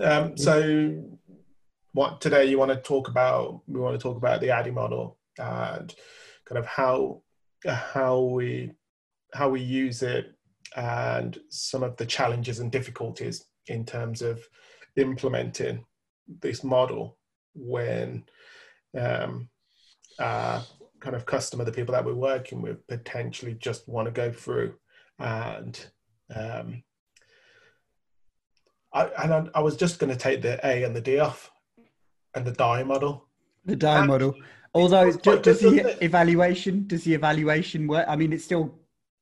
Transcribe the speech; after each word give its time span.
Um, 0.00 0.36
so, 0.36 1.04
what 1.92 2.20
today 2.20 2.46
you 2.46 2.58
want 2.58 2.70
to 2.70 2.76
talk 2.76 3.08
about? 3.08 3.60
We 3.66 3.80
want 3.80 3.98
to 3.98 4.02
talk 4.02 4.16
about 4.16 4.40
the 4.40 4.50
ADDIE 4.50 4.70
model 4.70 5.18
and 5.38 5.94
kind 6.46 6.58
of 6.58 6.66
how 6.66 7.22
how 7.66 8.20
we 8.20 8.72
how 9.34 9.48
we 9.48 9.60
use 9.60 10.02
it 10.02 10.32
and 10.76 11.38
some 11.50 11.82
of 11.82 11.96
the 11.96 12.06
challenges 12.06 12.60
and 12.60 12.72
difficulties 12.72 13.44
in 13.66 13.84
terms 13.84 14.22
of 14.22 14.40
implementing 14.96 15.84
this 16.40 16.64
model 16.64 17.18
when 17.54 18.24
um, 18.98 19.48
uh, 20.18 20.62
kind 21.00 21.16
of 21.16 21.26
customer, 21.26 21.64
the 21.64 21.72
people 21.72 21.92
that 21.92 22.04
we're 22.04 22.14
working 22.14 22.62
with, 22.62 22.86
potentially 22.86 23.54
just 23.54 23.88
want 23.88 24.06
to 24.06 24.12
go 24.12 24.30
through 24.30 24.74
and 25.18 25.86
um, 26.34 26.82
I, 28.92 29.04
and 29.22 29.32
I, 29.32 29.46
I 29.54 29.60
was 29.60 29.76
just 29.76 29.98
going 29.98 30.12
to 30.12 30.18
take 30.18 30.42
the 30.42 30.58
A 30.66 30.84
and 30.84 30.94
the 30.94 31.00
D 31.00 31.18
off 31.18 31.50
and 32.34 32.44
the 32.44 32.52
die 32.52 32.82
model. 32.82 33.26
The 33.64 33.76
die 33.76 33.98
and 33.98 34.08
model. 34.08 34.34
Although, 34.74 35.12
does, 35.12 35.40
does 35.40 35.60
the 35.60 35.96
evaluation 36.04 36.86
does 36.86 37.04
the 37.04 37.14
evaluation 37.14 37.86
work? 37.86 38.06
I 38.08 38.16
mean, 38.16 38.32
it's 38.32 38.44
still 38.44 38.74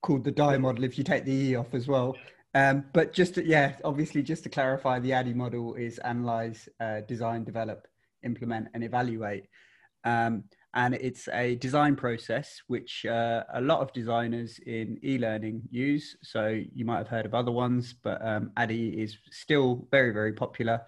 called 0.03 0.25
the 0.25 0.31
die 0.31 0.59
model 0.59 0.85
if 0.85 0.99
you 0.99 1.05
take 1.05 1.25
the 1.25 1.33
E 1.33 1.57
off 1.57 1.75
as 1.75 1.89
well. 1.89 2.17
Um, 2.55 2.85
but 2.93 3.13
just 3.13 3.35
to, 3.35 3.45
yeah, 3.45 3.77
obviously, 3.85 4.23
just 4.23 4.43
to 4.45 4.49
clarify, 4.49 4.99
the 4.99 5.13
ADDIE 5.13 5.35
model 5.35 5.75
is 5.75 5.99
analyze, 5.99 6.69
uh, 6.81 7.01
design, 7.03 7.45
develop, 7.45 7.87
implement, 8.25 8.69
and 8.75 8.83
evaluate. 8.83 9.49
Um, 10.05 10.45
and 10.75 10.95
it's 10.95 11.29
a 11.29 11.55
design 11.57 11.97
process 11.97 12.61
which 12.67 13.07
uh, 13.07 13.45
a 13.55 13.61
lot 13.61 13.81
of 13.81 13.93
designers 13.93 14.59
in 14.67 14.99
e-learning 15.03 15.63
use. 15.71 16.17
So 16.23 16.63
you 16.75 16.85
might 16.85 16.99
have 16.99 17.09
heard 17.09 17.27
of 17.27 17.35
other 17.35 17.51
ones, 17.51 17.95
but 18.03 18.25
um, 18.25 18.53
ADDIE 18.57 18.91
is 19.03 19.17
still 19.31 19.87
very, 19.91 20.13
very 20.13 20.33
popular 20.33 20.83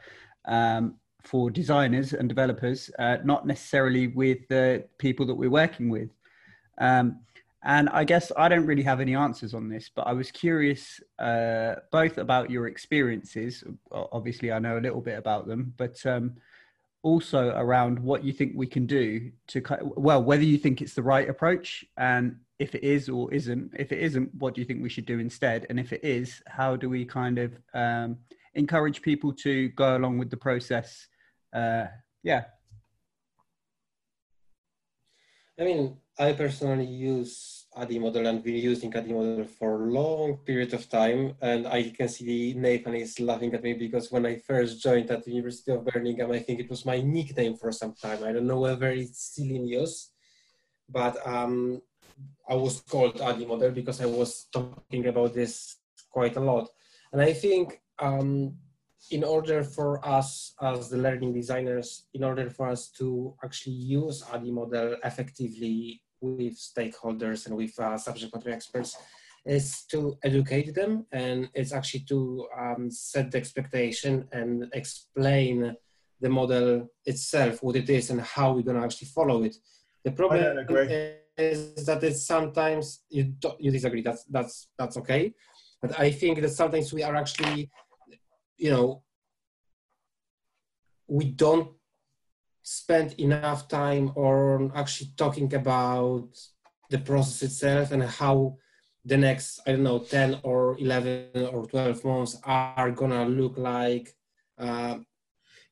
um, 0.44 0.96
for 1.22 1.50
designers 1.50 2.12
and 2.12 2.28
developers, 2.28 2.90
uh, 2.98 3.18
not 3.24 3.46
necessarily 3.46 4.08
with 4.08 4.46
the 4.48 4.84
people 4.98 5.24
that 5.26 5.34
we're 5.34 5.50
working 5.50 5.88
with. 5.88 6.10
Um, 6.78 7.20
and 7.62 7.88
I 7.90 8.04
guess 8.04 8.32
I 8.36 8.48
don't 8.48 8.66
really 8.66 8.82
have 8.82 9.00
any 9.00 9.14
answers 9.14 9.52
on 9.52 9.68
this, 9.68 9.90
but 9.94 10.06
I 10.06 10.12
was 10.12 10.30
curious 10.30 11.00
uh, 11.18 11.76
both 11.90 12.16
about 12.16 12.50
your 12.50 12.68
experiences. 12.68 13.64
Obviously, 13.92 14.50
I 14.50 14.58
know 14.58 14.78
a 14.78 14.80
little 14.80 15.02
bit 15.02 15.18
about 15.18 15.46
them, 15.46 15.74
but 15.76 16.04
um, 16.06 16.36
also 17.02 17.50
around 17.56 17.98
what 17.98 18.24
you 18.24 18.32
think 18.32 18.52
we 18.54 18.66
can 18.66 18.86
do 18.86 19.30
to 19.48 19.62
well 19.96 20.22
whether 20.22 20.42
you 20.42 20.58
think 20.58 20.82
it's 20.82 20.94
the 20.94 21.02
right 21.02 21.30
approach 21.30 21.84
and 21.96 22.36
if 22.60 22.74
it 22.74 22.84
is 22.84 23.08
or 23.08 23.32
isn't 23.32 23.72
if 23.78 23.90
it 23.90 23.98
isn't 24.00 24.32
what 24.34 24.54
do 24.54 24.60
you 24.60 24.66
think 24.66 24.82
we 24.82 24.90
should 24.90 25.06
do 25.06 25.18
instead? 25.18 25.66
And 25.70 25.80
if 25.80 25.92
it 25.92 26.04
is 26.04 26.42
how 26.46 26.76
do 26.76 26.90
we 26.90 27.06
kind 27.06 27.38
of 27.38 27.56
um, 27.72 28.18
encourage 28.54 29.00
people 29.00 29.32
to 29.44 29.70
go 29.70 29.96
along 29.96 30.18
with 30.18 30.30
the 30.30 30.36
process? 30.36 31.08
Uh, 31.52 31.86
yeah. 32.22 32.44
I 35.58 35.64
mean 35.64 35.96
i 36.18 36.32
personally 36.32 36.84
use 36.84 37.59
ADDIE 37.76 37.98
model 37.98 38.26
and 38.26 38.42
been 38.42 38.56
using 38.56 38.94
ADDIE 38.94 39.12
model 39.12 39.44
for 39.44 39.82
a 39.82 39.92
long 39.92 40.38
period 40.38 40.74
of 40.74 40.88
time. 40.88 41.34
And 41.40 41.66
I 41.66 41.90
can 41.90 42.08
see 42.08 42.54
Nathan 42.56 42.94
is 42.94 43.20
laughing 43.20 43.54
at 43.54 43.62
me 43.62 43.74
because 43.74 44.10
when 44.10 44.26
I 44.26 44.36
first 44.38 44.82
joined 44.82 45.10
at 45.10 45.24
the 45.24 45.30
University 45.30 45.72
of 45.72 45.84
Birmingham, 45.84 46.32
I 46.32 46.40
think 46.40 46.60
it 46.60 46.68
was 46.68 46.84
my 46.84 47.00
nickname 47.00 47.56
for 47.56 47.70
some 47.70 47.94
time. 47.94 48.24
I 48.24 48.32
don't 48.32 48.46
know 48.46 48.60
whether 48.60 48.90
it's 48.90 49.22
still 49.24 49.50
in 49.50 49.66
use, 49.68 50.10
but 50.88 51.24
um, 51.26 51.80
I 52.48 52.54
was 52.54 52.80
called 52.80 53.20
ADDIE 53.20 53.46
model 53.46 53.70
because 53.70 54.00
I 54.00 54.06
was 54.06 54.48
talking 54.52 55.06
about 55.06 55.34
this 55.34 55.76
quite 56.10 56.36
a 56.36 56.40
lot. 56.40 56.68
And 57.12 57.22
I 57.22 57.32
think 57.32 57.80
um, 58.00 58.56
in 59.10 59.24
order 59.24 59.62
for 59.62 60.04
us 60.06 60.54
as 60.60 60.90
the 60.90 60.98
learning 60.98 61.34
designers, 61.34 62.06
in 62.14 62.24
order 62.24 62.50
for 62.50 62.68
us 62.68 62.88
to 62.98 63.34
actually 63.44 63.74
use 63.76 64.24
ADDIE 64.32 64.50
model 64.50 64.96
effectively 65.04 66.02
with 66.20 66.54
stakeholders 66.54 67.46
and 67.46 67.56
with 67.56 67.78
uh, 67.78 67.96
subject 67.96 68.34
matter 68.34 68.50
experts 68.50 68.96
is 69.46 69.84
to 69.90 70.18
educate 70.22 70.74
them 70.74 71.06
and 71.12 71.48
it's 71.54 71.72
actually 71.72 72.00
to 72.00 72.46
um, 72.58 72.90
set 72.90 73.30
the 73.30 73.38
expectation 73.38 74.28
and 74.32 74.66
explain 74.74 75.74
the 76.20 76.28
model 76.28 76.88
itself, 77.06 77.62
what 77.62 77.76
it 77.76 77.88
is 77.88 78.10
and 78.10 78.20
how 78.20 78.52
we're 78.52 78.62
going 78.62 78.76
to 78.76 78.84
actually 78.84 79.08
follow 79.08 79.42
it. 79.42 79.56
The 80.04 80.12
problem 80.12 80.66
is 81.38 81.86
that 81.86 82.02
it's 82.04 82.26
sometimes 82.26 83.04
you, 83.08 83.34
you 83.58 83.70
disagree. 83.70 84.02
That's 84.02 84.24
that's 84.24 84.68
that's 84.78 84.96
okay, 84.98 85.32
but 85.80 85.98
I 85.98 86.10
think 86.10 86.40
that 86.40 86.50
sometimes 86.50 86.92
we 86.92 87.02
are 87.02 87.16
actually, 87.16 87.70
you 88.58 88.70
know, 88.70 89.02
we 91.06 91.26
don't 91.26 91.70
spend 92.62 93.14
enough 93.18 93.68
time 93.68 94.08
on 94.10 94.70
actually 94.74 95.10
talking 95.16 95.52
about 95.54 96.28
the 96.90 96.98
process 96.98 97.42
itself 97.42 97.92
and 97.92 98.02
how 98.02 98.56
the 99.04 99.16
next 99.16 99.60
i 99.66 99.72
don't 99.72 99.82
know 99.82 99.98
10 99.98 100.40
or 100.42 100.76
11 100.78 101.48
or 101.52 101.66
12 101.66 102.04
months 102.04 102.38
are 102.44 102.90
gonna 102.90 103.24
look 103.24 103.56
like 103.56 104.14
uh, 104.58 104.98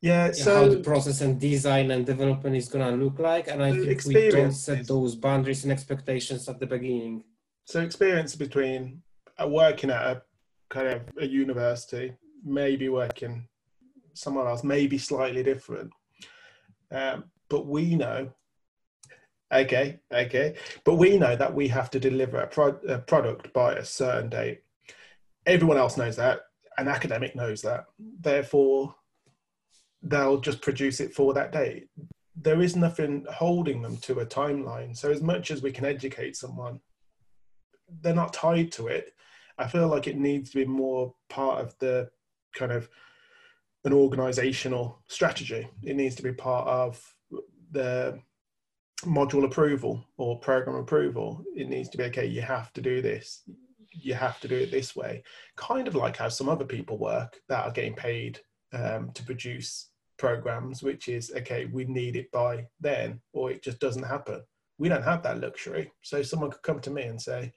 yeah 0.00 0.32
so 0.32 0.54
how 0.54 0.68
the 0.68 0.80
process 0.80 1.20
and 1.20 1.38
design 1.38 1.90
and 1.90 2.06
development 2.06 2.56
is 2.56 2.68
gonna 2.68 2.92
look 2.92 3.18
like 3.18 3.48
and 3.48 3.62
i 3.62 3.70
think 3.70 4.04
we 4.06 4.30
don't 4.30 4.52
set 4.52 4.86
those 4.86 5.14
boundaries 5.14 5.64
and 5.64 5.72
expectations 5.72 6.48
at 6.48 6.58
the 6.58 6.66
beginning. 6.66 7.22
So 7.64 7.82
experience 7.82 8.34
between 8.34 9.02
uh, 9.38 9.46
working 9.46 9.90
at 9.90 10.02
a 10.02 10.22
kind 10.70 10.88
of 10.88 11.02
a 11.20 11.26
university 11.26 12.14
maybe 12.44 12.88
working 12.88 13.46
somewhere 14.14 14.48
else 14.48 14.64
maybe 14.64 14.96
slightly 14.96 15.42
different 15.42 15.90
um, 16.90 17.24
but 17.48 17.66
we 17.66 17.94
know, 17.94 18.32
okay, 19.52 19.98
okay, 20.12 20.54
but 20.84 20.94
we 20.94 21.18
know 21.18 21.36
that 21.36 21.54
we 21.54 21.68
have 21.68 21.90
to 21.90 22.00
deliver 22.00 22.38
a, 22.38 22.46
pro- 22.46 22.80
a 22.88 22.98
product 22.98 23.52
by 23.52 23.74
a 23.74 23.84
certain 23.84 24.28
date. 24.28 24.62
Everyone 25.46 25.78
else 25.78 25.96
knows 25.96 26.16
that. 26.16 26.40
An 26.76 26.88
academic 26.88 27.34
knows 27.34 27.62
that. 27.62 27.86
Therefore, 27.98 28.94
they'll 30.02 30.40
just 30.40 30.60
produce 30.60 31.00
it 31.00 31.14
for 31.14 31.34
that 31.34 31.52
date. 31.52 31.88
There 32.36 32.62
is 32.62 32.76
nothing 32.76 33.26
holding 33.32 33.82
them 33.82 33.96
to 33.98 34.20
a 34.20 34.26
timeline. 34.26 34.96
So, 34.96 35.10
as 35.10 35.22
much 35.22 35.50
as 35.50 35.60
we 35.60 35.72
can 35.72 35.84
educate 35.84 36.36
someone, 36.36 36.80
they're 38.00 38.14
not 38.14 38.32
tied 38.32 38.70
to 38.72 38.86
it. 38.86 39.14
I 39.58 39.66
feel 39.66 39.88
like 39.88 40.06
it 40.06 40.16
needs 40.16 40.50
to 40.50 40.58
be 40.58 40.64
more 40.64 41.14
part 41.28 41.60
of 41.60 41.76
the 41.78 42.10
kind 42.54 42.70
of 42.70 42.88
an 43.84 43.92
organizational 43.92 44.98
strategy. 45.08 45.68
It 45.82 45.96
needs 45.96 46.14
to 46.16 46.22
be 46.22 46.32
part 46.32 46.66
of 46.68 47.14
the 47.70 48.20
module 49.04 49.44
approval 49.44 50.04
or 50.16 50.38
program 50.40 50.76
approval. 50.76 51.44
It 51.54 51.68
needs 51.68 51.88
to 51.90 51.98
be 51.98 52.04
okay, 52.04 52.26
you 52.26 52.42
have 52.42 52.72
to 52.74 52.80
do 52.80 53.00
this, 53.00 53.42
you 53.92 54.14
have 54.14 54.40
to 54.40 54.48
do 54.48 54.56
it 54.56 54.70
this 54.70 54.96
way. 54.96 55.22
Kind 55.56 55.88
of 55.88 55.94
like 55.94 56.16
how 56.16 56.28
some 56.28 56.48
other 56.48 56.64
people 56.64 56.98
work 56.98 57.38
that 57.48 57.64
are 57.64 57.72
getting 57.72 57.94
paid 57.94 58.40
um, 58.72 59.12
to 59.12 59.22
produce 59.22 59.90
programs, 60.18 60.82
which 60.82 61.08
is 61.08 61.32
okay, 61.36 61.66
we 61.66 61.84
need 61.84 62.16
it 62.16 62.30
by 62.32 62.66
then, 62.80 63.20
or 63.32 63.50
it 63.50 63.62
just 63.62 63.78
doesn't 63.78 64.02
happen. 64.02 64.42
We 64.78 64.88
don't 64.88 65.04
have 65.04 65.22
that 65.22 65.40
luxury. 65.40 65.92
So 66.02 66.22
someone 66.22 66.50
could 66.50 66.62
come 66.62 66.80
to 66.80 66.90
me 66.90 67.02
and 67.02 67.20
say, 67.20 67.52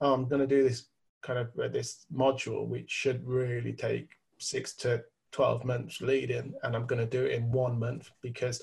oh, 0.00 0.14
I'm 0.14 0.28
going 0.28 0.40
to 0.40 0.46
do 0.46 0.62
this 0.62 0.86
kind 1.22 1.38
of 1.38 1.48
uh, 1.58 1.68
this 1.68 2.06
module, 2.12 2.66
which 2.66 2.90
should 2.90 3.26
really 3.26 3.72
take 3.72 4.10
six 4.38 4.74
to 4.76 5.04
12 5.32 5.64
months 5.64 6.00
leading 6.00 6.54
and 6.62 6.76
I'm 6.76 6.86
going 6.86 7.00
to 7.00 7.06
do 7.06 7.24
it 7.24 7.32
in 7.32 7.50
one 7.50 7.78
month 7.78 8.10
because 8.22 8.62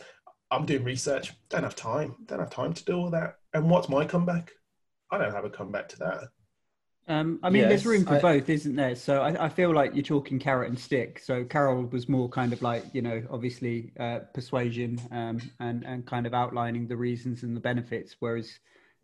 I'm 0.52 0.66
doing 0.66 0.84
research. 0.84 1.34
Don't 1.50 1.64
have 1.64 1.76
time. 1.76 2.16
Don't 2.26 2.40
have 2.40 2.50
time 2.50 2.74
to 2.74 2.86
do 2.86 2.94
all 2.94 3.10
that. 3.12 3.36
And 3.54 3.70
what's 3.70 3.90
my 3.90 4.06
comeback? 4.06 4.52
I 5.12 5.18
don't 5.18 5.34
have 5.34 5.46
a 5.46 5.50
comeback 5.50 5.90
to 5.90 5.98
that. 6.00 6.24
Um, 7.08 7.40
I 7.42 7.50
mean, 7.50 7.62
yes, 7.62 7.70
there's 7.70 7.86
room 7.88 8.06
for 8.06 8.18
I, 8.18 8.20
both, 8.20 8.50
isn't 8.50 8.76
there? 8.76 8.96
So 8.96 9.24
I, 9.24 9.46
I, 9.46 9.50
feel 9.50 9.74
like 9.74 9.96
you're 9.96 10.04
talking 10.04 10.38
carrot 10.38 10.70
and 10.70 10.78
stick. 10.78 11.18
So 11.18 11.44
Carol 11.44 11.86
was 11.86 12.08
more 12.08 12.30
kind 12.30 12.54
of 12.54 12.62
like, 12.62 12.86
you 12.94 13.02
know, 13.02 13.24
obviously 13.32 13.92
uh, 14.00 14.20
persuasion 14.32 15.02
um, 15.12 15.40
and 15.60 15.84
and 15.86 16.06
kind 16.06 16.28
of 16.28 16.36
outlining 16.36 16.88
the 16.88 16.96
reasons 16.96 17.42
and 17.42 17.56
the 17.56 17.60
benefits. 17.60 18.18
Whereas 18.20 18.60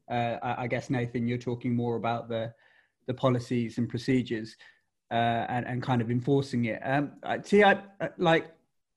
uh, 0.08 0.38
I, 0.44 0.64
I 0.64 0.68
guess 0.68 0.92
Nathan, 0.92 1.28
you're 1.28 1.40
talking 1.40 1.76
more 1.76 1.96
about 1.96 2.30
the 2.30 2.54
the 3.08 3.14
policies 3.16 3.80
and 3.80 3.90
procedures 3.90 4.56
uh, 5.12 5.46
and, 5.50 5.66
and 5.66 5.84
kind 5.84 6.02
of 6.02 6.10
enforcing 6.10 6.66
it. 6.66 6.82
Um, 6.84 7.12
see, 7.44 7.64
I 7.64 7.82
like. 8.18 8.52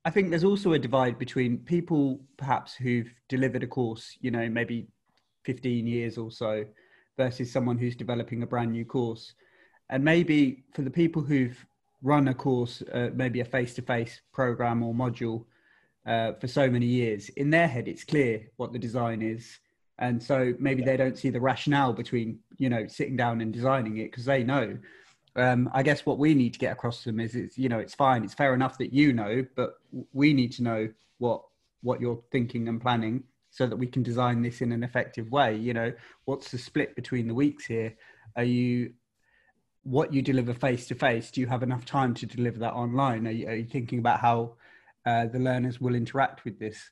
I 0.04 0.10
think 0.10 0.30
there's 0.30 0.44
also 0.44 0.72
a 0.72 0.78
divide 0.78 1.18
between 1.18 1.58
people 1.58 2.20
perhaps 2.36 2.74
who've 2.74 3.12
delivered 3.28 3.62
a 3.62 3.66
course, 3.66 4.16
you 4.20 4.30
know, 4.30 4.48
maybe 4.48 4.86
15 5.44 5.86
years 5.86 6.16
or 6.16 6.30
so, 6.30 6.64
versus 7.16 7.52
someone 7.52 7.76
who's 7.76 7.96
developing 7.96 8.42
a 8.42 8.46
brand 8.46 8.72
new 8.72 8.86
course. 8.86 9.34
And 9.90 10.02
maybe 10.02 10.64
for 10.72 10.82
the 10.82 10.90
people 10.90 11.20
who've 11.20 11.62
run 12.02 12.28
a 12.28 12.34
course, 12.34 12.82
uh, 12.92 13.10
maybe 13.14 13.40
a 13.40 13.44
face-to-face 13.44 14.20
program 14.32 14.82
or 14.82 14.94
module 14.94 15.44
uh, 16.06 16.32
for 16.40 16.46
so 16.46 16.70
many 16.70 16.86
years, 16.86 17.28
in 17.30 17.50
their 17.50 17.68
head 17.68 17.88
it's 17.88 18.04
clear 18.04 18.46
what 18.56 18.72
the 18.72 18.78
design 18.78 19.20
is, 19.20 19.58
and 19.98 20.22
so 20.22 20.54
maybe 20.58 20.82
they 20.82 20.96
don't 20.96 21.18
see 21.18 21.28
the 21.28 21.40
rationale 21.40 21.92
between 21.92 22.38
you 22.56 22.70
know 22.70 22.86
sitting 22.86 23.16
down 23.16 23.40
and 23.40 23.52
designing 23.52 23.98
it 23.98 24.10
because 24.10 24.24
they 24.24 24.42
know 24.42 24.78
um, 25.36 25.70
I 25.72 25.82
guess 25.82 26.06
what 26.06 26.18
we 26.18 26.34
need 26.34 26.52
to 26.54 26.58
get 26.58 26.72
across 26.72 27.02
to 27.02 27.10
them 27.10 27.20
is, 27.20 27.34
it's 27.34 27.58
you 27.58 27.68
know, 27.68 27.78
it's 27.78 27.94
fine, 27.94 28.24
it's 28.24 28.34
fair 28.34 28.54
enough 28.54 28.78
that 28.78 28.92
you 28.92 29.12
know, 29.12 29.44
but 29.56 29.74
we 30.12 30.32
need 30.32 30.52
to 30.52 30.62
know 30.62 30.88
what 31.18 31.42
what 31.82 32.00
you're 32.00 32.22
thinking 32.32 32.68
and 32.68 32.80
planning 32.80 33.22
so 33.50 33.66
that 33.66 33.76
we 33.76 33.86
can 33.86 34.02
design 34.02 34.42
this 34.42 34.60
in 34.60 34.72
an 34.72 34.82
effective 34.82 35.30
way. 35.30 35.56
You 35.56 35.74
know, 35.74 35.92
what's 36.24 36.50
the 36.50 36.58
split 36.58 36.94
between 36.96 37.28
the 37.28 37.34
weeks 37.34 37.66
here? 37.66 37.94
Are 38.36 38.44
you 38.44 38.92
what 39.84 40.12
you 40.12 40.22
deliver 40.22 40.52
face 40.52 40.86
to 40.88 40.94
face? 40.94 41.30
Do 41.30 41.40
you 41.40 41.46
have 41.46 41.62
enough 41.62 41.84
time 41.84 42.14
to 42.14 42.26
deliver 42.26 42.58
that 42.58 42.74
online? 42.74 43.26
Are 43.26 43.30
you, 43.30 43.48
are 43.48 43.54
you 43.54 43.64
thinking 43.64 44.00
about 44.00 44.20
how 44.20 44.54
uh, 45.06 45.26
the 45.26 45.38
learners 45.38 45.80
will 45.80 45.94
interact 45.94 46.44
with 46.44 46.58
this? 46.58 46.90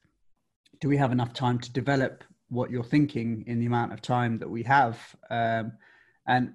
Do 0.81 0.89
we 0.89 0.97
have 0.97 1.13
enough 1.13 1.35
time 1.35 1.59
to 1.59 1.73
develop 1.73 2.25
what 2.49 2.71
you're 2.71 2.85
thinking 2.85 3.45
in 3.47 3.61
the 3.61 3.67
amount 3.67 3.93
of 3.93 4.01
time 4.01 4.39
that 4.39 4.49
we 4.49 4.63
have? 4.63 4.99
Um, 5.29 5.73
and 6.27 6.55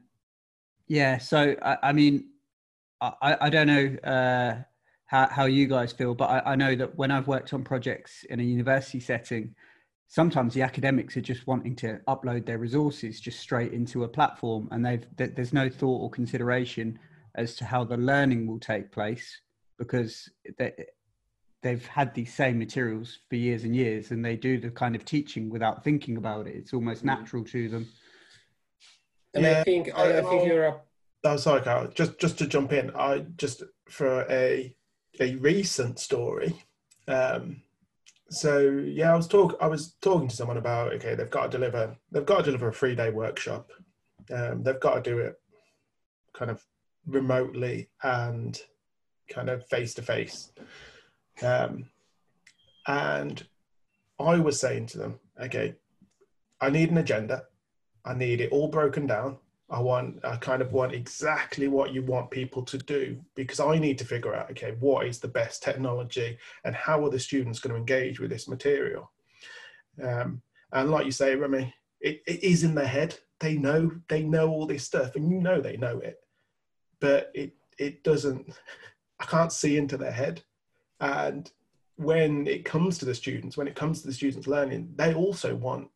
yeah, 0.91 1.19
so 1.19 1.55
I, 1.61 1.77
I 1.83 1.93
mean, 1.93 2.25
I, 2.99 3.37
I 3.39 3.49
don't 3.49 3.67
know 3.67 3.95
uh, 4.03 4.61
how, 5.05 5.27
how 5.27 5.45
you 5.45 5.65
guys 5.65 5.93
feel, 5.93 6.13
but 6.13 6.25
I, 6.25 6.51
I 6.51 6.55
know 6.57 6.75
that 6.75 6.97
when 6.97 7.11
I've 7.11 7.29
worked 7.29 7.53
on 7.53 7.63
projects 7.63 8.25
in 8.29 8.41
a 8.41 8.43
university 8.43 8.99
setting, 8.99 9.55
sometimes 10.09 10.53
the 10.53 10.63
academics 10.63 11.15
are 11.15 11.21
just 11.21 11.47
wanting 11.47 11.77
to 11.77 12.01
upload 12.09 12.45
their 12.45 12.57
resources 12.57 13.21
just 13.21 13.39
straight 13.39 13.71
into 13.71 14.03
a 14.03 14.07
platform 14.09 14.67
and 14.71 14.85
they've 14.85 15.05
there's 15.15 15.53
no 15.53 15.69
thought 15.69 16.01
or 16.01 16.09
consideration 16.09 16.99
as 17.35 17.55
to 17.55 17.63
how 17.63 17.85
the 17.85 17.95
learning 17.95 18.45
will 18.45 18.59
take 18.59 18.91
place 18.91 19.39
because 19.79 20.27
they, 20.57 20.73
they've 21.63 21.85
had 21.85 22.13
these 22.13 22.33
same 22.33 22.59
materials 22.59 23.19
for 23.29 23.37
years 23.37 23.63
and 23.63 23.77
years 23.77 24.11
and 24.11 24.25
they 24.25 24.35
do 24.35 24.59
the 24.59 24.69
kind 24.69 24.97
of 24.97 25.05
teaching 25.05 25.49
without 25.49 25.85
thinking 25.85 26.17
about 26.17 26.47
it 26.47 26.55
it's 26.57 26.73
almost 26.73 27.05
mm-hmm. 27.05 27.17
natural 27.17 27.45
to 27.45 27.69
them 27.69 27.87
and 29.33 29.43
yeah, 29.43 29.59
I 29.59 29.63
think 29.63 29.89
I, 29.95 30.19
I 30.19 30.21
think 30.21 30.47
you're 30.47 30.67
up. 30.67 30.87
Oh, 31.23 31.37
sorry, 31.37 31.61
Carl. 31.61 31.87
Just 31.93 32.19
just 32.19 32.37
to 32.39 32.47
jump 32.47 32.73
in, 32.73 32.91
I 32.95 33.25
just 33.37 33.63
for 33.89 34.25
a 34.29 34.75
a 35.19 35.35
recent 35.35 35.99
story. 35.99 36.55
Um, 37.07 37.61
so 38.29 38.59
yeah, 38.69 39.13
I 39.13 39.15
was 39.15 39.27
talk 39.27 39.57
I 39.61 39.67
was 39.67 39.95
talking 40.01 40.27
to 40.27 40.35
someone 40.35 40.57
about 40.57 40.93
okay, 40.93 41.15
they've 41.15 41.29
got 41.29 41.51
to 41.51 41.57
deliver 41.57 41.95
they've 42.11 42.25
got 42.25 42.39
to 42.39 42.43
deliver 42.43 42.69
a 42.69 42.73
three 42.73 42.95
day 42.95 43.09
workshop. 43.09 43.71
Um, 44.31 44.63
they've 44.63 44.79
got 44.79 45.03
to 45.03 45.09
do 45.09 45.19
it 45.19 45.35
kind 46.33 46.49
of 46.49 46.63
remotely 47.05 47.89
and 48.03 48.59
kind 49.29 49.49
of 49.49 49.65
face 49.67 49.93
to 49.95 50.01
face. 50.01 50.51
Um, 51.41 51.85
and 52.87 53.45
I 54.19 54.37
was 54.37 54.59
saying 54.59 54.87
to 54.87 54.97
them, 54.97 55.19
okay, 55.41 55.75
I 56.59 56.69
need 56.69 56.91
an 56.91 56.97
agenda. 56.97 57.43
I 58.05 58.13
need 58.13 58.41
it 58.41 58.51
all 58.51 58.67
broken 58.67 59.07
down. 59.07 59.37
I 59.69 59.79
want, 59.79 60.19
I 60.25 60.35
kind 60.35 60.61
of 60.61 60.73
want 60.73 60.93
exactly 60.93 61.69
what 61.69 61.93
you 61.93 62.03
want 62.03 62.29
people 62.29 62.61
to 62.63 62.77
do 62.77 63.21
because 63.35 63.61
I 63.61 63.79
need 63.79 63.97
to 63.99 64.05
figure 64.05 64.35
out, 64.35 64.51
okay, 64.51 64.75
what 64.81 65.07
is 65.07 65.19
the 65.19 65.29
best 65.29 65.63
technology 65.63 66.37
and 66.65 66.75
how 66.75 67.05
are 67.05 67.09
the 67.09 67.19
students 67.19 67.59
going 67.59 67.73
to 67.73 67.79
engage 67.79 68.19
with 68.19 68.29
this 68.29 68.49
material? 68.49 69.09
Um, 70.03 70.41
and 70.73 70.91
like 70.91 71.05
you 71.05 71.11
say, 71.13 71.35
Remy, 71.35 71.73
it, 72.01 72.21
it 72.27 72.43
is 72.43 72.65
in 72.65 72.75
their 72.75 72.87
head. 72.87 73.17
They 73.39 73.55
know, 73.55 73.91
they 74.09 74.23
know 74.23 74.49
all 74.49 74.65
this 74.65 74.83
stuff 74.83 75.15
and 75.15 75.31
you 75.31 75.39
know 75.39 75.61
they 75.61 75.77
know 75.77 75.99
it, 75.99 76.19
but 76.99 77.31
it, 77.33 77.53
it 77.77 78.03
doesn't, 78.03 78.53
I 79.21 79.25
can't 79.25 79.53
see 79.53 79.77
into 79.77 79.95
their 79.95 80.11
head. 80.11 80.43
And 80.99 81.49
when 81.95 82.45
it 82.45 82.65
comes 82.65 82.97
to 82.97 83.05
the 83.05 83.15
students, 83.15 83.55
when 83.55 83.67
it 83.67 83.75
comes 83.75 84.01
to 84.01 84.07
the 84.07 84.13
students 84.13 84.47
learning, 84.47 84.91
they 84.95 85.13
also 85.13 85.55
want 85.55 85.87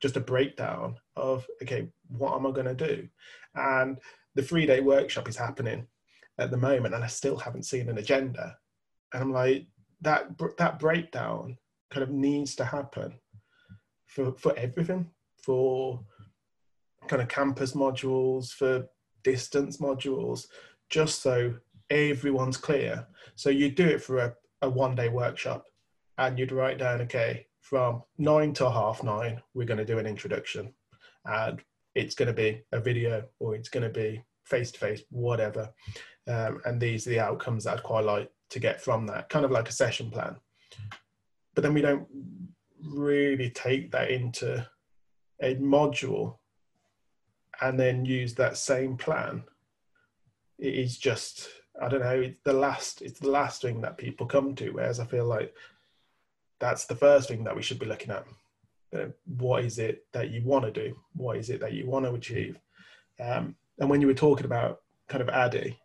just 0.00 0.16
a 0.16 0.20
breakdown 0.20 0.96
of 1.20 1.46
okay 1.62 1.88
what 2.08 2.34
am 2.34 2.46
i 2.46 2.50
going 2.50 2.66
to 2.66 2.74
do? 2.74 3.08
And 3.54 3.98
the 4.34 4.42
three 4.42 4.66
day 4.66 4.80
workshop 4.80 5.28
is 5.28 5.36
happening 5.36 5.86
at 6.38 6.50
the 6.50 6.56
moment 6.56 6.94
and 6.94 7.04
i 7.04 7.08
still 7.08 7.36
haven't 7.36 7.64
seen 7.64 7.88
an 7.88 7.98
agenda. 7.98 8.56
And 9.12 9.22
i'm 9.22 9.32
like 9.32 9.66
that 10.00 10.30
that 10.58 10.78
breakdown 10.78 11.56
kind 11.90 12.02
of 12.02 12.10
needs 12.10 12.54
to 12.56 12.64
happen 12.64 13.14
for 14.06 14.32
for 14.32 14.56
everything 14.56 15.10
for 15.36 16.00
kind 17.08 17.22
of 17.22 17.28
campus 17.28 17.72
modules 17.72 18.50
for 18.50 18.86
distance 19.22 19.78
modules 19.78 20.46
just 20.88 21.22
so 21.22 21.54
everyone's 21.90 22.56
clear. 22.56 23.06
So 23.36 23.50
you 23.50 23.70
do 23.70 23.86
it 23.86 24.02
for 24.02 24.18
a, 24.18 24.34
a 24.62 24.70
one 24.70 24.94
day 24.94 25.08
workshop 25.08 25.64
and 26.18 26.38
you'd 26.38 26.52
write 26.52 26.78
down 26.78 27.00
okay 27.02 27.46
from 27.60 28.02
nine 28.18 28.52
to 28.54 28.70
half 28.70 29.02
nine, 29.02 29.40
we're 29.54 29.66
going 29.66 29.78
to 29.78 29.84
do 29.84 29.98
an 29.98 30.06
introduction. 30.06 30.74
And 31.24 31.60
it's 31.94 32.14
going 32.14 32.28
to 32.28 32.32
be 32.32 32.62
a 32.72 32.80
video 32.80 33.24
or 33.38 33.54
it's 33.54 33.68
going 33.68 33.82
to 33.82 33.90
be 33.90 34.24
face 34.44 34.70
to 34.72 34.78
face, 34.78 35.02
whatever. 35.10 35.70
Um, 36.26 36.60
and 36.64 36.80
these 36.80 37.06
are 37.06 37.10
the 37.10 37.20
outcomes 37.20 37.64
that 37.64 37.78
I'd 37.78 37.82
quite 37.82 38.04
like 38.04 38.30
to 38.50 38.58
get 38.58 38.80
from 38.80 39.06
that, 39.06 39.28
kind 39.28 39.44
of 39.44 39.50
like 39.50 39.68
a 39.68 39.72
session 39.72 40.10
plan. 40.10 40.36
But 41.54 41.62
then 41.62 41.74
we 41.74 41.80
don't 41.80 42.06
really 42.82 43.50
take 43.50 43.90
that 43.92 44.10
into 44.10 44.66
a 45.42 45.54
module 45.56 46.36
and 47.60 47.78
then 47.78 48.04
use 48.04 48.34
that 48.34 48.56
same 48.56 48.96
plan. 48.96 49.44
It 50.58 50.74
is 50.74 50.98
just, 50.98 51.48
I 51.80 51.88
don't 51.88 52.00
know, 52.00 52.20
it's 52.20 52.40
the 52.44 52.52
last, 52.52 53.02
it's 53.02 53.20
the 53.20 53.30
last 53.30 53.62
thing 53.62 53.80
that 53.80 53.98
people 53.98 54.26
come 54.26 54.54
to. 54.56 54.70
Whereas 54.70 55.00
I 55.00 55.06
feel 55.06 55.26
like 55.26 55.54
that's 56.58 56.86
the 56.86 56.94
first 56.94 57.28
thing 57.28 57.44
that 57.44 57.56
we 57.56 57.62
should 57.62 57.78
be 57.78 57.86
looking 57.86 58.10
at. 58.10 58.26
What 59.26 59.64
is 59.64 59.78
it 59.78 60.06
that 60.12 60.30
you 60.30 60.42
want 60.44 60.64
to 60.64 60.70
do? 60.70 60.96
What 61.14 61.36
is 61.36 61.50
it 61.50 61.60
that 61.60 61.72
you 61.72 61.86
want 61.86 62.04
to 62.06 62.14
achieve? 62.14 62.58
Um, 63.20 63.54
and 63.78 63.88
when 63.88 64.00
you 64.00 64.06
were 64.06 64.14
talking 64.14 64.46
about 64.46 64.80
kind 65.08 65.22
of 65.22 65.28
ADDIE, 65.28 65.76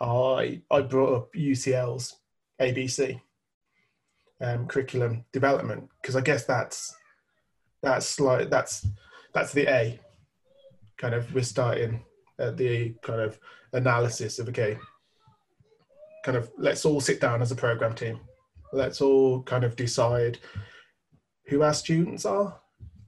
I 0.00 0.62
I 0.70 0.80
brought 0.80 1.14
up 1.14 1.32
UCL's 1.34 2.16
ABC 2.60 3.20
um, 4.40 4.66
curriculum 4.66 5.24
development 5.32 5.88
because 6.00 6.16
I 6.16 6.22
guess 6.22 6.44
that's 6.44 6.94
that's 7.82 8.18
like 8.20 8.50
that's 8.50 8.86
that's 9.34 9.52
the 9.52 9.68
A. 9.68 10.00
Kind 10.96 11.14
of 11.14 11.32
we're 11.34 11.42
starting 11.42 12.04
at 12.38 12.56
the 12.56 12.94
kind 13.02 13.20
of 13.20 13.38
analysis 13.72 14.38
of 14.38 14.48
okay, 14.48 14.78
kind 16.24 16.36
of 16.36 16.50
let's 16.56 16.84
all 16.84 17.00
sit 17.00 17.20
down 17.20 17.42
as 17.42 17.52
a 17.52 17.56
program 17.56 17.94
team 17.94 18.20
let's 18.72 19.00
all 19.00 19.42
kind 19.42 19.64
of 19.64 19.76
decide 19.76 20.38
who 21.50 21.62
our 21.62 21.74
students 21.74 22.24
are. 22.24 22.58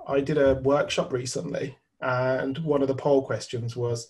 I 0.07 0.21
did 0.21 0.37
a 0.37 0.57
workshop 0.57 1.13
recently, 1.13 1.79
and 2.01 2.59
one 2.59 2.83
of 2.83 2.89
the 2.89 2.95
poll 2.95 3.25
questions 3.25 3.77
was 3.77 4.09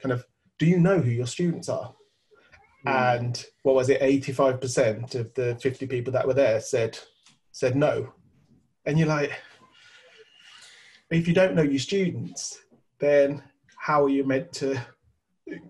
kind 0.00 0.12
of, 0.12 0.24
do 0.58 0.66
you 0.66 0.78
know 0.78 1.00
who 1.00 1.10
your 1.10 1.26
students 1.26 1.68
are? 1.68 1.94
Mm. 2.86 3.16
And 3.18 3.46
what 3.62 3.74
was 3.74 3.90
it? 3.90 4.00
85% 4.00 5.14
of 5.16 5.34
the 5.34 5.58
50 5.60 5.86
people 5.86 6.12
that 6.12 6.26
were 6.26 6.34
there 6.34 6.60
said 6.60 6.98
said 7.52 7.74
no. 7.74 8.12
And 8.84 8.98
you're 8.98 9.08
like, 9.08 9.32
if 11.10 11.26
you 11.26 11.34
don't 11.34 11.54
know 11.54 11.62
your 11.62 11.78
students, 11.78 12.60
then 13.00 13.42
how 13.78 14.04
are 14.04 14.08
you 14.08 14.24
meant 14.24 14.52
to 14.54 14.80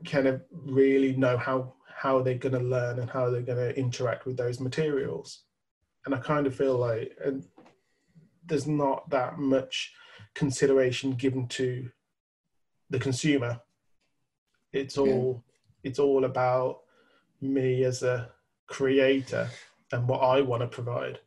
kind 0.04 0.26
of 0.26 0.42
really 0.50 1.16
know 1.16 1.36
how 1.36 1.74
how 1.96 2.20
they're 2.20 2.34
going 2.34 2.52
to 2.52 2.60
learn 2.60 2.98
and 2.98 3.08
how 3.08 3.30
they're 3.30 3.40
going 3.40 3.58
to 3.58 3.78
interact 3.78 4.26
with 4.26 4.36
those 4.36 4.60
materials. 4.60 5.44
And 6.04 6.14
I 6.14 6.18
kind 6.18 6.46
of 6.46 6.54
feel 6.54 6.76
like 6.76 7.12
and 7.24 7.44
there's 8.46 8.66
not 8.66 9.08
that 9.10 9.38
much 9.38 9.92
consideration 10.34 11.12
given 11.12 11.46
to 11.48 11.90
the 12.90 12.98
consumer. 12.98 13.60
It's 14.72 14.98
all 14.98 15.44
yeah. 15.82 15.90
it's 15.90 15.98
all 15.98 16.24
about 16.24 16.80
me 17.40 17.84
as 17.84 18.02
a 18.02 18.30
creator 18.66 19.48
and 19.92 20.08
what 20.08 20.18
I 20.18 20.40
want 20.40 20.62
to 20.62 20.66
provide. 20.66 21.18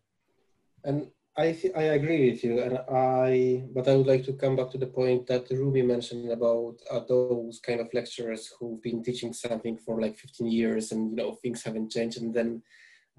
And 0.83 1.07
I 1.37 1.53
th- 1.53 1.73
I 1.75 1.83
agree 1.95 2.31
with 2.31 2.43
you, 2.43 2.61
and 2.61 2.79
I 2.91 3.63
but 3.73 3.87
I 3.87 3.95
would 3.95 4.07
like 4.07 4.25
to 4.25 4.33
come 4.33 4.55
back 4.55 4.71
to 4.71 4.77
the 4.77 4.87
point 4.87 5.27
that 5.27 5.49
Ruby 5.49 5.81
mentioned 5.81 6.31
about 6.31 6.75
uh, 6.91 7.01
those 7.07 7.61
kind 7.65 7.79
of 7.79 7.93
lecturers 7.93 8.51
who've 8.59 8.81
been 8.81 9.03
teaching 9.03 9.31
something 9.31 9.77
for 9.77 10.01
like 10.01 10.17
15 10.17 10.47
years, 10.47 10.91
and 10.91 11.11
you 11.11 11.15
know 11.15 11.35
things 11.35 11.63
haven't 11.63 11.91
changed, 11.91 12.21
and 12.21 12.33
then 12.33 12.61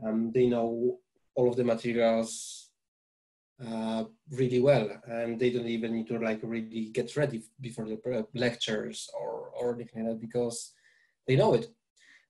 um, 0.05 0.33
they 0.35 0.47
know 0.47 0.99
all 1.35 1.49
of 1.49 1.57
the 1.57 1.65
materials 1.65 2.60
uh, 3.67 4.05
really 4.31 4.61
well, 4.61 4.89
and 5.07 5.39
they 5.39 5.51
don't 5.51 5.67
even 5.67 5.93
need 5.93 6.07
to 6.09 6.19
like 6.19 6.41
really 6.43 6.87
get 6.93 7.17
ready 7.17 7.43
before 7.61 7.87
the 7.87 8.27
lectures 8.35 9.09
or 9.19 9.51
or 9.51 9.75
anything 9.75 10.07
like 10.07 10.15
that 10.15 10.21
because 10.21 10.73
they 11.27 11.37
know 11.37 11.55
it. 11.55 11.67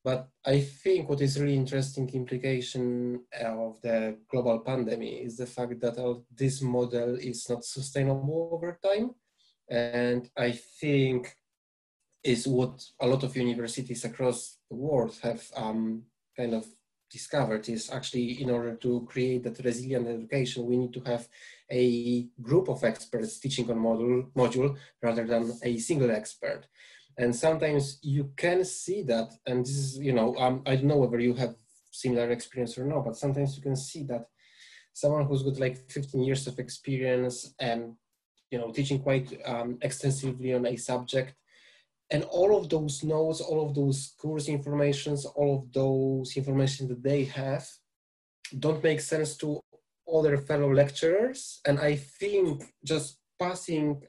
But 0.03 0.29
I 0.47 0.61
think 0.61 1.09
what 1.09 1.21
is 1.21 1.39
really 1.39 1.55
interesting 1.55 2.09
implication 2.11 3.21
of 3.39 3.81
the 3.83 4.17
global 4.31 4.61
pandemic 4.61 5.27
is 5.27 5.37
the 5.37 5.47
fact 5.47 5.79
that 5.81 6.23
this 6.35 6.63
model 6.63 7.17
is 7.17 7.49
not 7.51 7.65
sustainable 7.65 8.51
over 8.53 8.79
time. 8.83 9.11
And 9.69 10.29
I 10.37 10.53
think 10.53 11.37
is 12.25 12.47
what 12.47 12.83
a 13.01 13.07
lot 13.07 13.23
of 13.25 13.37
universities 13.37 14.05
across 14.05 14.59
the 14.71 14.77
world 14.77 15.19
have 15.23 15.43
um, 15.55 16.03
kind 16.37 16.55
of 16.55 16.67
discovered 17.11 17.69
is 17.69 17.91
actually 17.91 18.43
in 18.43 18.51
order 18.51 18.77
to 18.77 19.07
create 19.09 19.43
that 19.45 19.65
resilient 19.65 20.07
education, 20.09 20.67
we 20.67 20.77
need 20.77 20.93
to 20.93 21.01
have 21.01 21.29
a 21.71 22.29
group 22.41 22.69
of 22.69 22.85
experts 22.85 23.39
teaching 23.39 23.71
on 23.71 23.79
module, 23.79 24.31
module 24.33 24.77
rather 25.03 25.27
than 25.27 25.53
a 25.63 25.77
single 25.79 26.11
expert. 26.11 26.67
and 27.21 27.35
sometimes 27.35 27.99
you 28.03 28.33
can 28.37 28.65
see 28.65 29.03
that 29.03 29.29
and 29.47 29.65
this 29.65 29.77
is 29.77 29.99
you 29.99 30.13
know 30.13 30.35
um, 30.37 30.63
i 30.67 30.75
don't 30.75 30.87
know 30.87 30.97
whether 30.97 31.21
you 31.21 31.35
have 31.35 31.55
similar 31.91 32.31
experience 32.31 32.79
or 32.79 32.85
not 32.85 33.05
but 33.05 33.17
sometimes 33.17 33.57
you 33.57 33.63
can 33.63 33.77
see 33.77 34.03
that 34.05 34.25
someone 34.93 35.27
who's 35.27 35.43
got 35.43 35.59
like 35.59 35.77
15 35.91 36.23
years 36.23 36.47
of 36.47 36.59
experience 36.59 37.55
and 37.59 37.95
you 38.51 38.59
know 38.59 38.71
teaching 38.71 39.01
quite 39.01 39.29
um, 39.45 39.79
extensively 39.83 40.55
on 40.55 40.67
a 40.67 40.77
subject 40.77 41.35
and 42.11 42.25
all 42.25 42.57
of 42.57 42.69
those 42.69 43.03
notes 43.05 43.41
all 43.41 43.67
of 43.67 43.75
those 43.75 44.15
course 44.19 44.49
informations 44.49 45.25
all 45.25 45.59
of 45.59 45.73
those 45.73 46.37
information 46.37 46.89
that 46.89 47.03
they 47.03 47.25
have 47.25 47.67
don't 48.59 48.83
make 48.83 49.01
sense 49.01 49.37
to 49.37 49.61
other 50.13 50.37
fellow 50.39 50.73
lecturers. 50.73 51.61
And 51.67 51.79
i 51.79 51.95
think 51.95 52.65
just 52.85 53.19
passing 53.39 54.03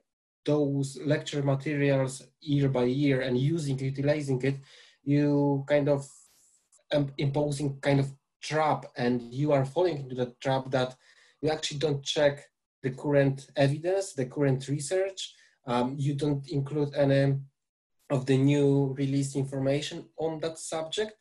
those 0.45 0.97
lecture 1.05 1.43
materials 1.43 2.23
year 2.41 2.69
by 2.69 2.85
year 2.85 3.21
and 3.21 3.37
using 3.37 3.77
utilizing 3.77 4.41
it 4.41 4.57
you 5.03 5.63
kind 5.67 5.87
of 5.87 6.07
um, 6.93 7.11
imposing 7.17 7.79
kind 7.79 7.99
of 7.99 8.11
trap 8.41 8.85
and 8.97 9.21
you 9.33 9.51
are 9.51 9.65
falling 9.65 9.97
into 9.97 10.15
the 10.15 10.33
trap 10.41 10.71
that 10.71 10.95
you 11.41 11.49
actually 11.49 11.79
don't 11.79 12.03
check 12.03 12.43
the 12.83 12.89
current 12.89 13.47
evidence 13.55 14.13
the 14.13 14.25
current 14.25 14.67
research. 14.67 15.35
Um, 15.67 15.95
you 15.97 16.15
don't 16.15 16.47
include 16.49 16.95
any 16.95 17.35
of 18.11 18.25
the 18.25 18.37
new 18.37 18.93
released 18.97 19.35
information 19.35 20.05
on 20.17 20.39
that 20.41 20.59
subject. 20.59 21.17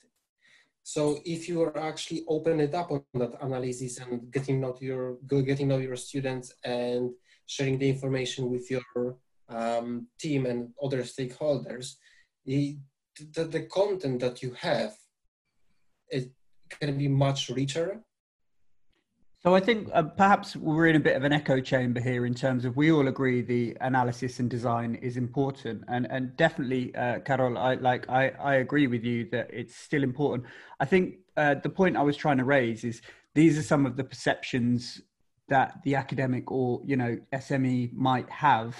So 0.82 1.20
if 1.24 1.48
you 1.48 1.62
are 1.62 1.78
actually 1.78 2.24
open 2.28 2.60
it 2.60 2.74
up 2.74 2.90
on 2.90 3.04
that 3.14 3.34
analysis 3.40 3.98
and 3.98 4.30
getting 4.32 4.60
know 4.60 4.76
your 4.80 5.18
getting 5.28 5.68
know 5.68 5.78
your 5.78 5.96
students 5.96 6.52
and 6.64 7.10
sharing 7.46 7.78
the 7.78 7.88
information 7.88 8.50
with 8.50 8.70
your 8.70 9.16
um, 9.48 10.08
team 10.18 10.46
and 10.46 10.70
other 10.82 11.02
stakeholders, 11.02 11.94
the, 12.44 12.78
the, 13.34 13.44
the 13.44 13.62
content 13.78 14.20
that 14.20 14.42
you 14.42 14.52
have 14.54 14.94
it 16.08 16.32
can 16.68 16.98
be 16.98 17.08
much 17.08 17.50
richer 17.50 18.02
so 19.42 19.54
I 19.54 19.60
think 19.60 19.88
uh, 19.94 20.02
perhaps 20.02 20.54
we're 20.54 20.88
in 20.88 20.96
a 20.96 21.00
bit 21.00 21.16
of 21.16 21.24
an 21.24 21.32
echo 21.32 21.60
chamber 21.60 22.00
here 22.00 22.26
in 22.26 22.34
terms 22.34 22.66
of 22.66 22.76
we 22.76 22.92
all 22.92 23.08
agree 23.08 23.40
the 23.40 23.76
analysis 23.80 24.38
and 24.38 24.50
design 24.50 24.96
is 24.96 25.16
important, 25.16 25.84
and 25.88 26.06
and 26.10 26.36
definitely, 26.36 26.94
uh, 26.94 27.20
Carol, 27.20 27.56
I 27.56 27.74
like 27.74 28.08
I 28.10 28.28
I 28.30 28.54
agree 28.56 28.86
with 28.86 29.02
you 29.02 29.28
that 29.30 29.48
it's 29.50 29.74
still 29.74 30.02
important. 30.02 30.46
I 30.78 30.84
think 30.84 31.16
uh, 31.36 31.54
the 31.54 31.70
point 31.70 31.96
I 31.96 32.02
was 32.02 32.18
trying 32.18 32.36
to 32.38 32.44
raise 32.44 32.84
is 32.84 33.00
these 33.34 33.56
are 33.58 33.62
some 33.62 33.86
of 33.86 33.96
the 33.96 34.04
perceptions 34.04 35.00
that 35.48 35.80
the 35.84 35.94
academic 35.94 36.50
or 36.50 36.82
you 36.84 36.96
know 36.96 37.18
SME 37.32 37.92
might 37.94 38.28
have 38.30 38.76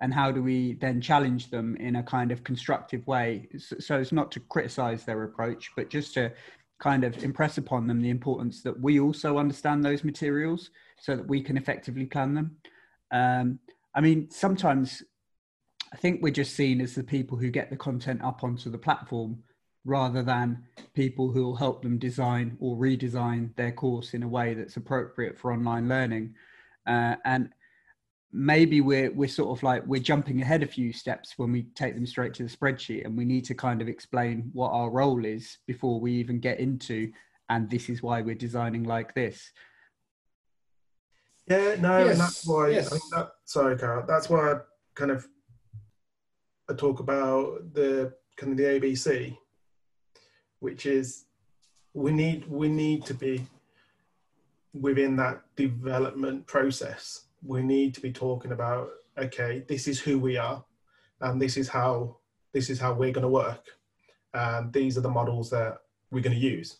and 0.00 0.14
how 0.14 0.32
do 0.32 0.42
we 0.42 0.74
then 0.74 1.00
challenge 1.00 1.50
them 1.50 1.76
in 1.76 1.96
a 1.96 2.02
kind 2.02 2.32
of 2.32 2.42
constructive 2.42 3.06
way 3.06 3.48
so 3.58 3.98
it's 3.98 4.12
not 4.12 4.30
to 4.32 4.40
criticize 4.40 5.04
their 5.04 5.24
approach 5.24 5.70
but 5.76 5.90
just 5.90 6.14
to 6.14 6.32
kind 6.80 7.04
of 7.04 7.22
impress 7.22 7.58
upon 7.58 7.86
them 7.86 8.00
the 8.00 8.10
importance 8.10 8.62
that 8.62 8.78
we 8.80 8.98
also 8.98 9.38
understand 9.38 9.84
those 9.84 10.02
materials 10.02 10.70
so 10.98 11.14
that 11.14 11.28
we 11.28 11.42
can 11.42 11.56
effectively 11.56 12.06
plan 12.06 12.34
them 12.34 12.56
um, 13.12 13.58
i 13.94 14.00
mean 14.00 14.28
sometimes 14.30 15.02
i 15.92 15.96
think 15.96 16.20
we're 16.22 16.32
just 16.32 16.56
seen 16.56 16.80
as 16.80 16.94
the 16.94 17.04
people 17.04 17.36
who 17.36 17.50
get 17.50 17.70
the 17.70 17.76
content 17.76 18.20
up 18.22 18.42
onto 18.42 18.70
the 18.70 18.78
platform 18.78 19.38
rather 19.84 20.22
than 20.22 20.62
people 20.94 21.30
who 21.30 21.44
will 21.44 21.56
help 21.56 21.82
them 21.82 21.98
design 21.98 22.56
or 22.60 22.76
redesign 22.76 23.54
their 23.56 23.72
course 23.72 24.14
in 24.14 24.22
a 24.22 24.28
way 24.28 24.54
that's 24.54 24.76
appropriate 24.76 25.38
for 25.38 25.52
online 25.52 25.88
learning. 25.88 26.34
Uh, 26.86 27.16
and 27.24 27.50
maybe 28.32 28.80
we're 28.80 29.10
we're 29.12 29.28
sort 29.28 29.56
of 29.56 29.62
like 29.62 29.84
we're 29.86 30.00
jumping 30.00 30.40
ahead 30.40 30.62
a 30.62 30.66
few 30.66 30.92
steps 30.92 31.34
when 31.36 31.50
we 31.50 31.64
take 31.74 31.94
them 31.94 32.06
straight 32.06 32.32
to 32.34 32.44
the 32.44 32.48
spreadsheet 32.48 33.04
and 33.04 33.16
we 33.16 33.24
need 33.24 33.44
to 33.44 33.54
kind 33.54 33.82
of 33.82 33.88
explain 33.88 34.50
what 34.52 34.70
our 34.70 34.90
role 34.90 35.24
is 35.24 35.58
before 35.66 36.00
we 36.00 36.12
even 36.12 36.38
get 36.38 36.60
into 36.60 37.10
and 37.48 37.68
this 37.68 37.88
is 37.88 38.02
why 38.02 38.20
we're 38.20 38.34
designing 38.34 38.84
like 38.84 39.12
this 39.14 39.50
yeah 41.48 41.74
no 41.80 41.98
yes. 41.98 42.10
and 42.12 42.20
that's 42.20 42.46
why 42.46 42.68
yes. 42.68 42.92
I 42.92 42.94
mean 42.94 43.02
that, 43.12 43.30
sorry 43.44 43.76
Carol, 43.76 44.04
that's 44.06 44.30
why 44.30 44.52
i 44.52 44.54
kind 44.94 45.10
of 45.10 45.26
i 46.68 46.74
talk 46.74 47.00
about 47.00 47.72
the 47.74 48.12
kind 48.36 48.52
of 48.52 48.58
the 48.58 48.64
abc 48.64 49.36
which 50.60 50.86
is 50.86 51.24
we 51.94 52.12
need 52.12 52.48
we 52.48 52.68
need 52.68 53.04
to 53.06 53.14
be 53.14 53.44
within 54.72 55.16
that 55.16 55.42
development 55.56 56.46
process. 56.46 57.24
We 57.42 57.62
need 57.62 57.94
to 57.94 58.00
be 58.00 58.12
talking 58.12 58.52
about 58.52 58.90
okay, 59.18 59.64
this 59.68 59.86
is 59.86 60.00
who 60.00 60.18
we 60.18 60.36
are, 60.36 60.64
and 61.20 61.40
this 61.40 61.56
is 61.56 61.68
how 61.68 62.16
this 62.52 62.70
is 62.70 62.80
how 62.80 62.92
we're 62.92 63.12
going 63.12 63.22
to 63.22 63.28
work, 63.28 63.64
and 64.34 64.72
these 64.72 64.96
are 64.98 65.02
the 65.02 65.10
models 65.10 65.50
that 65.50 65.78
we're 66.10 66.22
going 66.22 66.36
to 66.36 66.42
use, 66.42 66.78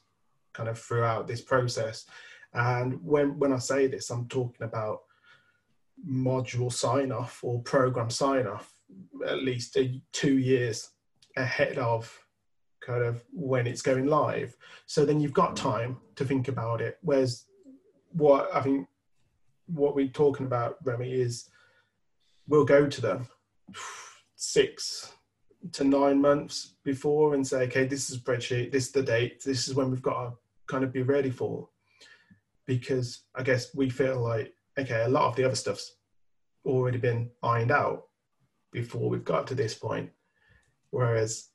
kind 0.53 0.69
of 0.69 0.79
throughout 0.79 1.27
this 1.27 1.41
process. 1.41 2.07
And 2.53 3.03
when 3.05 3.39
when 3.39 3.53
I 3.53 3.59
say 3.59 3.87
this, 3.87 4.11
I'm 4.11 4.29
talking 4.29 4.65
about 4.65 5.01
module 6.09 6.73
sign 6.73 7.13
off 7.13 7.41
or 7.43 7.63
program 7.63 8.11
sign 8.11 8.47
off 8.47 8.73
at 9.27 9.43
least 9.43 9.77
two 10.13 10.39
years 10.39 10.91
ahead 11.37 11.79
of 11.79 12.19
kind 12.81 13.05
of 13.05 13.23
when 13.33 13.67
it's 13.67 13.83
going 13.83 14.07
live. 14.07 14.57
So 14.87 15.05
then 15.05 15.21
you've 15.21 15.35
got 15.35 15.53
mm. 15.53 15.57
time 15.57 15.99
to 16.17 16.25
think 16.25 16.49
about 16.49 16.81
it. 16.81 16.99
Whereas 17.03 17.45
what 18.13 18.49
I 18.55 18.63
think 18.63 18.89
what 19.73 19.95
we're 19.95 20.09
talking 20.09 20.47
about, 20.47 20.77
Remy, 20.85 21.13
is 21.13 21.49
we'll 22.49 22.65
go 22.65 22.89
to 22.89 23.01
them 23.01 23.29
six 24.37 25.13
to 25.73 25.85
nine 25.85 26.21
months 26.21 26.75
before 26.85 27.35
and 27.35 27.47
say, 27.47 27.65
okay, 27.65 27.87
this 27.87 28.11
is 28.11 28.19
spreadsheet, 28.19 28.73
this 28.73 28.87
is 28.87 28.93
the 28.93 29.03
date, 29.03 29.43
this 29.45 29.69
is 29.69 29.75
when 29.75 29.91
we've 29.91 30.03
got 30.03 30.25
to 30.25 30.33
kind 30.67 30.85
of 30.85 30.93
be 30.93 31.03
ready 31.03 31.31
for. 31.31 31.69
Because 32.67 33.25
I 33.35 33.43
guess 33.43 33.75
we 33.75 33.91
feel 33.91 34.21
like, 34.21 34.55
okay, 34.79 35.03
a 35.05 35.09
lot 35.09 35.27
of 35.27 35.37
the 35.37 35.45
other 35.45 35.57
stuff's 35.57 35.97
already 36.65 36.99
been 36.99 37.31
ironed 37.43 37.71
out 37.71 38.05
before 38.73 39.09
we've 39.09 39.25
got 39.25 39.47
to 39.49 39.55
this 39.55 39.75
point. 39.75 40.11
Whereas 40.91 41.49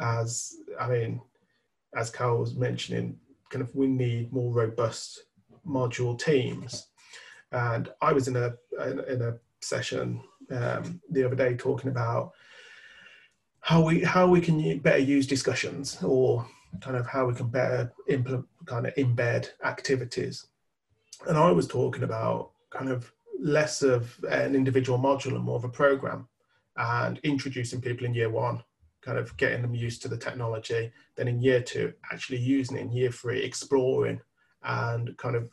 as 0.00 0.54
I 0.80 0.88
mean, 0.88 1.20
as 1.96 2.10
Carl 2.10 2.38
was 2.38 2.54
mentioning, 2.54 3.18
kind 3.50 3.62
of 3.62 3.74
we 3.74 3.86
need 3.86 4.32
more 4.32 4.52
robust 4.52 5.24
module 5.66 6.18
teams. 6.18 6.88
And 7.52 7.90
I 8.00 8.12
was 8.12 8.28
in 8.28 8.36
a 8.36 8.54
in 8.80 9.22
a 9.22 9.36
session 9.60 10.22
um, 10.50 11.00
the 11.10 11.24
other 11.24 11.36
day 11.36 11.54
talking 11.54 11.90
about 11.90 12.32
how 13.60 13.84
we 13.84 14.02
how 14.02 14.26
we 14.26 14.40
can 14.40 14.78
better 14.78 14.98
use 14.98 15.26
discussions 15.26 16.02
or 16.02 16.46
kind 16.80 16.96
of 16.96 17.06
how 17.06 17.26
we 17.26 17.34
can 17.34 17.48
better 17.48 17.92
implement 18.08 18.46
kind 18.66 18.86
of 18.86 18.94
embed 18.94 19.48
activities. 19.64 20.46
And 21.28 21.36
I 21.36 21.52
was 21.52 21.68
talking 21.68 22.02
about 22.02 22.50
kind 22.70 22.90
of 22.90 23.12
less 23.38 23.82
of 23.82 24.18
an 24.30 24.54
individual 24.54 24.98
module 24.98 25.34
and 25.34 25.44
more 25.44 25.56
of 25.56 25.64
a 25.64 25.68
program 25.68 26.28
and 26.76 27.18
introducing 27.22 27.80
people 27.80 28.06
in 28.06 28.14
year 28.14 28.30
one 28.30 28.62
kind 29.02 29.18
of 29.18 29.36
getting 29.36 29.62
them 29.62 29.74
used 29.74 30.00
to 30.00 30.08
the 30.08 30.16
technology. 30.16 30.90
Then 31.16 31.28
in 31.28 31.42
year 31.42 31.60
two, 31.60 31.92
actually 32.12 32.38
using 32.38 32.76
it. 32.76 32.82
In 32.82 32.92
year 32.92 33.10
three, 33.10 33.42
exploring 33.42 34.20
and 34.62 35.16
kind 35.18 35.36
of 35.36 35.50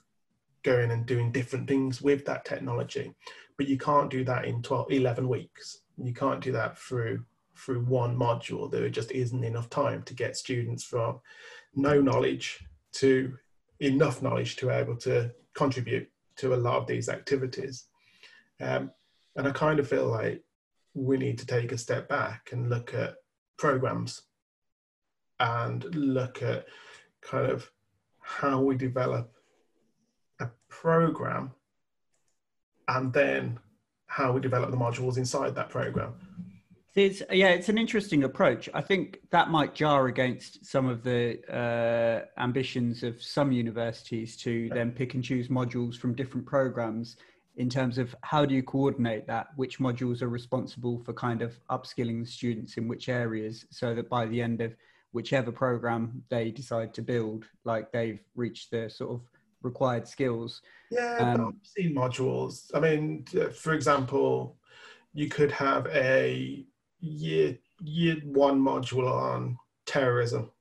going 0.63 0.91
and 0.91 1.05
doing 1.05 1.31
different 1.31 1.67
things 1.67 2.01
with 2.01 2.25
that 2.25 2.45
technology. 2.45 3.13
But 3.57 3.67
you 3.67 3.77
can't 3.77 4.09
do 4.09 4.23
that 4.25 4.45
in 4.45 4.61
12, 4.61 4.91
11 4.91 5.27
weeks. 5.27 5.81
You 5.97 6.13
can't 6.13 6.41
do 6.41 6.51
that 6.53 6.77
through 6.77 7.23
through 7.57 7.81
one 7.81 8.15
module. 8.15 8.71
There 8.71 8.89
just 8.89 9.11
isn't 9.11 9.43
enough 9.43 9.69
time 9.69 10.03
to 10.03 10.13
get 10.13 10.37
students 10.37 10.83
from 10.83 11.19
no 11.75 11.99
knowledge 11.99 12.59
to 12.93 13.33
enough 13.81 14.21
knowledge 14.21 14.55
to 14.57 14.67
be 14.67 14.71
able 14.71 14.95
to 14.97 15.31
contribute 15.53 16.09
to 16.37 16.53
a 16.53 16.55
lot 16.55 16.77
of 16.77 16.87
these 16.87 17.09
activities. 17.09 17.85
Um, 18.61 18.91
and 19.35 19.47
I 19.47 19.51
kind 19.51 19.79
of 19.79 19.87
feel 19.87 20.07
like 20.07 20.41
we 20.93 21.17
need 21.17 21.37
to 21.39 21.45
take 21.45 21.71
a 21.71 21.77
step 21.77 22.09
back 22.09 22.49
and 22.51 22.69
look 22.69 22.93
at 22.93 23.15
programs 23.57 24.23
and 25.39 25.83
look 25.95 26.41
at 26.41 26.65
kind 27.21 27.49
of 27.51 27.69
how 28.19 28.61
we 28.61 28.75
develop 28.75 29.33
a 30.39 30.49
program 30.69 31.51
and 32.87 33.13
then 33.13 33.59
how 34.07 34.31
we 34.31 34.41
develop 34.41 34.71
the 34.71 34.77
modules 34.77 35.17
inside 35.17 35.55
that 35.55 35.69
program. 35.69 36.13
It's, 36.95 37.21
yeah, 37.31 37.49
it's 37.49 37.69
an 37.69 37.77
interesting 37.77 38.23
approach. 38.23 38.67
I 38.73 38.81
think 38.81 39.19
that 39.29 39.49
might 39.51 39.75
jar 39.75 40.07
against 40.07 40.65
some 40.65 40.87
of 40.87 41.03
the 41.03 41.39
uh, 41.47 42.41
ambitions 42.41 43.03
of 43.03 43.21
some 43.21 43.51
universities 43.51 44.35
to 44.37 44.69
then 44.73 44.91
pick 44.91 45.13
and 45.13 45.23
choose 45.23 45.47
modules 45.47 45.95
from 45.95 46.15
different 46.15 46.45
programs 46.45 47.15
in 47.57 47.69
terms 47.69 47.97
of 47.97 48.15
how 48.21 48.45
do 48.45 48.55
you 48.55 48.63
coordinate 48.63 49.27
that 49.27 49.47
which 49.55 49.79
modules 49.79 50.21
are 50.21 50.29
responsible 50.29 50.97
for 51.05 51.13
kind 51.13 51.41
of 51.41 51.59
upskilling 51.69 52.23
the 52.23 52.29
students 52.29 52.77
in 52.77 52.87
which 52.87 53.09
areas 53.09 53.65
so 53.69 53.93
that 53.93 54.09
by 54.09 54.25
the 54.25 54.41
end 54.41 54.61
of 54.61 54.75
whichever 55.11 55.51
program 55.51 56.23
they 56.29 56.51
decide 56.51 56.93
to 56.93 57.01
build 57.01 57.45
like 57.65 57.91
they've 57.91 58.21
reached 58.35 58.71
the 58.71 58.89
sort 58.89 59.11
of 59.11 59.21
required 59.61 60.07
skills 60.07 60.61
yeah 60.91 61.33
um, 61.35 61.47
i've 61.47 61.67
seen 61.67 61.95
modules 61.95 62.71
i 62.73 62.79
mean 62.79 63.25
for 63.53 63.73
example 63.73 64.57
you 65.13 65.27
could 65.27 65.51
have 65.51 65.87
a 65.87 66.65
year 66.99 67.57
year 67.81 68.17
one 68.23 68.59
module 68.59 69.09
on 69.09 69.57
terrorism, 69.85 70.51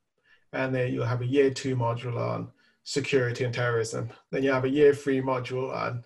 and 0.53 0.75
then 0.75 0.93
you'll 0.93 1.05
have 1.05 1.21
a 1.21 1.27
year 1.27 1.51
two 1.51 1.77
module 1.77 2.17
on 2.17 2.51
security 2.85 3.45
and 3.45 3.55
terrorism. 3.55 4.11
Then 4.31 4.43
you 4.43 4.51
have 4.51 4.65
a 4.65 4.71
year 4.71 4.95
three 4.95 5.21
module 5.21 5.75
on 5.75 6.05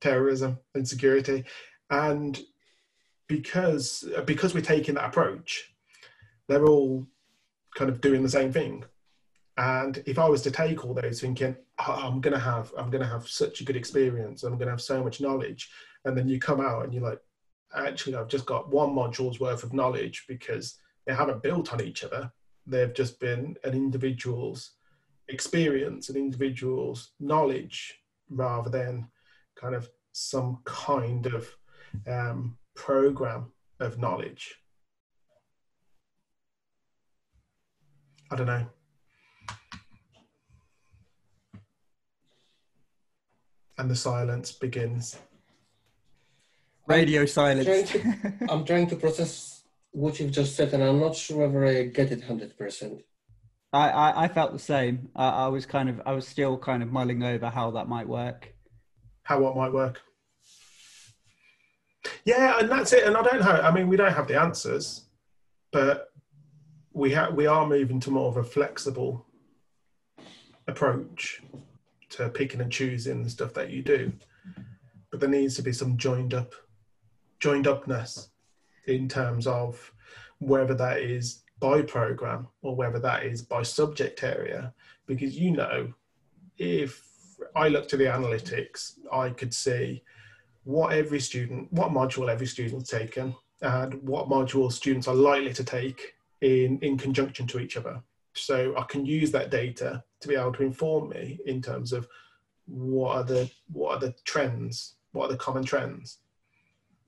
terrorism 0.00 0.58
and 0.74 0.86
security, 0.86 1.44
and 1.90 2.40
because 3.26 4.04
because 4.24 4.54
we're 4.54 4.60
taking 4.60 4.94
that 4.94 5.06
approach, 5.06 5.74
they're 6.48 6.66
all 6.66 7.06
kind 7.74 7.90
of 7.90 8.00
doing 8.00 8.22
the 8.22 8.28
same 8.28 8.52
thing. 8.52 8.84
And 9.56 10.02
if 10.06 10.18
I 10.18 10.28
was 10.28 10.42
to 10.42 10.50
take 10.50 10.84
all 10.84 10.94
those 10.94 11.20
thinking, 11.20 11.56
oh, 11.86 11.92
I'm 11.92 12.20
gonna 12.20 12.38
have 12.38 12.72
I'm 12.76 12.90
gonna 12.90 13.06
have 13.06 13.28
such 13.28 13.60
a 13.60 13.64
good 13.64 13.76
experience, 13.76 14.42
I'm 14.42 14.58
gonna 14.58 14.72
have 14.72 14.80
so 14.80 15.02
much 15.02 15.20
knowledge, 15.20 15.70
and 16.04 16.16
then 16.16 16.28
you 16.28 16.40
come 16.40 16.60
out 16.60 16.84
and 16.84 16.92
you're 16.92 17.02
like, 17.02 17.20
actually 17.74 18.16
I've 18.16 18.28
just 18.28 18.46
got 18.46 18.70
one 18.70 18.90
module's 18.90 19.40
worth 19.40 19.62
of 19.62 19.72
knowledge 19.72 20.24
because 20.28 20.78
they 21.06 21.14
haven't 21.14 21.42
built 21.42 21.72
on 21.72 21.80
each 21.80 22.02
other. 22.02 22.32
They've 22.66 22.94
just 22.94 23.20
been 23.20 23.56
an 23.62 23.74
individual's 23.74 24.72
experience, 25.28 26.08
an 26.08 26.16
individual's 26.16 27.12
knowledge, 27.20 27.94
rather 28.30 28.70
than 28.70 29.08
kind 29.56 29.74
of 29.74 29.88
some 30.12 30.58
kind 30.64 31.26
of 31.26 31.48
um, 32.08 32.56
program 32.74 33.52
of 33.80 33.98
knowledge. 33.98 34.56
I 38.30 38.36
don't 38.36 38.46
know. 38.46 38.66
And 43.76 43.90
the 43.90 43.96
silence 43.96 44.52
begins. 44.52 45.18
Radio 46.86 47.26
silence. 47.26 47.66
Trying 47.66 47.86
to, 47.86 48.32
I'm 48.50 48.64
trying 48.64 48.86
to 48.88 48.96
process 48.96 49.62
what 49.90 50.20
you've 50.20 50.32
just 50.32 50.54
said, 50.54 50.72
and 50.74 50.82
I'm 50.82 51.00
not 51.00 51.16
sure 51.16 51.46
whether 51.46 51.64
I 51.64 51.84
get 51.84 52.12
it 52.12 52.24
hundred 52.24 52.56
percent. 52.58 53.02
I, 53.72 53.88
I, 53.88 54.24
I 54.24 54.28
felt 54.28 54.52
the 54.52 54.58
same. 54.58 55.08
I, 55.16 55.28
I 55.28 55.48
was 55.48 55.66
kind 55.66 55.88
of 55.88 56.00
I 56.06 56.12
was 56.12 56.28
still 56.28 56.56
kind 56.58 56.82
of 56.82 56.92
mulling 56.92 57.22
over 57.22 57.48
how 57.48 57.70
that 57.72 57.88
might 57.88 58.06
work. 58.06 58.54
How 59.22 59.40
what 59.40 59.56
might 59.56 59.72
work? 59.72 60.02
Yeah, 62.24 62.58
and 62.60 62.70
that's 62.70 62.92
it. 62.92 63.04
And 63.04 63.16
I 63.16 63.22
don't 63.22 63.42
have. 63.42 63.64
I 63.64 63.70
mean, 63.72 63.88
we 63.88 63.96
don't 63.96 64.12
have 64.12 64.28
the 64.28 64.40
answers, 64.40 65.06
but 65.72 66.10
we 66.92 67.10
have. 67.12 67.34
We 67.34 67.46
are 67.46 67.66
moving 67.66 67.98
to 68.00 68.10
more 68.10 68.28
of 68.28 68.36
a 68.36 68.44
flexible 68.44 69.26
approach 70.66 71.42
to 72.16 72.28
picking 72.28 72.60
and 72.60 72.72
choosing 72.72 73.22
the 73.22 73.30
stuff 73.30 73.52
that 73.54 73.70
you 73.70 73.82
do. 73.82 74.12
But 75.10 75.20
there 75.20 75.28
needs 75.28 75.56
to 75.56 75.62
be 75.62 75.72
some 75.72 75.96
joined 75.96 76.34
up, 76.34 76.54
joined 77.40 77.66
upness 77.66 78.28
in 78.86 79.08
terms 79.08 79.46
of 79.46 79.92
whether 80.38 80.74
that 80.74 81.00
is 81.00 81.42
by 81.60 81.82
program 81.82 82.48
or 82.62 82.76
whether 82.76 82.98
that 82.98 83.24
is 83.24 83.42
by 83.42 83.62
subject 83.62 84.22
area. 84.22 84.72
Because 85.06 85.36
you 85.36 85.52
know, 85.52 85.92
if 86.58 87.02
I 87.56 87.68
look 87.68 87.88
to 87.88 87.96
the 87.96 88.04
analytics, 88.04 88.98
I 89.12 89.30
could 89.30 89.54
see 89.54 90.02
what 90.64 90.92
every 90.92 91.20
student, 91.20 91.72
what 91.72 91.90
module 91.90 92.30
every 92.30 92.46
student's 92.46 92.90
taken, 92.90 93.34
and 93.60 93.94
what 94.02 94.28
module 94.28 94.70
students 94.70 95.08
are 95.08 95.14
likely 95.14 95.52
to 95.54 95.64
take 95.64 96.14
in, 96.40 96.78
in 96.80 96.98
conjunction 96.98 97.46
to 97.48 97.58
each 97.58 97.76
other. 97.76 98.02
So 98.34 98.74
I 98.76 98.82
can 98.84 99.06
use 99.06 99.30
that 99.32 99.50
data 99.50 100.02
to 100.20 100.28
be 100.28 100.34
able 100.34 100.52
to 100.54 100.62
inform 100.62 101.10
me 101.10 101.38
in 101.46 101.62
terms 101.62 101.92
of 101.92 102.08
what 102.66 103.16
are 103.16 103.24
the 103.24 103.50
what 103.72 103.96
are 103.96 104.00
the 104.00 104.14
trends, 104.24 104.94
what 105.12 105.26
are 105.26 105.32
the 105.32 105.38
common 105.38 105.64
trends. 105.64 106.18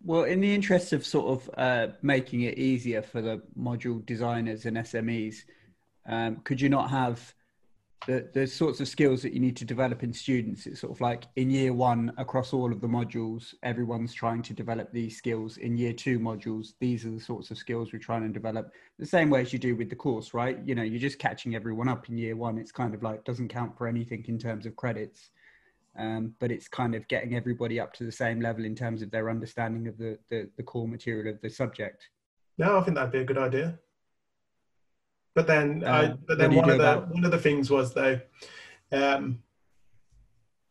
Well, 0.05 0.25
in 0.25 0.41
the 0.41 0.55
interest 0.55 0.93
of 0.93 1.05
sort 1.05 1.27
of 1.27 1.51
uh, 1.59 1.93
making 2.03 2.43
it 2.43 2.59
easier 2.59 3.03
for 3.03 3.21
the 3.21 3.43
module 3.59 4.05
designers 4.05 4.67
and 4.67 4.77
SMEs, 4.77 5.37
um, 6.07 6.37
could 6.45 6.61
you 6.61 6.69
not 6.69 6.91
have 6.91 7.35
the, 8.07 8.29
the 8.33 8.47
sorts 8.47 8.81
of 8.81 8.89
skills 8.89 9.23
that 9.23 9.33
you 9.33 9.41
need 9.41 9.57
to 9.57 9.65
develop 9.65 10.03
in 10.03 10.13
students. 10.13 10.67
It's 10.67 10.81
sort 10.81 10.93
of 10.93 11.01
like 11.01 11.25
in 11.37 11.51
year 11.51 11.73
one 11.73 12.13
across 12.19 12.53
all 12.53 12.73
of 12.73 12.81
the 12.81 12.87
modules 12.87 13.55
everyone's 13.63 14.15
trying 14.15 14.43
to 14.43 14.55
develop 14.55 14.93
these 14.93 15.17
skills. 15.17 15.57
In 15.57 15.77
year 15.77 15.93
two 15.93 16.19
modules 16.19 16.75
these 16.79 17.05
are 17.05 17.11
the 17.11 17.21
sorts 17.21 17.51
of 17.51 17.59
skills 17.59 17.93
we're 17.93 17.99
trying 17.99 18.23
to 18.23 18.29
develop. 18.29 18.73
The 18.99 19.07
same 19.07 19.31
way 19.31 19.41
as 19.41 19.53
you 19.53 19.59
do 19.59 19.75
with 19.75 19.91
the 19.91 19.97
course 19.97 20.35
right? 20.35 20.59
You 20.65 20.75
know 20.75 20.83
you're 20.83 21.01
just 21.01 21.19
catching 21.19 21.55
everyone 21.55 21.89
up 21.89 22.09
in 22.09 22.17
year 22.17 22.37
one. 22.37 22.59
It's 22.59 22.73
kind 22.73 22.95
of 22.95 23.03
like 23.03 23.25
doesn't 23.25 23.49
count 23.49 23.77
for 23.77 23.87
anything 23.87 24.25
in 24.29 24.39
terms 24.39 24.67
of 24.67 24.77
credits 24.77 25.31
um, 25.99 26.35
but 26.41 26.51
it's 26.51 26.69
kind 26.69 26.95
of 26.95 27.09
getting 27.09 27.35
everybody 27.35 27.81
up 27.81 27.95
to 27.95 28.05
the 28.05 28.13
same 28.13 28.41
level 28.41 28.65
in 28.65 28.75
terms 28.75 29.01
of 29.01 29.11
their 29.11 29.31
understanding 29.31 29.89
of 29.89 29.97
the, 29.97 30.19
the, 30.29 30.49
the 30.59 30.63
core 30.63 30.87
material 30.87 31.33
of 31.33 31.41
the 31.41 31.49
subject. 31.49 32.11
No 32.59 32.79
i 32.79 32.83
think 32.83 32.97
that'd 32.97 33.13
be 33.13 33.21
a 33.21 33.25
good 33.25 33.39
idea 33.39 33.79
but 35.37 35.47
then, 35.47 35.85
uh, 35.85 35.91
I, 35.91 36.15
but 36.27 36.39
then 36.39 36.55
one 36.55 36.71
of 36.71 36.79
the 36.79 37.07
one 37.11 37.27
of 37.27 37.31
the 37.31 37.39
things 37.39 37.71
was 37.71 37.93
though, 37.93 38.19
um, 38.91 39.43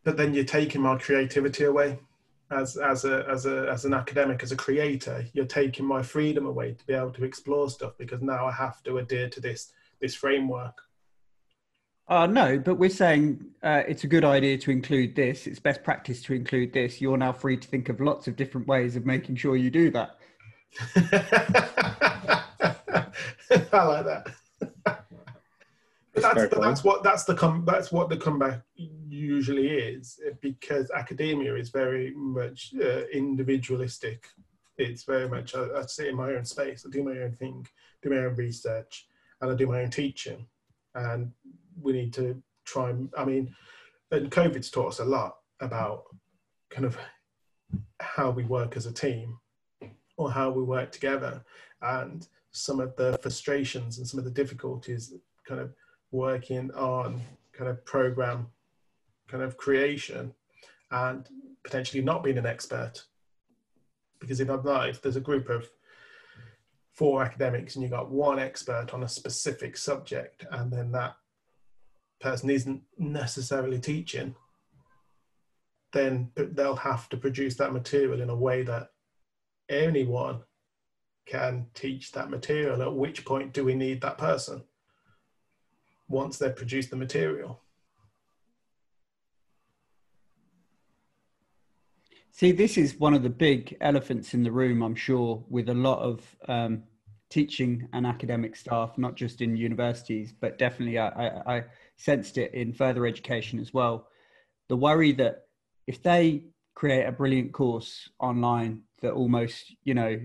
but 0.02 0.16
then 0.16 0.34
you're 0.34 0.44
taking 0.44 0.82
my 0.82 0.98
creativity 0.98 1.64
away 1.64 2.00
as 2.50 2.76
as 2.76 3.04
a 3.04 3.24
as 3.30 3.46
a 3.46 3.70
as 3.70 3.84
an 3.84 3.94
academic 3.94 4.42
as 4.42 4.50
a 4.50 4.56
creator. 4.56 5.24
You're 5.34 5.46
taking 5.46 5.86
my 5.86 6.02
freedom 6.02 6.46
away 6.46 6.72
to 6.72 6.84
be 6.84 6.94
able 6.94 7.12
to 7.12 7.24
explore 7.24 7.70
stuff 7.70 7.92
because 7.96 8.22
now 8.22 8.44
I 8.44 8.50
have 8.50 8.82
to 8.82 8.98
adhere 8.98 9.28
to 9.30 9.40
this 9.40 9.72
this 10.00 10.16
framework. 10.16 10.82
Uh, 12.08 12.26
no, 12.26 12.58
but 12.58 12.74
we're 12.74 12.90
saying 12.90 13.44
uh, 13.62 13.84
it's 13.86 14.02
a 14.02 14.08
good 14.08 14.24
idea 14.24 14.58
to 14.58 14.72
include 14.72 15.14
this. 15.14 15.46
It's 15.46 15.60
best 15.60 15.84
practice 15.84 16.22
to 16.22 16.34
include 16.34 16.72
this. 16.72 17.00
You're 17.00 17.16
now 17.16 17.32
free 17.32 17.56
to 17.56 17.68
think 17.68 17.88
of 17.88 18.00
lots 18.00 18.26
of 18.26 18.34
different 18.34 18.66
ways 18.66 18.96
of 18.96 19.06
making 19.06 19.36
sure 19.36 19.54
you 19.54 19.70
do 19.70 19.92
that. 19.92 20.16
I 23.72 23.84
like 23.84 24.04
that 24.06 24.26
that's, 26.16 26.54
that's 26.54 26.84
what 26.84 27.02
that's 27.02 27.24
the 27.24 27.34
come 27.34 27.64
that's 27.66 27.92
what 27.92 28.08
the 28.08 28.16
comeback 28.16 28.62
usually 29.08 29.68
is 29.68 30.20
because 30.40 30.90
academia 30.90 31.54
is 31.54 31.70
very 31.70 32.12
much 32.14 32.72
uh, 32.82 33.06
individualistic. 33.12 34.26
It's 34.78 35.04
very 35.04 35.28
much 35.28 35.54
I, 35.54 35.66
I 35.76 35.86
sit 35.86 36.08
in 36.08 36.16
my 36.16 36.34
own 36.34 36.44
space. 36.44 36.84
I 36.86 36.90
do 36.90 37.02
my 37.02 37.18
own 37.18 37.32
thing, 37.32 37.66
do 38.02 38.10
my 38.10 38.18
own 38.18 38.34
research, 38.34 39.06
and 39.40 39.50
I 39.50 39.54
do 39.54 39.66
my 39.66 39.82
own 39.82 39.90
teaching. 39.90 40.46
And 40.94 41.32
we 41.80 41.92
need 41.92 42.12
to 42.14 42.42
try 42.64 42.90
and 42.90 43.12
I 43.16 43.24
mean, 43.24 43.54
and 44.10 44.30
COVID's 44.30 44.70
taught 44.70 44.88
us 44.88 44.98
a 45.00 45.04
lot 45.04 45.36
about 45.60 46.04
kind 46.70 46.84
of 46.84 46.98
how 48.00 48.30
we 48.30 48.44
work 48.44 48.76
as 48.76 48.86
a 48.86 48.92
team 48.92 49.38
or 50.16 50.30
how 50.30 50.50
we 50.50 50.62
work 50.62 50.92
together 50.92 51.44
and 51.82 52.26
some 52.52 52.80
of 52.80 52.96
the 52.96 53.18
frustrations 53.22 53.98
and 53.98 54.06
some 54.06 54.18
of 54.18 54.24
the 54.24 54.30
difficulties 54.30 55.12
kind 55.46 55.60
of 55.60 55.72
working 56.10 56.70
on 56.72 57.20
kind 57.52 57.70
of 57.70 57.84
program 57.84 58.48
kind 59.28 59.42
of 59.42 59.56
creation 59.56 60.32
and 60.90 61.28
potentially 61.64 62.02
not 62.02 62.22
being 62.22 62.38
an 62.38 62.46
expert. 62.46 63.04
Because 64.20 64.40
if 64.40 64.50
I've 64.50 64.64
life 64.64 65.02
there's 65.02 65.16
a 65.16 65.20
group 65.20 65.48
of 65.48 65.68
four 66.92 67.22
academics 67.22 67.74
and 67.74 67.82
you've 67.82 67.92
got 67.92 68.10
one 68.10 68.38
expert 68.38 68.94
on 68.94 69.02
a 69.02 69.08
specific 69.08 69.76
subject 69.76 70.46
and 70.50 70.72
then 70.72 70.92
that 70.92 71.16
person 72.20 72.48
isn't 72.48 72.82
necessarily 72.98 73.78
teaching 73.78 74.34
then 75.92 76.30
they'll 76.36 76.76
have 76.76 77.08
to 77.08 77.16
produce 77.16 77.56
that 77.56 77.72
material 77.72 78.20
in 78.20 78.28
a 78.28 78.36
way 78.36 78.62
that 78.62 78.90
anyone 79.68 80.42
can 81.26 81.66
teach 81.74 82.12
that 82.12 82.30
material. 82.30 82.82
At 82.82 82.94
which 82.94 83.24
point 83.24 83.52
do 83.52 83.64
we 83.64 83.74
need 83.74 84.00
that 84.02 84.18
person 84.18 84.62
once 86.08 86.38
they've 86.38 86.54
produced 86.54 86.90
the 86.90 86.96
material. 86.96 87.60
See, 92.30 92.52
this 92.52 92.76
is 92.76 93.00
one 93.00 93.14
of 93.14 93.22
the 93.22 93.30
big 93.30 93.76
elephants 93.80 94.34
in 94.34 94.42
the 94.42 94.52
room, 94.52 94.82
I'm 94.82 94.94
sure, 94.94 95.42
with 95.48 95.70
a 95.70 95.74
lot 95.74 96.00
of 96.00 96.36
um, 96.48 96.82
teaching 97.30 97.88
and 97.94 98.06
academic 98.06 98.56
staff, 98.56 98.98
not 98.98 99.14
just 99.14 99.40
in 99.40 99.56
universities, 99.56 100.34
but 100.38 100.58
definitely 100.58 100.98
I, 100.98 101.08
I, 101.08 101.56
I 101.56 101.64
sensed 101.96 102.36
it 102.36 102.52
in 102.52 102.74
further 102.74 103.06
education 103.06 103.58
as 103.58 103.72
well. 103.72 104.08
The 104.68 104.76
worry 104.76 105.12
that 105.12 105.46
if 105.86 106.02
they 106.02 106.44
create 106.74 107.04
a 107.04 107.12
brilliant 107.12 107.52
course 107.52 108.10
online 108.20 108.82
that 109.00 109.12
almost, 109.12 109.74
you 109.84 109.94
know, 109.94 110.20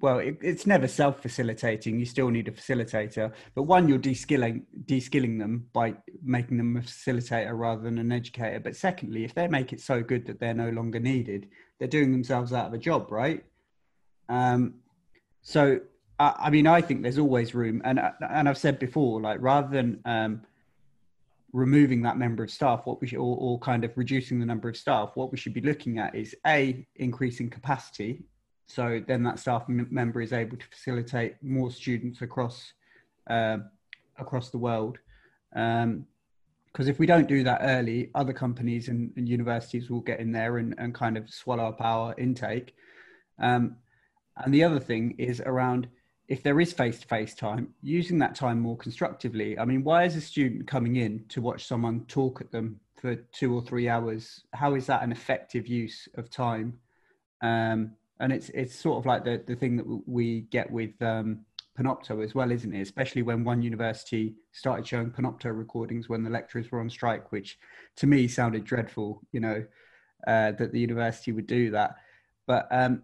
well, 0.00 0.18
it, 0.18 0.38
it's 0.40 0.66
never 0.66 0.88
self-facilitating. 0.88 1.98
You 1.98 2.06
still 2.06 2.30
need 2.30 2.48
a 2.48 2.52
facilitator, 2.52 3.32
but 3.54 3.64
one, 3.64 3.88
you're 3.88 3.98
de-skilling, 3.98 4.66
de-skilling 4.86 5.38
them 5.38 5.66
by 5.72 5.94
making 6.22 6.56
them 6.56 6.76
a 6.76 6.80
facilitator 6.80 7.56
rather 7.58 7.82
than 7.82 7.98
an 7.98 8.12
educator. 8.12 8.60
But 8.60 8.76
secondly, 8.76 9.24
if 9.24 9.34
they 9.34 9.46
make 9.48 9.72
it 9.72 9.80
so 9.80 10.02
good 10.02 10.26
that 10.26 10.40
they're 10.40 10.54
no 10.54 10.70
longer 10.70 11.00
needed, 11.00 11.48
they're 11.78 11.88
doing 11.88 12.12
themselves 12.12 12.52
out 12.52 12.66
of 12.66 12.72
a 12.72 12.78
job, 12.78 13.12
right? 13.12 13.44
Um, 14.28 14.76
so, 15.42 15.80
I, 16.18 16.34
I 16.38 16.50
mean, 16.50 16.66
I 16.66 16.80
think 16.80 17.02
there's 17.02 17.18
always 17.18 17.54
room, 17.54 17.82
and 17.84 18.00
and 18.28 18.48
I've 18.48 18.58
said 18.58 18.78
before, 18.78 19.20
like 19.20 19.38
rather 19.40 19.68
than 19.68 20.00
um, 20.04 20.42
removing 21.52 22.02
that 22.02 22.16
member 22.16 22.44
of 22.44 22.50
staff, 22.50 22.82
what 22.84 23.00
we 23.00 23.08
should, 23.08 23.18
or, 23.18 23.36
or 23.36 23.58
kind 23.58 23.84
of 23.84 23.96
reducing 23.96 24.38
the 24.38 24.46
number 24.46 24.68
of 24.68 24.76
staff, 24.76 25.10
what 25.14 25.32
we 25.32 25.38
should 25.38 25.54
be 25.54 25.60
looking 25.60 25.98
at 25.98 26.14
is 26.14 26.34
a 26.46 26.86
increasing 26.96 27.50
capacity 27.50 28.22
so 28.70 29.02
then 29.06 29.22
that 29.24 29.38
staff 29.38 29.64
member 29.68 30.20
is 30.20 30.32
able 30.32 30.56
to 30.56 30.66
facilitate 30.66 31.34
more 31.42 31.70
students 31.70 32.22
across 32.22 32.72
uh, 33.28 33.58
across 34.18 34.50
the 34.50 34.58
world. 34.58 34.98
Because 35.50 35.84
um, 35.84 36.06
if 36.76 36.98
we 36.98 37.06
don't 37.06 37.26
do 37.26 37.42
that 37.42 37.60
early, 37.62 38.10
other 38.14 38.32
companies 38.32 38.88
and, 38.88 39.12
and, 39.16 39.28
universities 39.28 39.90
will 39.90 40.00
get 40.00 40.20
in 40.20 40.30
there 40.30 40.58
and, 40.58 40.74
and 40.78 40.94
kind 40.94 41.16
of 41.16 41.28
swallow 41.28 41.66
up 41.66 41.80
our 41.80 42.14
intake. 42.16 42.74
Um, 43.40 43.76
and 44.36 44.54
the 44.54 44.62
other 44.62 44.78
thing 44.78 45.16
is 45.18 45.40
around 45.40 45.88
if 46.28 46.44
there 46.44 46.60
is 46.60 46.72
face 46.72 47.00
to 47.00 47.08
face 47.08 47.34
time, 47.34 47.74
using 47.82 48.18
that 48.18 48.36
time 48.36 48.60
more 48.60 48.76
constructively. 48.76 49.58
I 49.58 49.64
mean, 49.64 49.82
why 49.82 50.04
is 50.04 50.14
a 50.14 50.20
student 50.20 50.68
coming 50.68 50.94
in 50.96 51.24
to 51.30 51.42
watch 51.42 51.66
someone 51.66 52.04
talk 52.06 52.40
at 52.40 52.52
them 52.52 52.78
for 53.00 53.16
two 53.16 53.52
or 53.52 53.62
three 53.62 53.88
hours? 53.88 54.42
How 54.54 54.76
is 54.76 54.86
that 54.86 55.02
an 55.02 55.10
effective 55.10 55.66
use 55.66 56.08
of 56.14 56.30
time? 56.30 56.78
Um, 57.42 57.96
and 58.20 58.32
it's 58.32 58.50
it's 58.50 58.74
sort 58.74 58.98
of 58.98 59.06
like 59.06 59.24
the 59.24 59.42
the 59.46 59.56
thing 59.56 59.76
that 59.76 60.02
we 60.06 60.42
get 60.42 60.70
with 60.70 61.00
um, 61.02 61.40
Panopto 61.78 62.22
as 62.22 62.34
well, 62.34 62.50
isn't 62.52 62.74
it? 62.74 62.82
Especially 62.82 63.22
when 63.22 63.44
one 63.44 63.62
university 63.62 64.34
started 64.52 64.86
showing 64.86 65.10
Panopto 65.10 65.56
recordings 65.56 66.08
when 66.08 66.22
the 66.22 66.30
lecturers 66.30 66.70
were 66.70 66.80
on 66.80 66.90
strike, 66.90 67.32
which 67.32 67.58
to 67.96 68.06
me 68.06 68.28
sounded 68.28 68.64
dreadful. 68.64 69.22
You 69.32 69.40
know 69.40 69.64
uh, 70.26 70.52
that 70.52 70.72
the 70.72 70.80
university 70.80 71.32
would 71.32 71.46
do 71.46 71.70
that, 71.70 71.96
but 72.46 72.68
um, 72.70 73.02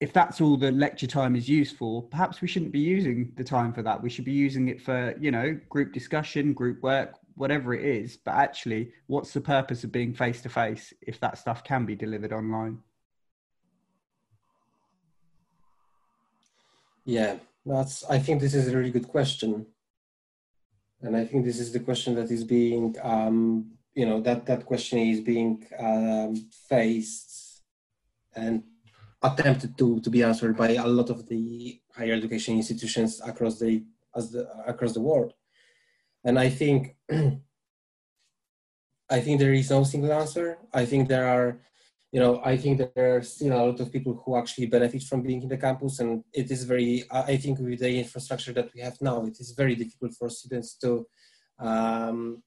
if 0.00 0.12
that's 0.12 0.40
all 0.42 0.58
the 0.58 0.70
lecture 0.72 1.06
time 1.06 1.34
is 1.34 1.48
used 1.48 1.78
for, 1.78 2.02
perhaps 2.02 2.42
we 2.42 2.48
shouldn't 2.48 2.72
be 2.72 2.80
using 2.80 3.32
the 3.36 3.44
time 3.44 3.72
for 3.72 3.82
that. 3.82 4.02
We 4.02 4.10
should 4.10 4.26
be 4.26 4.32
using 4.32 4.68
it 4.68 4.82
for 4.82 5.14
you 5.18 5.30
know 5.30 5.58
group 5.70 5.94
discussion, 5.94 6.52
group 6.52 6.82
work, 6.82 7.14
whatever 7.36 7.72
it 7.72 7.84
is. 7.84 8.18
But 8.18 8.34
actually, 8.34 8.92
what's 9.06 9.32
the 9.32 9.40
purpose 9.40 9.84
of 9.84 9.92
being 9.92 10.12
face 10.12 10.42
to 10.42 10.50
face 10.50 10.92
if 11.00 11.18
that 11.20 11.38
stuff 11.38 11.64
can 11.64 11.86
be 11.86 11.96
delivered 11.96 12.34
online? 12.34 12.80
Yeah, 17.04 17.36
that's. 17.66 18.04
I 18.04 18.18
think 18.18 18.40
this 18.40 18.54
is 18.54 18.68
a 18.68 18.76
really 18.76 18.90
good 18.90 19.08
question, 19.08 19.66
and 21.02 21.16
I 21.16 21.24
think 21.24 21.44
this 21.44 21.60
is 21.60 21.72
the 21.72 21.80
question 21.80 22.14
that 22.14 22.30
is 22.30 22.44
being, 22.44 22.96
um, 23.02 23.72
you 23.94 24.06
know, 24.06 24.20
that 24.22 24.46
that 24.46 24.64
question 24.64 24.98
is 24.98 25.20
being 25.20 25.66
um, 25.78 26.34
faced 26.68 27.62
and 28.34 28.62
attempted 29.22 29.76
to 29.78 30.00
to 30.00 30.10
be 30.10 30.22
answered 30.22 30.56
by 30.56 30.70
a 30.70 30.86
lot 30.86 31.10
of 31.10 31.28
the 31.28 31.80
higher 31.94 32.14
education 32.14 32.56
institutions 32.56 33.20
across 33.24 33.58
the 33.58 33.84
as 34.16 34.30
the 34.30 34.48
across 34.66 34.94
the 34.94 35.00
world, 35.00 35.34
and 36.24 36.38
I 36.38 36.48
think. 36.48 36.96
I 39.10 39.20
think 39.20 39.38
there 39.38 39.52
is 39.52 39.70
no 39.70 39.84
single 39.84 40.12
answer. 40.12 40.56
I 40.72 40.86
think 40.86 41.08
there 41.08 41.28
are 41.28 41.60
you 42.14 42.20
know, 42.20 42.40
I 42.44 42.56
think 42.56 42.78
that 42.78 42.94
there 42.94 43.16
are 43.16 43.22
still 43.22 43.52
a 43.52 43.66
lot 43.66 43.80
of 43.80 43.90
people 43.90 44.22
who 44.24 44.36
actually 44.36 44.66
benefit 44.66 45.02
from 45.02 45.22
being 45.22 45.42
in 45.42 45.48
the 45.48 45.56
campus, 45.56 45.98
and 45.98 46.22
it 46.32 46.48
is 46.48 46.62
very. 46.62 47.02
I 47.10 47.36
think 47.36 47.58
with 47.58 47.80
the 47.80 47.98
infrastructure 47.98 48.52
that 48.52 48.72
we 48.72 48.82
have 48.82 49.00
now, 49.00 49.24
it 49.24 49.40
is 49.40 49.50
very 49.50 49.74
difficult 49.74 50.14
for 50.14 50.30
students 50.30 50.76
to 50.76 51.08
um, 51.58 52.40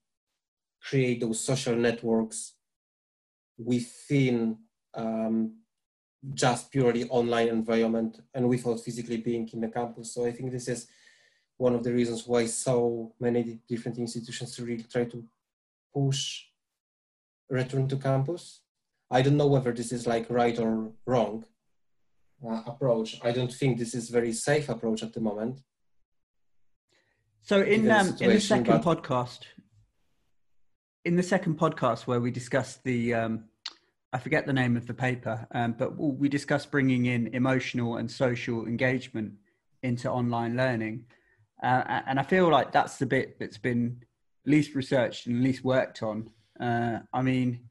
create 0.82 1.19
those 1.19 1.41
social 1.41 1.75
networks 1.75 2.53
within 3.58 4.58
um, 4.93 5.58
just 6.34 6.71
purely 6.71 7.03
online 7.10 7.49
environment 7.49 8.21
and 8.34 8.47
without 8.47 8.80
physically 8.80 9.17
being 9.17 9.49
in 9.51 9.60
the 9.60 9.67
campus. 9.67 10.13
So 10.13 10.25
I 10.25 10.32
think 10.32 10.53
this 10.53 10.69
is 10.69 10.88
one 11.58 11.75
of 11.75 11.84
the 11.84 11.91
reasons 11.91 12.25
why 12.25 12.45
so 12.45 13.12
many 13.19 13.60
different 13.67 13.97
institutions 13.97 14.58
really 14.62 14.84
try 14.84 15.03
to 15.03 15.25
push 15.93 16.45
return 17.49 17.89
to 17.89 17.97
campus 17.97 18.62
I 19.10 19.22
don't 19.22 19.38
know 19.38 19.48
whether 19.48 19.72
this 19.72 19.91
is 19.91 20.06
like 20.06 20.30
right 20.30 20.58
or 20.60 20.91
wrong 21.06 21.46
uh, 22.46 22.62
approach. 22.65 23.20
I 23.24 23.32
don't 23.32 23.54
think 23.54 23.78
this 23.78 23.93
is 23.96 24.10
very 24.10 24.34
safe 24.34 24.70
approach 24.70 25.02
at 25.04 25.13
the 25.13 25.22
moment. 25.22 25.62
So 27.41 27.62
in 27.62 27.89
um, 27.89 28.15
in 28.20 28.32
the 28.32 28.41
second 28.41 28.82
but... 28.84 29.04
podcast, 29.04 29.39
in 31.06 31.15
the 31.15 31.24
second 31.24 31.58
podcast 31.58 32.06
where 32.06 32.20
we 32.20 32.32
discussed 32.32 32.84
the, 32.84 33.13
um, 33.13 33.46
I 34.12 34.17
forget 34.17 34.46
the 34.46 34.52
name 34.52 34.76
of 34.76 34.86
the 34.86 34.93
paper, 34.93 35.48
um, 35.52 35.72
but 35.78 35.96
we 35.98 36.28
discussed 36.28 36.70
bringing 36.72 37.06
in 37.06 37.28
emotional 37.28 37.96
and 37.96 38.12
social 38.12 38.65
engagement 38.65 39.36
into 39.82 40.12
online 40.12 40.58
learning, 40.58 41.06
uh, 41.63 42.02
and 42.06 42.20
I 42.20 42.24
feel 42.24 42.50
like 42.50 42.74
that's 42.74 42.98
the 42.98 43.06
bit 43.06 43.39
that's 43.39 43.58
been 43.58 44.04
least 44.46 44.76
researched 44.76 45.28
and 45.28 45.41
least 45.41 45.63
worked 45.63 46.04
on. 46.04 46.30
Uh, 46.60 47.00
I 47.13 47.22
mean, 47.22 47.70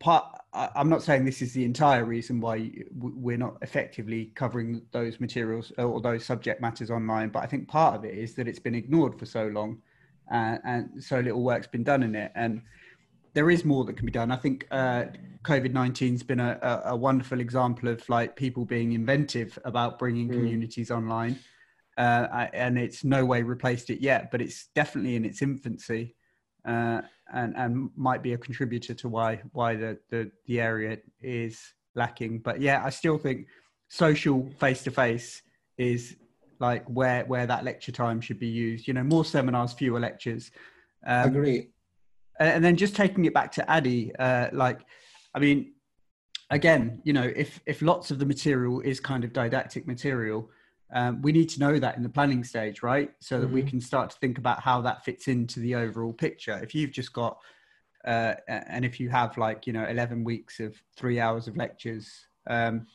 part 0.00 0.24
i'm 0.52 0.88
not 0.88 1.02
saying 1.02 1.24
this 1.24 1.42
is 1.42 1.52
the 1.52 1.64
entire 1.64 2.04
reason 2.04 2.40
why 2.40 2.70
we're 2.98 3.36
not 3.36 3.56
effectively 3.62 4.32
covering 4.34 4.82
those 4.90 5.20
materials 5.20 5.72
or 5.78 6.00
those 6.00 6.24
subject 6.24 6.60
matters 6.60 6.90
online 6.90 7.28
but 7.28 7.40
i 7.42 7.46
think 7.46 7.68
part 7.68 7.94
of 7.94 8.04
it 8.04 8.16
is 8.16 8.34
that 8.34 8.48
it's 8.48 8.58
been 8.58 8.74
ignored 8.74 9.16
for 9.18 9.26
so 9.26 9.46
long 9.48 9.80
uh, 10.30 10.58
and 10.64 11.02
so 11.02 11.18
little 11.18 11.42
work's 11.42 11.66
been 11.66 11.82
done 11.82 12.02
in 12.02 12.14
it. 12.14 12.32
And 12.34 12.62
there 13.34 13.50
is 13.50 13.64
more 13.64 13.84
that 13.84 13.96
can 13.96 14.06
be 14.06 14.12
done. 14.12 14.30
I 14.30 14.36
think 14.36 14.66
uh, 14.70 15.04
covid-19 15.42 16.12
has 16.12 16.22
been 16.22 16.40
a, 16.40 16.58
a, 16.62 16.90
a, 16.90 16.96
wonderful 16.96 17.40
example 17.40 17.88
of 17.88 18.06
like 18.10 18.36
people 18.36 18.66
being 18.66 18.92
inventive 18.92 19.58
about 19.64 19.98
bringing 19.98 20.28
mm. 20.28 20.32
communities 20.32 20.90
online. 20.90 21.38
Uh, 21.96 22.46
and 22.52 22.78
it's 22.78 23.04
no 23.04 23.24
way 23.24 23.42
replaced 23.42 23.90
it 23.90 24.00
yet 24.00 24.30
but 24.30 24.40
it's 24.40 24.68
definitely 24.74 25.16
in 25.16 25.24
its 25.24 25.42
infancy 25.42 26.14
uh, 26.64 27.02
and 27.32 27.56
and 27.56 27.90
might 27.96 28.22
be 28.22 28.32
a 28.32 28.38
contributor 28.38 28.94
to 28.94 29.08
why 29.08 29.40
why 29.52 29.74
the 29.74 29.98
the, 30.10 30.30
the 30.46 30.60
area 30.60 30.98
is 31.20 31.60
lacking. 31.94 32.40
But 32.40 32.60
yeah, 32.60 32.82
I 32.84 32.90
still 32.90 33.18
think 33.18 33.46
social 33.88 34.50
face 34.58 34.82
to 34.84 34.90
face 34.90 35.42
is 35.78 36.16
like 36.58 36.84
where 36.86 37.24
where 37.24 37.46
that 37.46 37.64
lecture 37.64 37.92
time 37.92 38.20
should 38.20 38.38
be 38.38 38.48
used. 38.48 38.86
You 38.86 38.94
know, 38.94 39.02
more 39.02 39.24
seminars, 39.24 39.72
fewer 39.72 40.00
lectures. 40.00 40.50
Um, 41.06 41.30
Agree. 41.30 41.70
And 42.38 42.64
then 42.64 42.76
just 42.76 42.96
taking 42.96 43.26
it 43.26 43.34
back 43.34 43.52
to 43.52 43.70
ADDIE, 43.70 44.12
uh, 44.18 44.48
like, 44.52 44.80
I 45.34 45.38
mean, 45.40 45.74
again, 46.48 47.02
you 47.04 47.12
know, 47.12 47.30
if 47.36 47.60
if 47.66 47.82
lots 47.82 48.10
of 48.10 48.18
the 48.18 48.24
material 48.24 48.80
is 48.80 48.98
kind 48.98 49.24
of 49.24 49.32
didactic 49.32 49.86
material, 49.86 50.48
um, 50.92 51.22
we 51.22 51.32
need 51.32 51.48
to 51.50 51.60
know 51.60 51.78
that 51.78 51.96
in 51.96 52.02
the 52.02 52.08
planning 52.08 52.42
stage, 52.42 52.82
right? 52.82 53.10
So 53.20 53.40
that 53.40 53.46
mm-hmm. 53.46 53.54
we 53.54 53.62
can 53.62 53.80
start 53.80 54.10
to 54.10 54.16
think 54.18 54.38
about 54.38 54.60
how 54.60 54.80
that 54.82 55.04
fits 55.04 55.28
into 55.28 55.60
the 55.60 55.74
overall 55.76 56.12
picture. 56.12 56.58
If 56.62 56.74
you've 56.74 56.90
just 56.90 57.12
got, 57.12 57.38
uh, 58.04 58.34
and 58.48 58.84
if 58.84 58.98
you 58.98 59.08
have 59.10 59.36
like, 59.38 59.66
you 59.66 59.72
know, 59.72 59.86
11 59.86 60.24
weeks 60.24 60.58
of 60.58 60.76
three 60.96 61.20
hours 61.20 61.46
of 61.46 61.56
lectures 61.56 62.10
um, 62.48 62.86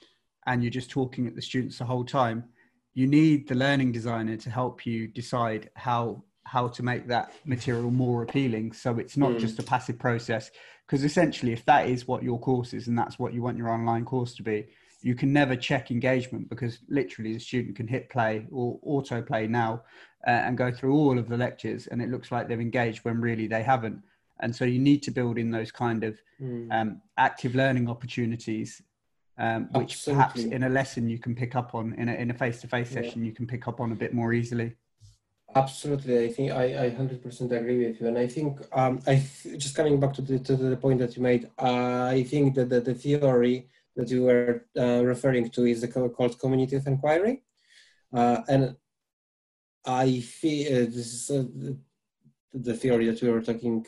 and 0.45 0.63
you're 0.63 0.71
just 0.71 0.89
talking 0.89 1.27
at 1.27 1.36
the 1.36 1.41
students 1.41 1.77
the 1.77 1.86
whole 1.86 2.03
time, 2.03 2.45
you 2.93 3.08
need 3.08 3.47
the 3.47 3.55
learning 3.55 3.91
designer 3.91 4.38
to 4.38 4.49
help 4.49 4.86
you 4.86 5.08
decide 5.08 5.69
how 5.75 6.23
how 6.47 6.67
to 6.67 6.84
make 6.84 7.08
that 7.08 7.34
material 7.43 7.89
more 7.89 8.21
appealing 8.21 8.71
so 8.71 8.99
it's 8.99 9.17
not 9.17 9.31
mm. 9.31 9.39
just 9.39 9.58
a 9.58 9.63
passive 9.63 9.97
process 9.97 10.51
because 10.86 11.03
essentially 11.03 11.51
if 11.51 11.65
that 11.65 11.89
is 11.89 12.08
what 12.08 12.21
your 12.21 12.39
course 12.39 12.71
is 12.71 12.88
and 12.88 12.95
that's 12.95 13.17
what 13.17 13.34
you 13.34 13.41
want 13.41 13.58
your 13.58 13.69
online 13.69 14.05
course 14.05 14.36
to 14.36 14.43
be 14.43 14.67
you 15.06 15.13
can 15.13 15.32
never 15.32 15.56
check 15.56 15.91
engagement 15.91 16.50
because 16.50 16.80
literally 16.89 17.32
the 17.32 17.39
student 17.39 17.76
can 17.76 17.88
hit 17.88 18.10
play 18.10 18.48
or 18.52 18.80
auto 18.82 19.22
play 19.22 19.46
now 19.46 19.84
uh, 20.26 20.32
and 20.32 20.58
go 20.58 20.72
through 20.72 20.96
all 20.96 21.20
of 21.20 21.30
the 21.30 21.38
lectures 21.38 21.86
and 21.86 22.02
it 22.02 22.10
looks 22.10 22.32
like 22.32 22.48
they've 22.48 22.60
engaged 22.60 23.06
when 23.06 23.22
really 23.22 23.46
they 23.46 23.62
haven't 23.62 24.02
and 24.39 24.54
so 24.54 24.65
you 24.65 24.80
need 24.80 25.04
to 25.04 25.12
build 25.12 25.38
in 25.38 25.52
those 25.52 25.72
kind 25.72 26.04
of 26.04 26.20
mm. 26.41 26.68
um, 26.72 27.00
active 27.18 27.54
learning 27.54 27.88
opportunities 27.88 28.82
um, 29.38 29.70
which 29.74 29.94
Absolutely. 29.94 30.13
perhaps 30.15 30.44
in 30.44 30.63
a 30.63 30.70
lesson 30.70 31.08
you 31.08 31.20
can 31.20 31.36
pick 31.36 31.56
up 31.56 31.76
on 31.76 31.94
in 31.94 32.10
a, 32.10 32.13
in 32.15 32.32
a 32.32 32.34
face-to-face 32.34 32.89
session 32.89 33.24
you 33.24 33.32
can 33.32 33.46
pick 33.46 33.68
up 33.68 33.80
on 33.80 33.91
a 33.91 33.96
bit 33.96 34.12
more 34.12 34.34
easily 34.34 34.76
Absolutely, 35.54 36.26
I 36.26 36.34
think 36.34 36.52
I, 36.52 36.88
I 36.88 36.89
100% 36.89 37.52
agree 37.52 37.86
with 37.86 38.02
you, 38.02 38.08
and 38.08 38.18
I 38.18 38.28
think 38.28 38.60
um, 38.74 39.00
I 39.08 39.26
just 39.56 39.74
coming 39.74 40.02
back 40.02 40.12
to 40.15 40.22
the 40.22 40.38
to 40.39 40.58
the 40.58 40.76
point 40.76 41.00
that 41.00 41.15
you 41.15 41.24
made. 41.24 41.50
Uh, 41.58 42.10
I 42.12 42.24
think 42.24 42.56
that 42.56 42.68
the, 42.68 42.82
the 42.82 42.94
theory 42.94 43.70
that 43.95 44.10
you 44.10 44.23
were 44.23 44.65
uh, 44.77 45.03
referring 45.03 45.49
to 45.49 45.65
is 45.65 45.86
called 45.93 46.39
community 46.39 46.75
of 46.75 46.88
inquiry. 46.88 47.43
Uh, 48.13 48.41
and 48.47 48.75
I 49.86 50.19
feel 50.19 50.67
uh, 50.67 50.86
this 50.86 51.29
is 51.29 51.75
the 52.53 52.73
theory 52.73 53.08
that 53.08 53.21
we 53.21 53.29
were 53.29 53.41
talking 53.41 53.86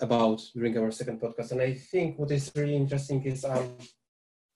about 0.00 0.42
during 0.54 0.76
our 0.78 0.90
second 0.90 1.20
podcast. 1.20 1.52
And 1.52 1.60
I 1.60 1.74
think 1.74 2.18
what 2.18 2.30
is 2.30 2.52
really 2.54 2.76
interesting 2.76 3.22
is 3.24 3.44
um, 3.44 3.76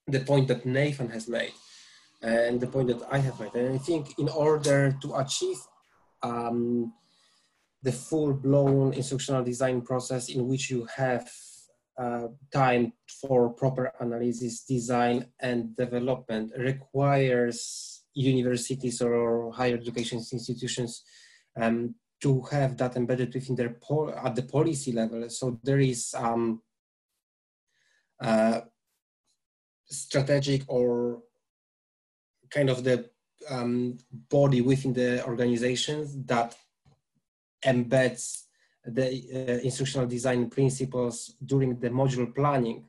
the 0.07 0.19
point 0.19 0.47
that 0.49 0.65
Nathan 0.65 1.09
has 1.09 1.27
made 1.27 1.53
and 2.21 2.59
the 2.59 2.67
point 2.67 2.87
that 2.89 3.01
I 3.11 3.17
have 3.17 3.39
made. 3.39 3.55
And 3.55 3.75
I 3.75 3.77
think 3.77 4.19
in 4.19 4.29
order 4.29 4.97
to 5.01 5.15
achieve 5.15 5.57
um, 6.21 6.93
the 7.81 7.91
full 7.91 8.33
blown 8.33 8.93
instructional 8.93 9.43
design 9.43 9.81
process 9.81 10.29
in 10.29 10.47
which 10.47 10.69
you 10.69 10.87
have 10.95 11.29
uh, 11.99 12.27
time 12.53 12.93
for 13.21 13.49
proper 13.49 13.91
analysis, 13.99 14.63
design, 14.63 15.25
and 15.41 15.75
development 15.75 16.51
requires 16.57 18.03
universities 18.13 19.01
or 19.01 19.51
higher 19.51 19.75
education 19.75 20.19
institutions 20.31 21.03
um, 21.59 21.93
to 22.21 22.41
have 22.51 22.77
that 22.77 22.95
embedded 22.95 23.33
within 23.33 23.55
their 23.55 23.75
at 24.23 24.35
the 24.35 24.43
policy 24.43 24.91
level. 24.91 25.29
So 25.29 25.59
there 25.63 25.79
is 25.79 26.13
um, 26.17 26.61
uh, 28.21 28.61
strategic 29.85 30.63
or 30.67 31.21
kind 32.49 32.69
of 32.69 32.83
the 32.83 33.09
um, 33.49 33.97
body 34.29 34.61
within 34.61 34.93
the 34.93 35.25
organizations 35.25 36.15
that 36.25 36.55
embeds 37.65 38.43
the 38.85 39.05
uh, 39.07 39.59
instructional 39.63 40.07
design 40.07 40.49
principles 40.49 41.35
during 41.45 41.79
the 41.79 41.89
module 41.89 42.33
planning. 42.33 42.85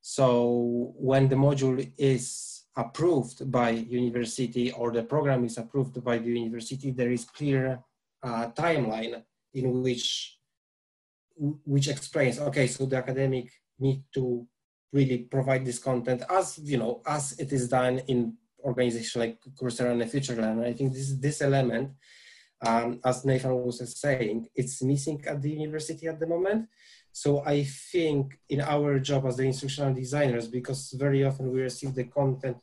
So 0.00 0.94
when 0.96 1.28
the 1.28 1.36
module 1.36 1.90
is 1.96 2.64
approved 2.76 3.50
by 3.50 3.70
university 3.70 4.72
or 4.72 4.90
the 4.90 5.04
program 5.04 5.44
is 5.44 5.58
approved 5.58 6.02
by 6.02 6.18
the 6.18 6.30
university, 6.30 6.90
there 6.90 7.10
is 7.10 7.24
clear 7.24 7.80
uh, 8.22 8.48
timeline 8.50 9.22
in 9.52 9.82
which 9.82 10.38
which 11.36 11.88
explains 11.88 12.38
okay 12.38 12.68
so 12.68 12.86
the 12.86 12.96
academic 12.96 13.50
need 13.80 14.04
to 14.14 14.46
really 14.92 15.18
provide 15.18 15.64
this 15.64 15.80
content 15.80 16.22
as 16.30 16.60
you 16.62 16.78
know 16.78 17.02
as 17.06 17.32
it 17.40 17.52
is 17.52 17.68
done 17.68 17.98
in 18.06 18.34
organization 18.64 19.20
like 19.20 19.38
Coursera 19.60 19.92
and 19.92 20.02
FutureLearn. 20.02 20.64
I 20.64 20.72
think 20.72 20.92
this 20.92 21.14
this 21.16 21.42
element, 21.42 21.92
um, 22.66 23.00
as 23.04 23.24
Nathan 23.24 23.54
was 23.54 23.98
saying, 24.00 24.48
it's 24.54 24.82
missing 24.82 25.22
at 25.26 25.40
the 25.42 25.50
university 25.50 26.06
at 26.06 26.18
the 26.18 26.26
moment. 26.26 26.68
So 27.12 27.44
I 27.44 27.64
think 27.64 28.38
in 28.48 28.60
our 28.60 28.98
job 28.98 29.26
as 29.26 29.36
the 29.36 29.44
instructional 29.44 29.94
designers, 29.94 30.48
because 30.48 30.92
very 30.98 31.24
often 31.24 31.52
we 31.52 31.60
receive 31.60 31.94
the 31.94 32.04
content 32.04 32.56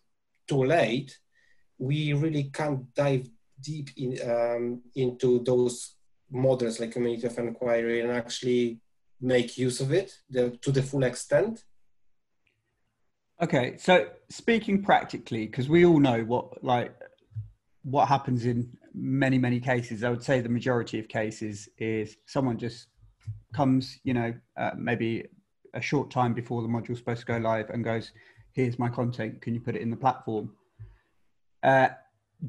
too 0.47 0.65
late, 0.65 1.17
we 1.77 2.13
really 2.13 2.45
can't 2.45 2.93
dive 2.93 3.29
deep 3.59 3.89
in 3.95 4.17
um, 4.29 4.81
into 4.95 5.43
those 5.43 5.95
models 6.31 6.79
like 6.79 6.91
community 6.91 7.27
of 7.27 7.37
inquiry 7.37 8.01
and 8.01 8.11
actually 8.11 8.79
make 9.19 9.57
use 9.57 9.79
of 9.81 9.91
it 9.91 10.17
the, 10.29 10.57
to 10.61 10.71
the 10.71 10.81
full 10.81 11.03
extent 11.03 11.63
Okay, 13.41 13.75
so 13.77 14.07
speaking 14.29 14.83
practically, 14.83 15.47
because 15.47 15.67
we 15.67 15.83
all 15.83 15.99
know 15.99 16.21
what 16.23 16.63
like 16.63 16.93
what 17.81 18.07
happens 18.07 18.45
in 18.45 18.77
many 18.93 19.37
many 19.37 19.59
cases. 19.59 20.03
I 20.03 20.09
would 20.09 20.23
say 20.23 20.41
the 20.41 20.49
majority 20.49 20.99
of 20.99 21.07
cases 21.07 21.69
is 21.77 22.17
someone 22.25 22.57
just 22.57 22.87
comes, 23.53 23.99
you 24.03 24.13
know, 24.13 24.33
uh, 24.57 24.71
maybe 24.77 25.27
a 25.73 25.81
short 25.81 26.11
time 26.11 26.33
before 26.33 26.61
the 26.61 26.67
module's 26.67 26.99
supposed 26.99 27.21
to 27.21 27.25
go 27.25 27.37
live 27.37 27.69
and 27.69 27.83
goes, 27.83 28.11
"Here's 28.53 28.77
my 28.79 28.89
content. 28.89 29.41
Can 29.41 29.53
you 29.53 29.59
put 29.59 29.75
it 29.75 29.81
in 29.81 29.89
the 29.89 29.97
platform?" 29.97 30.53
Uh, 31.63 31.89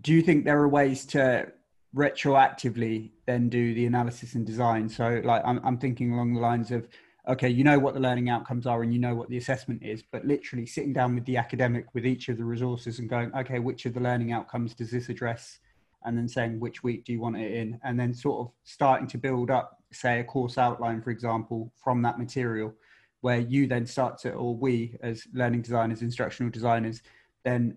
do 0.00 0.12
you 0.12 0.22
think 0.22 0.44
there 0.44 0.58
are 0.58 0.68
ways 0.68 1.04
to 1.04 1.52
retroactively 1.94 3.10
then 3.26 3.48
do 3.48 3.74
the 3.74 3.86
analysis 3.86 4.34
and 4.34 4.46
design? 4.46 4.88
So, 4.88 5.20
like, 5.24 5.42
I'm, 5.44 5.60
I'm 5.64 5.78
thinking 5.78 6.12
along 6.12 6.34
the 6.34 6.40
lines 6.40 6.70
of 6.70 6.88
okay, 7.28 7.48
you 7.48 7.62
know 7.62 7.78
what 7.78 7.94
the 7.94 8.00
learning 8.00 8.28
outcomes 8.28 8.66
are 8.66 8.82
and 8.82 8.92
you 8.92 8.98
know 8.98 9.14
what 9.14 9.28
the 9.28 9.36
assessment 9.36 9.82
is, 9.82 10.02
but 10.02 10.26
literally 10.26 10.66
sitting 10.66 10.92
down 10.92 11.14
with 11.14 11.24
the 11.24 11.36
academic 11.36 11.86
with 11.94 12.04
each 12.04 12.28
of 12.28 12.36
the 12.36 12.44
resources 12.44 12.98
and 12.98 13.08
going, 13.08 13.32
okay, 13.34 13.58
which 13.58 13.86
of 13.86 13.94
the 13.94 14.00
learning 14.00 14.32
outcomes 14.32 14.74
does 14.74 14.90
this 14.90 15.08
address? 15.08 15.60
And 16.04 16.16
then 16.16 16.28
saying 16.28 16.60
which 16.60 16.82
week 16.82 17.04
do 17.04 17.12
you 17.12 17.20
want 17.20 17.36
it 17.36 17.52
in? 17.52 17.78
And 17.84 17.98
then 17.98 18.14
sort 18.14 18.40
of 18.40 18.52
starting 18.64 19.06
to 19.08 19.18
build 19.18 19.50
up, 19.50 19.82
say, 19.92 20.20
a 20.20 20.24
course 20.24 20.58
outline, 20.58 21.02
for 21.02 21.10
example, 21.10 21.72
from 21.82 22.02
that 22.02 22.18
material, 22.18 22.74
where 23.20 23.38
you 23.38 23.66
then 23.66 23.86
start 23.86 24.18
to, 24.18 24.32
or 24.32 24.56
we 24.56 24.96
as 25.02 25.26
learning 25.32 25.62
designers, 25.62 26.02
instructional 26.02 26.50
designers, 26.50 27.02
then 27.44 27.76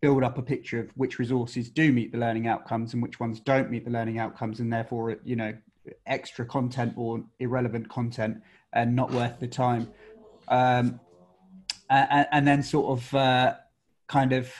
build 0.00 0.22
up 0.22 0.36
a 0.38 0.42
picture 0.42 0.80
of 0.80 0.90
which 0.96 1.18
resources 1.18 1.70
do 1.70 1.90
meet 1.90 2.12
the 2.12 2.18
learning 2.18 2.46
outcomes 2.46 2.92
and 2.92 3.02
which 3.02 3.18
ones 3.18 3.40
don't 3.40 3.70
meet 3.70 3.86
the 3.86 3.90
learning 3.90 4.18
outcomes 4.18 4.60
and 4.60 4.70
therefore 4.70 5.16
you 5.24 5.34
know 5.34 5.50
extra 6.06 6.44
content 6.44 6.92
or 6.96 7.24
irrelevant 7.38 7.88
content 7.88 8.42
and 8.72 8.94
not 8.94 9.10
worth 9.12 9.38
the 9.40 9.46
time. 9.46 9.90
Um, 10.48 11.00
and, 11.88 12.26
and, 12.32 12.46
then 12.46 12.62
sort 12.62 12.98
of 12.98 13.14
uh, 13.14 13.54
kind 14.08 14.32
of 14.32 14.50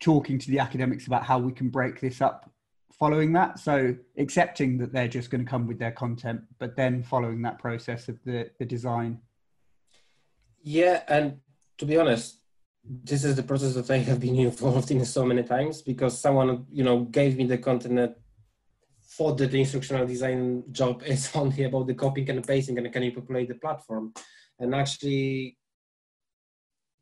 talking 0.00 0.38
to 0.38 0.50
the 0.50 0.58
academics 0.58 1.06
about 1.06 1.24
how 1.24 1.38
we 1.38 1.52
can 1.52 1.68
break 1.68 2.00
this 2.00 2.20
up 2.20 2.50
following 2.98 3.32
that. 3.32 3.58
So 3.58 3.94
accepting 4.16 4.78
that 4.78 4.92
they're 4.92 5.08
just 5.08 5.30
going 5.30 5.44
to 5.44 5.50
come 5.50 5.66
with 5.66 5.78
their 5.78 5.92
content, 5.92 6.40
but 6.58 6.76
then 6.76 7.02
following 7.02 7.42
that 7.42 7.58
process 7.58 8.08
of 8.08 8.18
the, 8.24 8.50
the 8.58 8.64
design. 8.64 9.20
Yeah, 10.62 11.02
and 11.08 11.38
to 11.78 11.86
be 11.86 11.96
honest, 11.96 12.40
this 12.84 13.24
is 13.24 13.36
the 13.36 13.42
process 13.42 13.74
that 13.74 13.90
I 13.90 13.98
have 13.98 14.20
been 14.20 14.36
involved 14.36 14.90
in 14.90 15.04
so 15.04 15.24
many 15.24 15.42
times 15.42 15.82
because 15.82 16.18
someone, 16.18 16.66
you 16.70 16.82
know, 16.82 17.00
gave 17.04 17.36
me 17.36 17.44
the 17.44 17.58
content 17.58 17.96
that 17.96 18.16
thought 19.04 19.38
that 19.38 19.50
the 19.50 19.60
instructional 19.60 20.06
design 20.06 20.64
job 20.72 21.02
is 21.04 21.30
only 21.34 21.64
about 21.64 21.86
the 21.86 21.94
copying 21.94 22.30
and 22.30 22.46
pasting 22.46 22.78
and 22.78 22.92
can 22.92 23.02
you 23.02 23.12
populate 23.12 23.48
the 23.48 23.54
platform. 23.54 24.12
And 24.58 24.74
actually, 24.74 25.56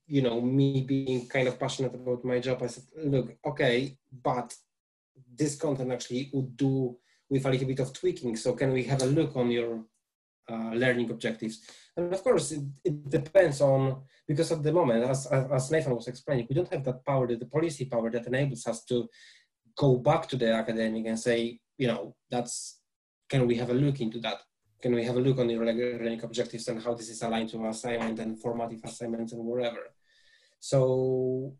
you 0.06 0.22
know, 0.22 0.40
me 0.40 0.82
being 0.82 1.26
kind 1.28 1.48
of 1.48 1.58
passionate 1.58 1.94
about 1.94 2.24
my 2.24 2.38
job, 2.38 2.62
I 2.62 2.68
said, 2.68 2.84
look, 2.96 3.34
okay, 3.44 3.96
but 4.22 4.54
this 5.34 5.56
content 5.56 5.92
actually 5.92 6.30
would 6.32 6.56
do 6.56 6.96
with 7.28 7.44
a 7.44 7.50
little 7.50 7.66
bit 7.66 7.80
of 7.80 7.92
tweaking. 7.92 8.36
So 8.36 8.52
can 8.54 8.72
we 8.72 8.84
have 8.84 9.02
a 9.02 9.06
look 9.06 9.36
on 9.36 9.50
your 9.50 9.84
uh, 10.48 10.70
learning 10.74 11.10
objectives? 11.10 11.62
And 11.96 12.12
of 12.12 12.22
course, 12.22 12.52
it, 12.52 12.62
it, 12.84 13.10
depends 13.10 13.60
on, 13.60 14.02
because 14.28 14.52
at 14.52 14.62
the 14.62 14.72
moment, 14.72 15.04
as, 15.04 15.26
as 15.26 15.70
Nathan 15.70 15.96
was 15.96 16.08
explaining, 16.08 16.46
we 16.48 16.54
don't 16.54 16.72
have 16.72 16.84
that 16.84 17.04
power, 17.04 17.26
the 17.26 17.46
policy 17.46 17.86
power 17.86 18.10
that 18.10 18.26
enables 18.26 18.66
us 18.66 18.84
to 18.84 19.08
go 19.76 19.96
back 19.96 20.28
to 20.28 20.36
the 20.36 20.52
academic 20.52 21.06
and 21.06 21.18
say, 21.18 21.58
you 21.76 21.88
know, 21.88 22.14
that's, 22.30 22.80
can 23.28 23.46
we 23.46 23.56
have 23.56 23.70
a 23.70 23.74
look 23.74 24.00
into 24.00 24.20
that? 24.20 24.38
Can 24.80 24.94
we 24.94 25.04
have 25.04 25.16
a 25.16 25.20
look 25.20 25.38
on 25.38 25.48
the 25.48 25.56
learning 25.56 26.22
objectives 26.22 26.68
and 26.68 26.82
how 26.82 26.94
this 26.94 27.08
is 27.08 27.22
aligned 27.22 27.48
to 27.50 27.66
assignment 27.66 28.18
and 28.20 28.40
formative 28.40 28.80
assignments 28.84 29.32
and 29.32 29.44
whatever? 29.44 29.78
So 30.60 31.54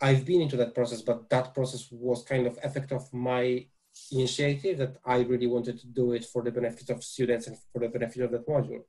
I've 0.00 0.24
been 0.24 0.42
into 0.42 0.56
that 0.56 0.74
process, 0.74 1.02
but 1.02 1.28
that 1.30 1.54
process 1.54 1.88
was 1.90 2.24
kind 2.24 2.46
of 2.46 2.58
effect 2.62 2.92
of 2.92 3.12
my 3.12 3.66
initiative 4.10 4.78
that 4.78 4.96
I 5.04 5.18
really 5.20 5.46
wanted 5.46 5.78
to 5.80 5.86
do 5.86 6.12
it 6.12 6.24
for 6.24 6.42
the 6.42 6.50
benefit 6.50 6.90
of 6.90 7.04
students 7.04 7.46
and 7.46 7.56
for 7.72 7.78
the 7.80 7.88
benefit 7.88 8.22
of 8.22 8.30
that 8.32 8.46
module. 8.46 8.82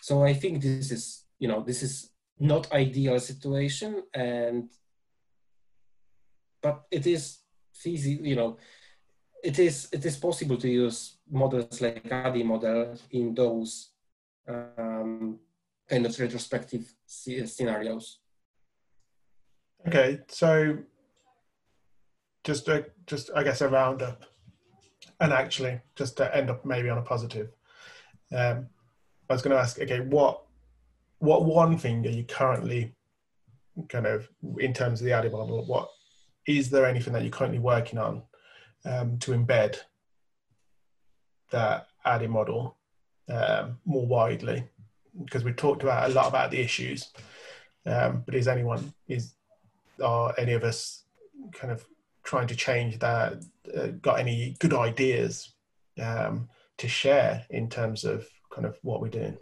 So 0.00 0.24
I 0.24 0.32
think 0.34 0.62
this 0.62 0.90
is, 0.90 1.24
you 1.38 1.48
know, 1.48 1.62
this 1.62 1.82
is 1.82 2.10
not 2.38 2.72
ideal 2.72 3.18
situation 3.20 4.02
and 4.14 4.70
but 6.62 6.86
it 6.90 7.06
is 7.06 7.38
feasible, 7.72 8.26
you 8.26 8.36
know, 8.36 8.56
it 9.42 9.58
is 9.58 9.88
it 9.92 10.04
is 10.04 10.16
possible 10.16 10.56
to 10.56 10.68
use 10.68 11.18
models 11.30 11.80
like 11.80 12.10
ADDIE 12.10 12.42
model 12.42 12.96
in 13.10 13.34
those 13.34 13.90
um, 14.48 15.38
kind 15.88 16.06
of 16.06 16.18
retrospective 16.18 16.92
scenarios. 17.06 18.18
Okay, 19.86 20.20
so 20.28 20.78
just 22.44 22.68
a, 22.68 22.86
just 23.06 23.30
I 23.34 23.42
guess 23.42 23.60
a 23.60 23.68
roundup, 23.68 24.24
and 25.20 25.32
actually 25.32 25.80
just 25.96 26.16
to 26.16 26.36
end 26.36 26.50
up 26.50 26.64
maybe 26.64 26.88
on 26.88 26.98
a 26.98 27.02
positive. 27.02 27.50
Um, 28.34 28.68
I 29.30 29.34
was 29.34 29.42
going 29.42 29.54
to 29.54 29.60
ask, 29.60 29.80
okay, 29.80 30.00
what 30.00 30.42
what 31.18 31.44
one 31.44 31.78
thing 31.78 32.06
are 32.06 32.10
you 32.10 32.24
currently 32.24 32.94
kind 33.88 34.06
of 34.06 34.28
in 34.58 34.72
terms 34.72 35.00
of 35.00 35.06
the 35.06 35.12
ADDIE 35.12 35.30
model? 35.30 35.64
What 35.64 35.88
is 36.46 36.70
there 36.70 36.86
anything 36.86 37.12
that 37.12 37.22
you're 37.22 37.30
currently 37.30 37.58
working 37.58 37.98
on 37.98 38.22
um, 38.84 39.18
to 39.18 39.32
embed 39.32 39.78
that 41.50 41.88
ADDIE 42.04 42.28
model 42.28 42.76
um, 43.28 43.78
more 43.84 44.06
widely 44.06 44.64
because 45.24 45.44
we 45.44 45.52
talked 45.52 45.82
about 45.82 46.10
a 46.10 46.12
lot 46.12 46.28
about 46.28 46.50
the 46.50 46.60
issues 46.60 47.12
um, 47.86 48.22
but 48.24 48.34
is 48.34 48.48
anyone 48.48 48.92
is 49.08 49.34
are 50.02 50.34
any 50.38 50.52
of 50.52 50.64
us 50.64 51.04
kind 51.52 51.72
of 51.72 51.86
trying 52.24 52.46
to 52.46 52.56
change 52.56 52.98
that 52.98 53.44
uh, 53.76 53.86
got 54.02 54.20
any 54.20 54.56
good 54.58 54.74
ideas 54.74 55.54
um, 56.02 56.48
to 56.76 56.88
share 56.88 57.44
in 57.50 57.68
terms 57.68 58.04
of 58.04 58.26
kind 58.50 58.66
of 58.66 58.78
what 58.82 59.00
we're 59.00 59.08
doing? 59.08 59.36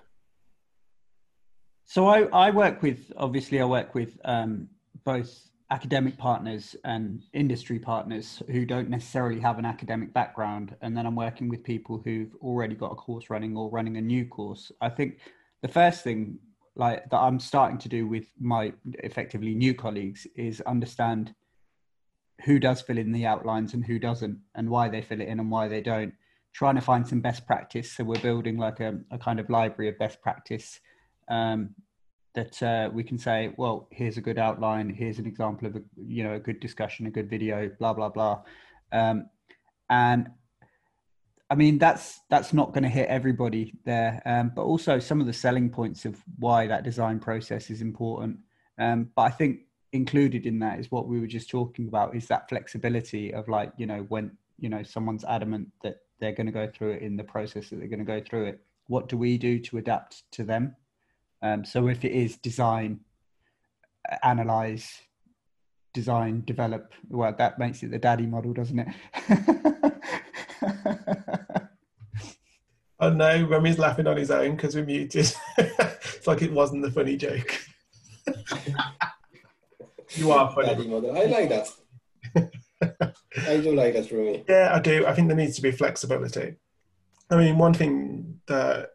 So 1.84 2.08
i, 2.08 2.22
I 2.32 2.50
work 2.50 2.82
with 2.82 3.12
obviously 3.16 3.60
i 3.60 3.64
work 3.64 3.94
with 3.94 4.18
um, 4.24 4.68
both 5.04 5.48
academic 5.70 6.16
partners 6.16 6.76
and 6.84 7.24
industry 7.32 7.78
partners 7.78 8.42
who 8.48 8.64
don't 8.64 8.88
necessarily 8.88 9.40
have 9.40 9.58
an 9.58 9.64
academic 9.64 10.12
background. 10.12 10.76
And 10.80 10.96
then 10.96 11.06
i'm 11.06 11.16
working 11.16 11.48
with 11.48 11.62
people 11.64 12.00
who've 12.04 12.34
already 12.42 12.74
got 12.74 12.92
a 12.92 12.96
course 12.96 13.30
running 13.30 13.56
or 13.56 13.70
running 13.70 13.96
a 13.96 14.00
new 14.00 14.26
course. 14.26 14.70
I 14.80 14.88
think 14.88 15.18
the 15.62 15.68
first 15.68 16.02
thing 16.02 16.38
like 16.76 17.08
that 17.10 17.18
i'm 17.18 17.40
starting 17.40 17.78
to 17.78 17.88
do 17.88 18.06
with 18.06 18.26
my 18.38 18.72
effectively 19.02 19.54
new 19.54 19.74
colleagues 19.74 20.26
is 20.36 20.60
understand 20.62 21.34
who 22.44 22.58
does 22.58 22.82
fill 22.82 22.98
in 22.98 23.12
the 23.12 23.26
outlines 23.26 23.74
and 23.74 23.84
who 23.84 23.98
doesn't 23.98 24.38
and 24.54 24.68
why 24.68 24.88
they 24.88 25.02
fill 25.02 25.20
it 25.20 25.28
in 25.28 25.40
and 25.40 25.50
why 25.50 25.68
they 25.68 25.80
don't. 25.80 26.12
Trying 26.52 26.76
to 26.76 26.80
find 26.80 27.06
some 27.06 27.20
best 27.20 27.46
practice. 27.46 27.92
So 27.92 28.04
we're 28.04 28.20
building 28.20 28.56
like 28.56 28.80
a, 28.80 28.98
a 29.10 29.18
kind 29.18 29.40
of 29.40 29.50
library 29.50 29.90
of 29.90 29.98
best 29.98 30.20
practice 30.22 30.80
um, 31.28 31.74
that 32.34 32.62
uh, 32.62 32.90
we 32.92 33.02
can 33.02 33.18
say, 33.18 33.52
well, 33.56 33.88
here's 33.90 34.16
a 34.16 34.22
good 34.22 34.38
outline, 34.38 34.90
here's 34.90 35.18
an 35.18 35.26
example 35.26 35.68
of 35.68 35.76
a 35.76 35.82
you 35.96 36.22
know 36.22 36.34
a 36.34 36.38
good 36.38 36.60
discussion, 36.60 37.06
a 37.06 37.10
good 37.10 37.28
video, 37.28 37.70
blah 37.78 37.92
blah 37.92 38.08
blah, 38.08 38.42
um, 38.92 39.26
and 39.90 40.28
I 41.48 41.54
mean 41.54 41.78
that's 41.78 42.20
that's 42.28 42.52
not 42.52 42.72
going 42.72 42.82
to 42.82 42.88
hit 42.88 43.08
everybody 43.08 43.74
there, 43.84 44.20
um, 44.26 44.52
but 44.54 44.62
also 44.62 44.98
some 44.98 45.20
of 45.20 45.26
the 45.26 45.32
selling 45.32 45.70
points 45.70 46.04
of 46.04 46.20
why 46.38 46.66
that 46.66 46.82
design 46.82 47.20
process 47.20 47.70
is 47.70 47.82
important. 47.82 48.38
Um, 48.78 49.10
but 49.14 49.22
I 49.22 49.30
think 49.30 49.60
included 49.92 50.46
in 50.46 50.58
that 50.60 50.78
is 50.78 50.90
what 50.90 51.06
we 51.06 51.20
were 51.20 51.26
just 51.26 51.48
talking 51.48 51.88
about 51.88 52.14
is 52.14 52.26
that 52.26 52.48
flexibility 52.48 53.32
of 53.32 53.48
like 53.48 53.72
you 53.76 53.86
know 53.86 54.04
when 54.08 54.30
you 54.58 54.68
know 54.68 54.82
someone's 54.82 55.24
adamant 55.24 55.68
that 55.82 55.98
they're 56.20 56.32
going 56.32 56.46
to 56.46 56.52
go 56.52 56.68
through 56.68 56.92
it 56.92 57.02
in 57.02 57.16
the 57.16 57.24
process 57.24 57.70
that 57.70 57.76
they're 57.76 57.88
going 57.88 57.98
to 57.98 58.04
go 58.04 58.20
through 58.20 58.44
it 58.46 58.60
what 58.88 59.08
do 59.08 59.16
we 59.16 59.38
do 59.38 59.58
to 59.58 59.78
adapt 59.78 60.30
to 60.32 60.44
them 60.44 60.74
um, 61.42 61.64
so 61.64 61.88
if 61.88 62.04
it 62.04 62.12
is 62.12 62.36
design 62.36 63.00
analyze 64.22 65.00
design 65.92 66.42
develop 66.44 66.92
well 67.08 67.34
that 67.36 67.58
makes 67.58 67.82
it 67.82 67.90
the 67.90 67.98
daddy 67.98 68.26
model 68.26 68.52
doesn't 68.52 68.80
it 68.80 69.92
oh 73.00 73.10
no 73.10 73.44
Remy's 73.46 73.78
laughing 73.78 74.06
on 74.06 74.16
his 74.16 74.30
own 74.30 74.56
because 74.56 74.74
we're 74.74 74.84
muted 74.84 75.32
it's 75.58 76.26
like 76.26 76.42
it 76.42 76.52
wasn't 76.52 76.82
the 76.82 76.90
funny 76.90 77.16
joke 77.16 77.60
you 80.10 80.30
are 80.30 80.52
funny 80.52 80.68
Daddy 80.68 80.88
model. 80.88 81.16
I 81.16 81.24
like 81.24 81.48
that. 81.48 81.68
I 83.46 83.58
do 83.58 83.74
like 83.74 83.94
that, 83.94 84.10
Remy. 84.10 84.44
Yeah, 84.48 84.72
I 84.74 84.80
do. 84.80 85.06
I 85.06 85.12
think 85.12 85.28
there 85.28 85.36
needs 85.36 85.56
to 85.56 85.62
be 85.62 85.70
flexibility. 85.70 86.56
I 87.30 87.36
mean, 87.36 87.58
one 87.58 87.74
thing 87.74 88.40
that 88.46 88.90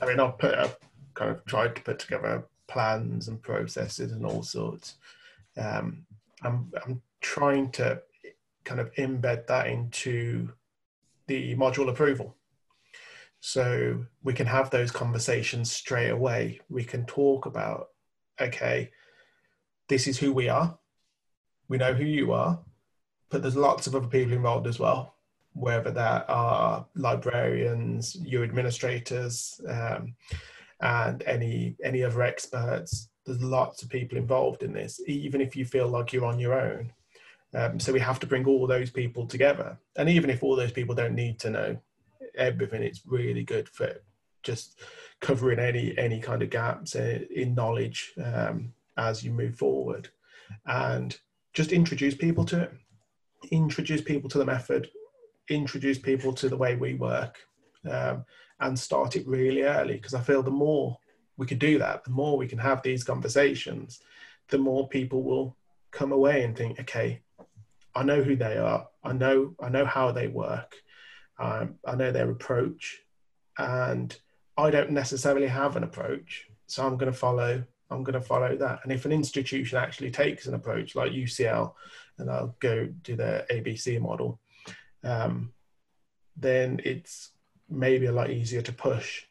I 0.00 0.06
mean, 0.06 0.20
I've 0.20 0.38
put, 0.38 0.54
I've 0.54 0.76
kind 1.14 1.30
of 1.30 1.44
tried 1.44 1.76
to 1.76 1.82
put 1.82 1.98
together 1.98 2.44
plans 2.68 3.28
and 3.28 3.42
processes 3.42 4.12
and 4.12 4.24
all 4.24 4.42
sorts. 4.42 4.96
Um, 5.56 6.06
I'm 6.42 6.72
I'm 6.84 7.02
trying 7.20 7.70
to 7.72 8.02
kind 8.64 8.80
of 8.80 8.92
embed 8.94 9.46
that 9.46 9.66
into 9.66 10.52
the 11.26 11.54
module 11.56 11.88
approval. 11.88 12.36
So 13.40 14.04
we 14.22 14.34
can 14.34 14.46
have 14.46 14.70
those 14.70 14.90
conversations 14.90 15.72
straight 15.72 16.10
away. 16.10 16.60
We 16.68 16.84
can 16.84 17.06
talk 17.06 17.46
about, 17.46 17.88
okay, 18.40 18.90
this 19.88 20.06
is 20.06 20.18
who 20.18 20.32
we 20.32 20.48
are. 20.48 20.78
We 21.68 21.78
know 21.78 21.94
who 21.94 22.04
you 22.04 22.32
are, 22.32 22.60
but 23.30 23.42
there's 23.42 23.56
lots 23.56 23.86
of 23.86 23.94
other 23.94 24.06
people 24.06 24.34
involved 24.34 24.66
as 24.66 24.78
well, 24.78 25.14
whether 25.54 25.90
that 25.90 26.26
are 26.28 26.86
librarians, 26.94 28.16
your 28.16 28.44
administrators, 28.44 29.60
um, 29.68 30.14
and 30.82 31.22
any 31.22 31.76
any 31.82 32.02
other 32.02 32.22
experts. 32.22 33.08
There's 33.24 33.42
lots 33.42 33.82
of 33.82 33.88
people 33.88 34.18
involved 34.18 34.62
in 34.62 34.72
this, 34.72 35.00
even 35.06 35.40
if 35.40 35.54
you 35.54 35.64
feel 35.64 35.88
like 35.88 36.12
you're 36.12 36.24
on 36.24 36.40
your 36.40 36.60
own. 36.60 36.92
Um, 37.54 37.80
so 37.80 37.92
we 37.92 38.00
have 38.00 38.20
to 38.20 38.26
bring 38.26 38.46
all 38.46 38.66
those 38.66 38.90
people 38.90 39.26
together, 39.26 39.78
and 39.96 40.08
even 40.08 40.30
if 40.30 40.42
all 40.42 40.56
those 40.56 40.72
people 40.72 40.94
don't 40.94 41.14
need 41.14 41.38
to 41.40 41.50
know 41.50 41.80
everything, 42.40 42.82
it's 42.82 43.02
really 43.06 43.44
good 43.44 43.68
for 43.68 44.02
just 44.42 44.80
covering 45.20 45.58
any 45.58 45.96
any 45.98 46.20
kind 46.20 46.42
of 46.42 46.50
gaps 46.50 46.94
in 46.94 47.54
knowledge 47.54 48.12
um, 48.24 48.72
as 48.96 49.22
you 49.22 49.30
move 49.30 49.56
forward, 49.56 50.08
and 50.66 51.18
just 51.52 51.72
introduce 51.72 52.14
people 52.14 52.44
to 52.46 52.62
it 52.62 52.72
introduce 53.50 54.02
people 54.02 54.28
to 54.30 54.38
the 54.38 54.44
method, 54.44 54.90
introduce 55.48 55.98
people 55.98 56.32
to 56.34 56.48
the 56.48 56.56
way 56.56 56.76
we 56.76 56.94
work, 56.94 57.38
um, 57.90 58.24
and 58.60 58.78
start 58.78 59.16
it 59.16 59.26
really 59.26 59.62
early. 59.62 59.94
Because 59.94 60.14
I 60.14 60.20
feel 60.20 60.42
the 60.42 60.50
more 60.50 60.98
we 61.36 61.46
can 61.46 61.58
do 61.58 61.78
that, 61.78 62.04
the 62.04 62.10
more 62.10 62.36
we 62.36 62.46
can 62.46 62.58
have 62.58 62.82
these 62.82 63.04
conversations, 63.04 64.00
the 64.48 64.58
more 64.58 64.88
people 64.88 65.22
will 65.22 65.56
come 65.90 66.12
away 66.12 66.44
and 66.44 66.56
think, 66.56 66.78
okay, 66.80 67.20
I 67.94 68.02
know 68.02 68.22
who 68.22 68.36
they 68.36 68.58
are. 68.58 68.86
I 69.02 69.12
know 69.12 69.54
I 69.60 69.68
know 69.68 69.84
how 69.84 70.12
they 70.12 70.28
work. 70.28 70.76
Um, 71.40 71.76
I 71.86 71.96
know 71.96 72.12
their 72.12 72.30
approach, 72.30 73.00
and 73.58 74.16
I 74.56 74.70
don't 74.70 74.90
necessarily 74.90 75.46
have 75.46 75.76
an 75.76 75.84
approach, 75.84 76.46
so 76.66 76.86
I'm 76.86 76.96
going 76.96 77.10
to 77.10 77.18
follow. 77.18 77.64
I'm 77.90 78.04
going 78.04 78.20
to 78.20 78.26
follow 78.26 78.56
that. 78.56 78.80
And 78.84 78.92
if 78.92 79.04
an 79.04 79.10
institution 79.10 79.76
actually 79.78 80.12
takes 80.12 80.46
an 80.46 80.54
approach 80.54 80.94
like 80.94 81.10
UCL 81.10 81.72
and 82.18 82.30
I'll 82.30 82.54
go 82.60 82.86
do 83.02 83.16
their 83.16 83.44
ABC 83.50 84.00
model, 84.00 84.38
um, 85.02 85.52
then 86.36 86.80
it's 86.84 87.30
maybe 87.68 88.06
a 88.06 88.12
lot 88.12 88.30
easier 88.30 88.62
to 88.62 88.72
push 88.72 89.24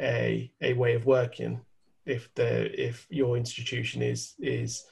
a 0.00 0.50
a 0.60 0.72
way 0.72 0.94
of 0.94 1.06
working 1.06 1.60
if 2.06 2.32
the 2.34 2.80
if 2.80 3.06
your 3.10 3.36
institution 3.36 4.02
is 4.02 4.34
is 4.38 4.84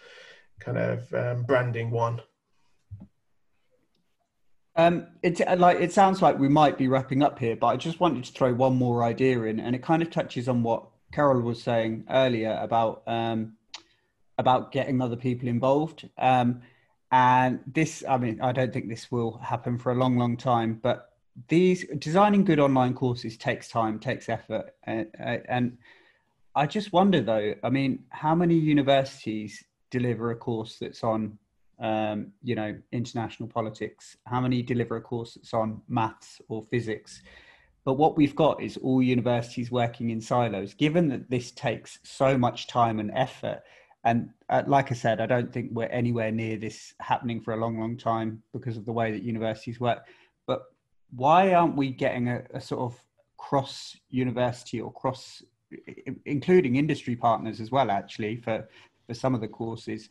kind 0.58 0.78
of 0.78 1.12
um, 1.14 1.42
branding 1.44 1.90
one. 1.90 2.20
Um, 4.80 5.06
it 5.22 5.34
like 5.58 5.80
it 5.80 5.92
sounds 5.92 6.22
like 6.22 6.38
we 6.38 6.48
might 6.48 6.78
be 6.78 6.88
wrapping 6.88 7.22
up 7.22 7.38
here, 7.38 7.56
but 7.56 7.66
I 7.68 7.76
just 7.76 8.00
wanted 8.00 8.24
to 8.24 8.32
throw 8.32 8.52
one 8.54 8.76
more 8.76 9.04
idea 9.04 9.42
in, 9.42 9.60
and 9.60 9.74
it 9.76 9.82
kind 9.82 10.02
of 10.02 10.10
touches 10.10 10.48
on 10.48 10.62
what 10.62 10.84
Carol 11.12 11.40
was 11.42 11.62
saying 11.62 12.04
earlier 12.08 12.58
about 12.60 13.02
um, 13.06 13.56
about 14.38 14.72
getting 14.72 15.00
other 15.00 15.16
people 15.16 15.48
involved. 15.48 16.08
Um, 16.18 16.62
and 17.12 17.60
this, 17.66 18.04
I 18.08 18.16
mean, 18.16 18.40
I 18.40 18.52
don't 18.52 18.72
think 18.72 18.88
this 18.88 19.10
will 19.10 19.38
happen 19.38 19.78
for 19.78 19.92
a 19.92 19.96
long, 19.96 20.16
long 20.16 20.36
time, 20.36 20.78
but 20.82 21.10
these 21.48 21.84
designing 21.98 22.44
good 22.44 22.60
online 22.60 22.94
courses 22.94 23.36
takes 23.36 23.68
time, 23.68 23.98
takes 23.98 24.28
effort. 24.28 24.74
And, 24.84 25.08
and 25.18 25.78
I 26.54 26.66
just 26.66 26.92
wonder 26.92 27.20
though, 27.20 27.54
I 27.62 27.70
mean, 27.70 28.04
how 28.10 28.34
many 28.34 28.54
universities 28.54 29.62
deliver 29.90 30.30
a 30.30 30.36
course 30.36 30.78
that's 30.78 31.02
on, 31.02 31.38
um, 31.80 32.32
you 32.42 32.54
know, 32.54 32.76
international 32.92 33.48
politics? 33.48 34.16
How 34.26 34.40
many 34.40 34.62
deliver 34.62 34.96
a 34.96 35.00
course 35.00 35.34
that's 35.34 35.54
on 35.54 35.80
maths 35.88 36.40
or 36.48 36.62
physics? 36.62 37.22
But 37.84 37.94
what 37.94 38.16
we've 38.16 38.36
got 38.36 38.62
is 38.62 38.76
all 38.76 39.02
universities 39.02 39.70
working 39.70 40.10
in 40.10 40.20
silos. 40.20 40.74
Given 40.74 41.08
that 41.08 41.30
this 41.30 41.50
takes 41.50 41.98
so 42.02 42.36
much 42.36 42.66
time 42.66 43.00
and 43.00 43.10
effort, 43.14 43.62
and 44.04 44.30
uh, 44.48 44.62
like 44.66 44.90
I 44.90 44.94
said, 44.94 45.20
I 45.20 45.26
don't 45.26 45.52
think 45.52 45.70
we're 45.72 45.86
anywhere 45.86 46.30
near 46.30 46.56
this 46.56 46.94
happening 47.00 47.40
for 47.40 47.54
a 47.54 47.56
long, 47.56 47.78
long 47.78 47.96
time 47.96 48.42
because 48.52 48.76
of 48.76 48.84
the 48.84 48.92
way 48.92 49.12
that 49.12 49.22
universities 49.22 49.80
work. 49.80 50.06
But 50.46 50.62
why 51.10 51.54
aren't 51.54 51.76
we 51.76 51.90
getting 51.90 52.28
a, 52.28 52.42
a 52.54 52.60
sort 52.60 52.80
of 52.80 53.02
cross 53.36 53.96
university 54.10 54.80
or 54.80 54.92
cross, 54.92 55.42
including 56.26 56.76
industry 56.76 57.16
partners 57.16 57.60
as 57.60 57.70
well, 57.70 57.90
actually, 57.90 58.36
for, 58.36 58.68
for 59.06 59.14
some 59.14 59.34
of 59.34 59.40
the 59.40 59.48
courses? 59.48 60.08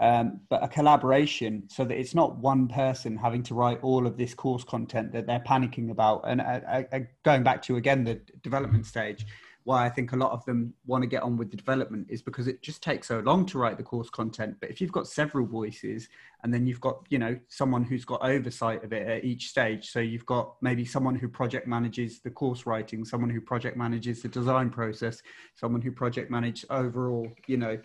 Um, 0.00 0.40
but 0.48 0.62
a 0.62 0.68
collaboration 0.68 1.64
so 1.68 1.84
that 1.84 1.98
it's 1.98 2.14
not 2.14 2.36
one 2.38 2.68
person 2.68 3.16
having 3.16 3.42
to 3.44 3.54
write 3.54 3.80
all 3.82 4.06
of 4.06 4.16
this 4.16 4.32
course 4.32 4.62
content 4.62 5.12
that 5.12 5.26
they're 5.26 5.40
panicking 5.40 5.90
about. 5.90 6.22
And 6.24 6.40
uh, 6.40 6.84
uh, 6.92 7.00
going 7.24 7.42
back 7.42 7.62
to 7.62 7.76
again 7.76 8.04
the 8.04 8.20
development 8.42 8.86
stage, 8.86 9.26
why 9.68 9.84
I 9.84 9.90
think 9.90 10.12
a 10.12 10.16
lot 10.16 10.32
of 10.32 10.42
them 10.46 10.72
want 10.86 11.02
to 11.02 11.06
get 11.06 11.22
on 11.22 11.36
with 11.36 11.50
the 11.50 11.56
development 11.58 12.06
is 12.08 12.22
because 12.22 12.48
it 12.48 12.62
just 12.62 12.82
takes 12.82 13.08
so 13.08 13.20
long 13.20 13.44
to 13.46 13.58
write 13.58 13.76
the 13.76 13.82
course 13.82 14.08
content. 14.08 14.56
But 14.62 14.70
if 14.70 14.80
you've 14.80 14.92
got 14.92 15.06
several 15.06 15.44
voices 15.46 16.08
and 16.42 16.54
then 16.54 16.66
you've 16.66 16.80
got, 16.80 17.04
you 17.10 17.18
know, 17.18 17.38
someone 17.48 17.84
who's 17.84 18.06
got 18.06 18.22
oversight 18.22 18.82
of 18.82 18.94
it 18.94 19.06
at 19.06 19.24
each 19.24 19.50
stage. 19.50 19.90
So 19.90 20.00
you've 20.00 20.24
got 20.24 20.54
maybe 20.62 20.86
someone 20.86 21.16
who 21.16 21.28
project 21.28 21.66
manages 21.66 22.20
the 22.20 22.30
course 22.30 22.64
writing, 22.64 23.04
someone 23.04 23.28
who 23.28 23.42
project 23.42 23.76
manages 23.76 24.22
the 24.22 24.28
design 24.28 24.70
process, 24.70 25.20
someone 25.54 25.82
who 25.82 25.92
project 25.92 26.30
manages 26.30 26.64
overall, 26.70 27.28
you 27.46 27.58
know, 27.58 27.78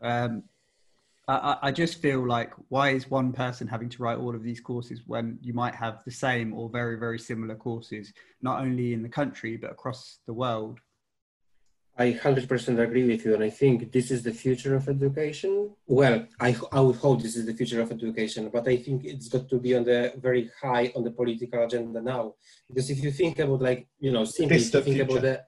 um, 0.00 0.44
I, 1.28 1.58
I 1.62 1.72
just 1.72 2.00
feel 2.00 2.26
like 2.26 2.52
why 2.68 2.90
is 2.90 3.10
one 3.10 3.32
person 3.32 3.68
having 3.68 3.90
to 3.90 4.02
write 4.02 4.18
all 4.18 4.34
of 4.34 4.42
these 4.42 4.60
courses 4.60 5.02
when 5.06 5.38
you 5.42 5.52
might 5.52 5.74
have 5.74 6.02
the 6.04 6.10
same 6.10 6.54
or 6.54 6.68
very 6.70 6.98
very 6.98 7.18
similar 7.18 7.54
courses 7.54 8.12
not 8.40 8.60
only 8.60 8.94
in 8.94 9.02
the 9.02 9.08
country 9.08 9.56
but 9.56 9.70
across 9.70 10.20
the 10.26 10.32
world 10.32 10.80
I 12.00 12.12
100% 12.12 12.78
agree 12.78 13.08
with 13.08 13.24
you, 13.24 13.34
and 13.34 13.42
I 13.42 13.50
think 13.50 13.90
this 13.90 14.12
is 14.12 14.22
the 14.22 14.30
future 14.30 14.76
of 14.76 14.88
education. 14.88 15.72
Well, 15.88 16.26
I, 16.38 16.56
I 16.70 16.80
would 16.80 16.94
hope 16.94 17.20
this 17.20 17.34
is 17.34 17.44
the 17.44 17.54
future 17.54 17.80
of 17.80 17.90
education, 17.90 18.50
but 18.50 18.68
I 18.68 18.76
think 18.76 19.04
it's 19.04 19.26
got 19.26 19.48
to 19.48 19.58
be 19.58 19.74
on 19.74 19.82
the 19.82 20.12
very 20.16 20.48
high 20.62 20.92
on 20.94 21.02
the 21.02 21.10
political 21.10 21.64
agenda 21.64 22.00
now. 22.00 22.34
Because 22.68 22.88
if 22.88 23.02
you 23.02 23.10
think 23.10 23.40
about, 23.40 23.62
like, 23.62 23.88
you 23.98 24.12
know, 24.12 24.24
simply 24.24 24.58
if 24.58 24.72
you 24.72 24.80
think 24.80 24.84
future. 24.84 25.02
about 25.10 25.22
the 25.22 25.44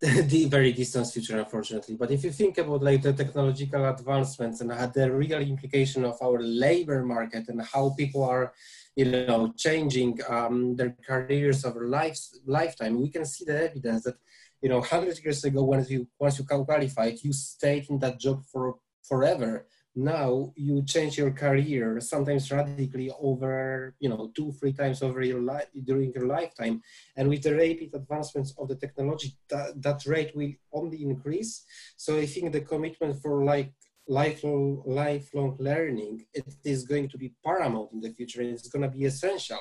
the 0.00 0.46
very 0.48 0.72
distant 0.72 1.08
future, 1.08 1.38
unfortunately. 1.38 1.96
But 1.96 2.10
if 2.10 2.22
you 2.22 2.30
think 2.30 2.58
about 2.58 2.82
like 2.82 3.02
the 3.02 3.12
technological 3.12 3.84
advancements 3.86 4.60
and 4.60 4.70
the 4.70 5.10
real 5.12 5.40
implication 5.40 6.04
of 6.04 6.16
our 6.22 6.40
labor 6.40 7.04
market 7.04 7.48
and 7.48 7.60
how 7.62 7.90
people 7.96 8.22
are, 8.22 8.52
you 8.94 9.06
know, 9.06 9.52
changing 9.56 10.20
um, 10.28 10.76
their 10.76 10.96
careers 11.06 11.64
over 11.64 11.88
lives, 11.88 12.40
lifetime, 12.46 13.00
we 13.00 13.10
can 13.10 13.24
see 13.24 13.44
the 13.44 13.64
evidence 13.70 14.04
that 14.04 14.16
you 14.60 14.68
know, 14.68 14.78
100 14.78 15.22
years 15.22 15.44
ago, 15.44 15.62
once 15.62 15.88
you 15.90 16.08
once 16.18 16.38
you 16.38 16.44
qualified, 16.44 17.18
you 17.22 17.32
stayed 17.32 17.88
in 17.90 17.98
that 18.00 18.18
job 18.18 18.44
for 18.44 18.76
forever. 19.02 19.66
Now 19.98 20.52
you 20.56 20.84
change 20.84 21.18
your 21.18 21.32
career, 21.32 22.00
sometimes 22.00 22.52
radically 22.52 23.10
over, 23.20 23.94
you 23.98 24.08
know, 24.08 24.30
two, 24.36 24.52
three 24.52 24.72
times 24.72 25.02
over 25.02 25.22
your 25.22 25.42
life 25.42 25.68
during 25.84 26.12
your 26.12 26.26
lifetime. 26.26 26.82
And 27.16 27.28
with 27.28 27.42
the 27.42 27.54
rapid 27.56 27.90
advancements 27.94 28.54
of 28.58 28.68
the 28.68 28.76
technology, 28.76 29.36
that, 29.50 29.82
that 29.82 30.06
rate 30.06 30.32
will 30.36 30.52
only 30.72 31.02
increase. 31.02 31.64
So 31.96 32.16
I 32.16 32.26
think 32.26 32.52
the 32.52 32.60
commitment 32.60 33.20
for 33.20 33.44
like 33.44 33.72
lifelong 34.10 34.82
lifelong 34.86 35.54
learning 35.58 36.24
it 36.32 36.46
is 36.64 36.86
going 36.86 37.06
to 37.10 37.18
be 37.18 37.34
paramount 37.44 37.92
in 37.92 38.00
the 38.00 38.08
future 38.08 38.40
and 38.40 38.50
it's 38.54 38.68
going 38.68 38.80
to 38.80 38.88
be 38.88 39.04
essential 39.04 39.60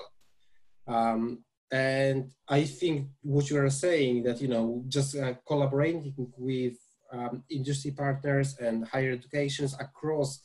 um, 0.88 1.44
and 1.72 2.32
I 2.48 2.64
think 2.64 3.10
what 3.22 3.50
you 3.50 3.60
are 3.60 3.70
saying 3.70 4.24
that, 4.24 4.42
you 4.42 4.48
know, 4.48 4.84
just 4.88 5.16
uh, 5.18 5.34
collaborating 5.46 6.14
with 6.38 6.78
um, 7.12 7.44
industry 7.50 7.92
partners 7.92 8.58
and 8.60 8.88
higher 8.88 9.12
educations 9.12 9.76
across 9.80 10.42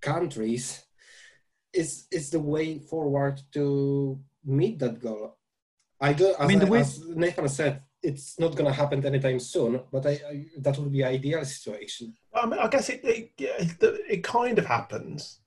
countries 0.00 0.84
is 1.72 2.06
is 2.10 2.30
the 2.30 2.40
way 2.40 2.78
forward 2.78 3.40
to 3.52 4.20
meet 4.44 4.78
that 4.78 5.00
goal. 5.00 5.36
I 6.00 6.12
do. 6.12 6.34
I 6.38 6.46
mean, 6.46 6.58
the 6.58 6.66
way 6.66 6.80
as 6.80 7.00
Nathan 7.06 7.48
said, 7.48 7.82
it's 8.02 8.38
not 8.38 8.56
going 8.56 8.66
to 8.70 8.76
happen 8.76 9.04
anytime 9.06 9.38
soon, 9.38 9.80
but 9.92 10.04
I, 10.04 10.10
I, 10.10 10.46
that 10.58 10.76
would 10.78 10.92
be 10.92 11.04
ideal 11.04 11.44
situation. 11.44 12.14
I, 12.34 12.46
mean, 12.46 12.58
I 12.58 12.66
guess 12.66 12.88
it, 12.88 13.00
it, 13.04 13.30
it 13.78 14.24
kind 14.24 14.58
of 14.58 14.66
happens. 14.66 15.40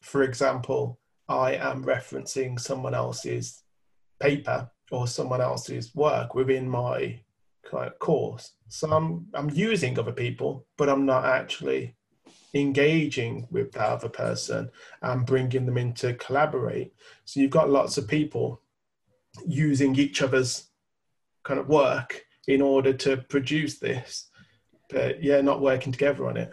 For 0.00 0.22
example, 0.22 0.98
I 1.28 1.54
am 1.54 1.84
referencing 1.84 2.58
someone 2.58 2.94
else's 2.94 3.62
paper 4.18 4.68
or 4.90 5.06
someone 5.06 5.40
else's 5.40 5.94
work 5.94 6.34
within 6.34 6.68
my 6.68 7.20
course. 7.98 8.52
So 8.68 8.90
I'm 8.90 9.26
I'm 9.34 9.50
using 9.50 9.98
other 9.98 10.12
people, 10.12 10.66
but 10.76 10.88
I'm 10.88 11.06
not 11.06 11.24
actually 11.24 11.96
engaging 12.54 13.46
with 13.50 13.72
that 13.72 13.88
other 13.88 14.08
person 14.08 14.70
and 15.02 15.26
bringing 15.26 15.66
them 15.66 15.78
in 15.78 15.92
to 15.94 16.14
collaborate. 16.14 16.92
So 17.24 17.40
you've 17.40 17.50
got 17.50 17.70
lots 17.70 17.96
of 17.96 18.08
people 18.08 18.62
using 19.46 19.94
each 19.96 20.22
other's 20.22 20.68
kind 21.44 21.60
of 21.60 21.68
work 21.68 22.24
in 22.48 22.60
order 22.60 22.92
to 22.92 23.16
produce 23.16 23.78
this, 23.78 24.28
but 24.88 25.22
yeah, 25.22 25.40
not 25.40 25.60
working 25.60 25.92
together 25.92 26.26
on 26.26 26.36
it. 26.36 26.52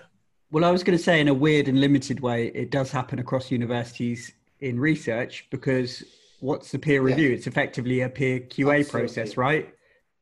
Well, 0.52 0.64
I 0.64 0.72
was 0.72 0.84
going 0.84 0.98
to 0.98 1.04
say, 1.04 1.20
in 1.20 1.28
a 1.28 1.34
weird 1.34 1.68
and 1.68 1.82
limited 1.82 2.22
way, 2.22 2.48
it 2.48 2.72
does 2.72 2.92
happen 2.92 3.20
across 3.20 3.52
universities 3.52 4.32
in 4.62 4.80
research 4.80 5.48
because 5.50 6.04
what's 6.40 6.72
the 6.72 6.80
peer 6.80 7.02
review? 7.02 7.30
Yeah. 7.30 7.36
It's 7.36 7.48
effectively 7.48 8.02
a 8.02 8.10
peer 8.10 8.40
QA 8.40 8.80
Absolutely. 8.80 8.84
process, 8.86 9.38
right? 9.38 9.74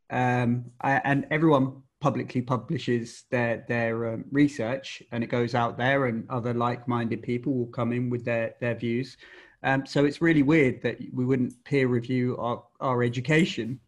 Um, 0.10 0.66
and 0.82 1.26
everyone 1.32 1.82
publicly 2.00 2.42
publishes 2.42 3.24
their 3.32 3.66
their 3.68 4.14
um, 4.14 4.26
research, 4.32 5.02
and 5.12 5.24
it 5.24 5.28
goes 5.28 5.56
out 5.56 5.78
there, 5.78 6.06
and 6.06 6.30
other 6.30 6.54
like-minded 6.54 7.24
people 7.24 7.54
will 7.54 7.68
come 7.68 7.92
in 7.92 8.10
with 8.10 8.24
their 8.26 8.56
their 8.62 8.76
views. 8.76 9.18
Um, 9.64 9.86
so 9.86 10.06
it's 10.06 10.22
really 10.22 10.44
weird 10.44 10.82
that 10.84 10.98
we 11.12 11.26
wouldn't 11.26 11.64
peer 11.64 11.88
review 11.88 12.38
our, 12.38 12.64
our 12.80 13.02
education, 13.02 13.80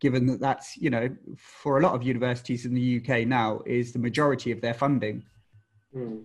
given 0.00 0.26
that 0.26 0.40
that's 0.40 0.76
you 0.76 0.90
know 0.90 1.14
for 1.36 1.78
a 1.78 1.82
lot 1.82 1.94
of 1.94 2.02
universities 2.02 2.64
in 2.64 2.74
the 2.74 2.86
UK 2.98 3.26
now 3.26 3.60
is 3.66 3.92
the 3.92 3.98
majority 3.98 4.50
of 4.52 4.60
their 4.60 4.74
funding. 4.74 5.24
Mm. 5.94 6.24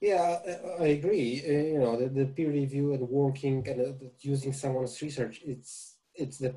Yeah, 0.00 0.38
I 0.80 0.86
agree. 0.98 1.42
Uh, 1.46 1.52
you 1.74 1.78
know, 1.78 1.96
the, 1.96 2.08
the, 2.08 2.26
peer 2.26 2.50
review 2.50 2.92
and 2.92 3.08
working 3.08 3.66
and 3.68 3.80
uh, 3.80 4.06
using 4.20 4.52
someone's 4.52 5.00
research, 5.00 5.40
it's 5.46 5.96
it's 6.14 6.38
the 6.38 6.54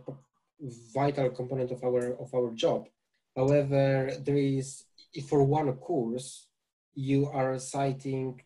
vital 0.94 1.30
component 1.30 1.72
of 1.72 1.84
our 1.84 2.14
of 2.20 2.34
our 2.34 2.52
job. 2.52 2.88
However, 3.36 4.12
there 4.20 4.38
is 4.38 4.86
for 5.28 5.44
one 5.44 5.72
course, 5.74 6.48
you 6.94 7.28
are 7.28 7.58
citing 7.60 8.42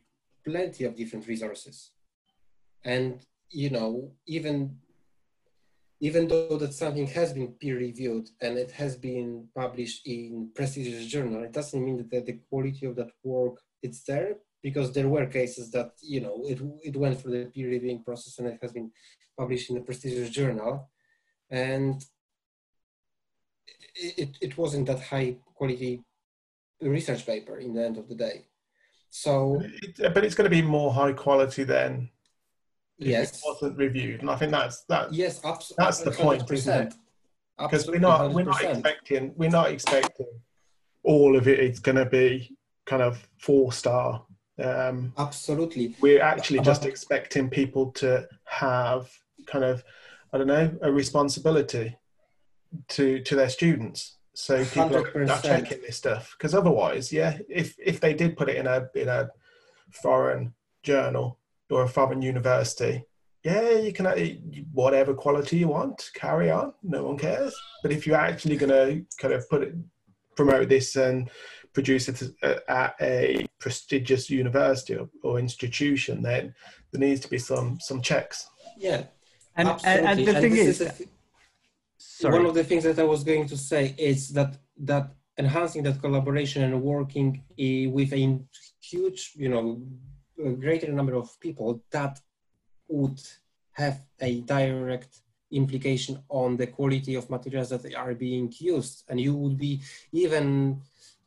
plenty 0.45 0.83
of 0.83 0.95
different 0.95 1.27
resources, 1.27 1.91
and 2.83 3.25
you 3.49 3.69
know 3.69 4.11
even 4.25 4.77
even 5.99 6.27
though 6.27 6.57
that 6.57 6.73
something 6.73 7.05
has 7.05 7.31
been 7.31 7.49
peer 7.59 7.77
reviewed 7.77 8.27
and 8.41 8.57
it 8.57 8.71
has 8.71 8.95
been 8.95 9.47
published 9.55 10.07
in 10.07 10.49
prestigious 10.55 11.05
journal, 11.05 11.43
it 11.43 11.51
doesn't 11.51 11.85
mean 11.85 11.97
that 11.97 12.25
the 12.25 12.39
quality 12.49 12.87
of 12.87 12.95
that 12.95 13.11
work 13.23 13.61
it's 13.83 14.03
there 14.03 14.37
because 14.63 14.91
there 14.91 15.07
were 15.07 15.25
cases 15.25 15.71
that 15.71 15.91
you 16.01 16.21
know 16.21 16.43
it, 16.45 16.59
it 16.83 16.95
went 16.95 17.19
through 17.19 17.31
the 17.31 17.45
peer 17.45 17.69
reviewing 17.69 18.03
process 18.03 18.37
and 18.39 18.47
it 18.47 18.59
has 18.61 18.71
been 18.71 18.91
published 19.37 19.69
in 19.69 19.77
a 19.77 19.81
prestigious 19.81 20.29
journal 20.29 20.90
and 21.51 22.03
it, 23.95 24.37
it 24.41 24.57
wasn't 24.57 24.87
that 24.87 25.01
high 25.01 25.35
quality 25.53 26.01
research 26.81 27.25
paper 27.25 27.57
in 27.57 27.73
the 27.73 27.85
end 27.85 27.97
of 27.97 28.07
the 28.07 28.15
day. 28.15 28.45
So 29.09 29.61
it, 29.61 30.13
but 30.13 30.23
it's 30.23 30.35
going 30.35 30.49
to 30.49 30.55
be 30.55 30.61
more 30.61 30.93
high 30.93 31.13
quality 31.13 31.63
than 31.63 32.09
yes 32.97 33.39
it 33.39 33.41
wasn't 33.43 33.75
reviewed 33.79 34.21
and 34.21 34.29
i 34.29 34.35
think 34.35 34.51
that's 34.51 34.83
that 34.83 35.11
yes 35.11 35.43
abs- 35.43 35.73
that's 35.75 36.01
the 36.01 36.11
point 36.11 36.43
isn't 36.51 36.87
it? 36.87 36.93
because 37.57 37.87
we're 37.87 37.97
not 37.97 38.31
we're 38.31 38.43
not 38.43 38.63
expecting 38.63 39.33
we're 39.35 39.49
not 39.49 39.71
expecting 39.71 40.27
all 41.01 41.35
of 41.35 41.47
it 41.47 41.59
it's 41.59 41.79
going 41.79 41.95
to 41.95 42.05
be 42.05 42.55
kind 42.85 43.01
of 43.01 43.27
four 43.39 43.73
star 43.73 44.23
um, 44.63 45.13
Absolutely. 45.17 45.95
We're 46.01 46.21
actually 46.21 46.59
just 46.59 46.85
expecting 46.85 47.49
people 47.49 47.91
to 47.93 48.27
have 48.45 49.09
kind 49.47 49.63
of, 49.63 49.83
I 50.33 50.37
don't 50.37 50.47
know, 50.47 50.77
a 50.81 50.91
responsibility 50.91 51.97
to 52.89 53.21
to 53.21 53.35
their 53.35 53.49
students. 53.49 54.17
So 54.33 54.63
people 54.63 54.95
are, 54.97 55.23
are 55.29 55.41
checking 55.41 55.81
this 55.81 55.97
stuff 55.97 56.35
because 56.37 56.55
otherwise, 56.55 57.11
yeah, 57.11 57.37
if 57.49 57.75
if 57.77 57.99
they 57.99 58.13
did 58.13 58.37
put 58.37 58.49
it 58.49 58.55
in 58.55 58.67
a 58.67 58.87
in 58.95 59.09
a 59.09 59.29
foreign 59.91 60.53
journal 60.83 61.37
or 61.69 61.83
a 61.83 61.87
foreign 61.87 62.21
university, 62.21 63.03
yeah, 63.43 63.71
you 63.71 63.91
can 63.91 64.05
whatever 64.71 65.13
quality 65.13 65.57
you 65.57 65.67
want, 65.67 66.09
carry 66.13 66.51
on. 66.51 66.73
No 66.83 67.03
one 67.03 67.17
cares. 67.17 67.55
But 67.81 67.91
if 67.91 68.05
you're 68.05 68.15
actually 68.15 68.57
going 68.57 68.69
to 68.69 69.05
kind 69.17 69.33
of 69.33 69.49
put 69.49 69.63
it, 69.63 69.75
promote 70.35 70.69
this 70.69 70.95
and 70.95 71.29
produce 71.73 72.07
it 72.07 72.21
uh, 72.43 72.55
at 72.67 72.95
a 73.01 73.47
prestigious 73.59 74.29
university 74.29 74.95
or, 74.95 75.09
or 75.23 75.39
institution, 75.39 76.21
then 76.21 76.53
there 76.91 76.99
needs 76.99 77.21
to 77.21 77.29
be 77.29 77.39
some 77.39 77.79
some 77.79 78.01
checks. 78.01 78.47
Yeah, 78.77 79.03
and, 79.55 79.67
absolutely. 79.67 80.07
and 80.09 80.27
the 80.27 80.35
and 80.35 80.41
thing 80.41 80.55
is, 80.57 80.81
is 80.81 81.03
sorry. 81.97 82.37
one 82.37 82.45
of 82.45 82.53
the 82.53 82.63
things 82.63 82.83
that 82.83 82.99
I 82.99 83.03
was 83.03 83.23
going 83.23 83.47
to 83.47 83.57
say 83.57 83.95
is 83.97 84.29
that 84.29 84.57
that 84.77 85.11
enhancing 85.37 85.83
that 85.83 86.01
collaboration 86.01 86.63
and 86.63 86.81
working 86.81 87.43
with 87.57 88.13
a 88.13 88.39
huge, 88.81 89.31
you 89.35 89.49
know, 89.49 89.81
a 90.43 90.51
greater 90.51 90.91
number 90.91 91.15
of 91.15 91.39
people 91.39 91.83
that 91.91 92.19
would 92.87 93.21
have 93.73 94.01
a 94.19 94.41
direct 94.41 95.21
implication 95.51 96.21
on 96.29 96.57
the 96.57 96.67
quality 96.67 97.15
of 97.15 97.29
materials 97.29 97.69
that 97.69 97.95
are 97.95 98.13
being 98.13 98.53
used 98.59 99.03
and 99.09 99.19
you 99.19 99.33
would 99.35 99.57
be 99.57 99.81
even 100.11 100.81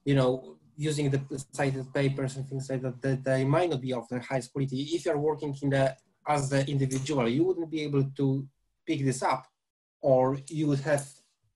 you 0.05 0.14
know, 0.14 0.57
using 0.77 1.11
the 1.11 1.20
cited 1.53 1.93
papers 1.93 2.37
and 2.37 2.47
things 2.49 2.68
like 2.68 2.83
that, 2.83 3.01
that 3.01 3.25
they 3.25 3.45
might 3.45 3.70
not 3.70 3.81
be 3.81 3.93
of 3.93 4.09
the 4.09 4.20
highest 4.20 4.53
quality. 4.53 4.83
If 4.83 5.07
you're 5.07 5.18
working 5.18 5.57
in 5.62 5.70
the 5.70 5.97
as 6.27 6.49
the 6.49 6.66
individual, 6.68 7.29
you 7.29 7.45
wouldn't 7.45 7.70
be 7.70 7.83
able 7.83 8.05
to 8.16 8.47
pick 8.87 9.05
this 9.05 9.22
up, 9.22 9.47
or 10.01 10.39
you 10.49 10.66
would 10.68 10.81
have, 10.81 11.07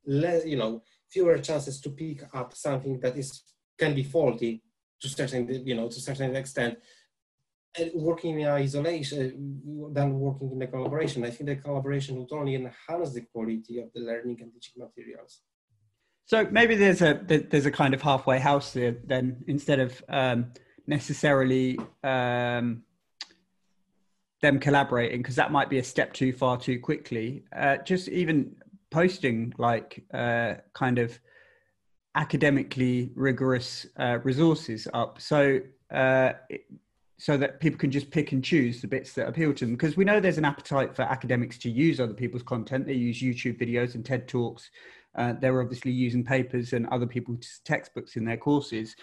less, 0.07 0.47
you 0.47 0.57
know, 0.57 0.83
fewer 1.11 1.39
chances 1.39 1.81
to 1.81 1.91
pick 1.91 2.23
up 2.35 2.55
something 2.55 2.99
that 3.01 3.17
is 3.17 3.43
can 3.79 3.95
be 3.95 4.03
faulty 4.03 4.63
to 5.01 5.09
certain, 5.09 5.67
you 5.67 5.75
know, 5.75 5.89
to 5.89 6.01
certain 6.01 6.35
extent. 6.35 6.79
And 7.79 7.91
working 7.95 8.41
in 8.41 8.49
isolation 8.49 9.91
than 9.93 10.19
working 10.19 10.51
in 10.51 10.59
the 10.59 10.67
collaboration. 10.67 11.25
I 11.25 11.31
think 11.31 11.49
the 11.51 11.57
collaboration 11.57 12.17
would 12.17 12.33
only 12.33 12.55
enhance 12.55 13.13
the 13.13 13.21
quality 13.33 13.79
of 13.79 13.93
the 13.93 14.01
learning 14.01 14.39
and 14.41 14.53
teaching 14.53 14.83
materials. 14.83 15.43
So 16.25 16.47
maybe 16.51 16.75
there's 16.75 17.03
a 17.03 17.21
there's 17.25 17.67
a 17.67 17.71
kind 17.71 17.95
of 17.95 18.03
halfway 18.03 18.39
house 18.39 18.73
there 18.73 18.97
then 19.05 19.45
instead 19.47 19.81
of 19.81 20.03
um, 20.09 20.53
necessarily 20.87 21.79
um, 22.03 22.83
them 24.41 24.59
collaborating 24.59 25.21
because 25.21 25.37
that 25.37 25.51
might 25.53 25.69
be 25.69 25.79
a 25.79 25.85
step 25.85 26.13
too 26.13 26.33
far 26.33 26.57
too 26.57 26.79
quickly. 26.79 27.45
Uh, 27.55 27.77
just 27.79 28.09
even 28.09 28.55
posting 28.91 29.53
like 29.59 30.05
uh, 30.15 30.55
kind 30.75 30.99
of 30.99 31.19
academically 32.15 33.13
rigorous 33.15 33.87
uh, 33.99 34.19
resources 34.25 34.89
up 34.95 35.21
so 35.21 35.61
uh, 35.93 36.33
so 37.21 37.37
that 37.37 37.61
people 37.61 37.79
can 37.79 37.91
just 37.91 38.11
pick 38.11 38.33
and 38.33 38.43
choose 38.45 38.81
the 38.81 38.89
bits 38.89 39.13
that 39.13 39.29
appeal 39.29 39.53
to 39.53 39.67
them 39.67 39.75
because 39.75 39.97
we 39.97 40.05
know 40.05 40.19
there's 40.21 40.39
an 40.39 40.45
appetite 40.45 40.97
for 40.97 41.03
academics 41.03 41.59
to 41.59 41.71
use 41.71 42.01
other 42.01 42.15
people's 42.15 42.43
content 42.43 42.87
they 42.87 42.95
use 42.95 43.21
youtube 43.21 43.61
videos 43.61 43.95
and 43.95 44.05
ted 44.05 44.27
talks 44.27 44.71
uh, 45.19 45.35
they're 45.41 45.61
obviously 45.61 45.91
using 45.91 46.25
papers 46.25 46.73
and 46.73 46.87
other 46.89 47.07
people's 47.07 47.61
textbooks 47.65 48.17
in 48.17 48.25
their 48.25 48.37
courses. 48.37 48.95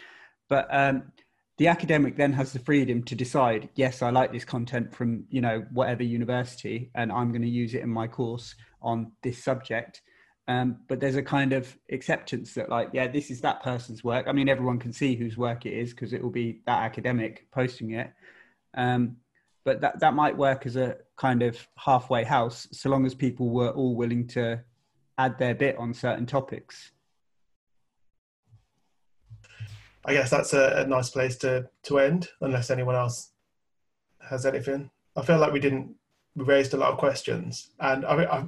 But 0.47 0.67
um, 0.69 1.11
the 1.58 1.68
academic 1.68 2.18
then 2.18 2.34
has 2.34 2.51
the 2.51 2.60
freedom 2.60 3.03
to 3.03 3.16
decide, 3.16 3.70
yes, 3.76 4.01
I 4.01 4.10
like 4.10 4.32
this 4.32 4.45
content 4.45 4.93
from, 4.93 5.26
you 5.30 5.41
know, 5.41 5.66
whatever 5.72 6.03
university, 6.03 6.91
and 6.95 7.12
I'm 7.12 7.32
going 7.32 7.41
to 7.43 7.49
use 7.49 7.74
it 7.74 7.82
in 7.82 7.89
my 7.89 8.08
course 8.08 8.56
on 8.82 9.12
this 9.24 9.43
subject. 9.43 10.01
Um, 10.47 10.78
but 10.88 10.99
there's 10.99 11.16
a 11.16 11.24
kind 11.24 11.53
of 11.53 11.76
acceptance 11.91 12.53
that 12.53 12.70
like 12.70 12.89
yeah 12.93 13.08
this 13.08 13.32
is 13.32 13.41
that 13.41 13.64
person's 13.64 14.03
work 14.03 14.28
i 14.28 14.32
mean 14.32 14.47
everyone 14.47 14.78
can 14.78 14.93
see 14.93 15.16
whose 15.16 15.36
work 15.36 15.66
it 15.66 15.74
is 15.74 15.89
because 15.89 16.14
it 16.14 16.22
will 16.22 16.30
be 16.30 16.62
that 16.68 16.84
academic 16.84 17.47
posting 17.51 17.93
it 17.93 18.14
um, 18.76 19.18
but 19.64 19.82
that, 19.82 19.99
that 19.99 20.14
might 20.14 20.38
work 20.38 20.68
as 20.68 20.76
a 20.76 20.97
kind 21.18 21.41
of 21.41 21.68
halfway 21.78 22.24
house 22.24 22.68
so 22.72 22.89
long 22.89 23.08
as 23.08 23.16
people 23.16 23.49
were 23.49 23.72
all 23.72 23.95
willing 23.95 24.28
to 24.28 24.62
add 25.18 25.38
their 25.38 25.56
bit 25.56 25.78
on 25.78 25.93
certain 25.93 26.26
topics. 26.26 26.91
I 30.06 30.14
guess 30.14 30.30
that's 30.30 30.53
a, 30.53 30.84
a, 30.84 30.88
nice 30.88 31.10
place 31.10 31.36
to, 31.38 31.68
to 31.84 31.99
end, 31.99 32.30
unless 32.41 32.70
anyone 32.70 32.95
else 32.95 33.32
has 34.30 34.45
anything. 34.45 34.91
I 35.16 35.24
feel 35.24 35.39
like 35.39 35.51
we 35.51 35.60
didn't, 35.60 35.95
we 36.36 36.45
raised 36.45 36.74
a 36.74 36.78
lot 36.78 36.91
of 36.91 36.97
questions. 36.97 37.72
And 37.80 38.06
I, 38.06 38.24
I 38.26 38.45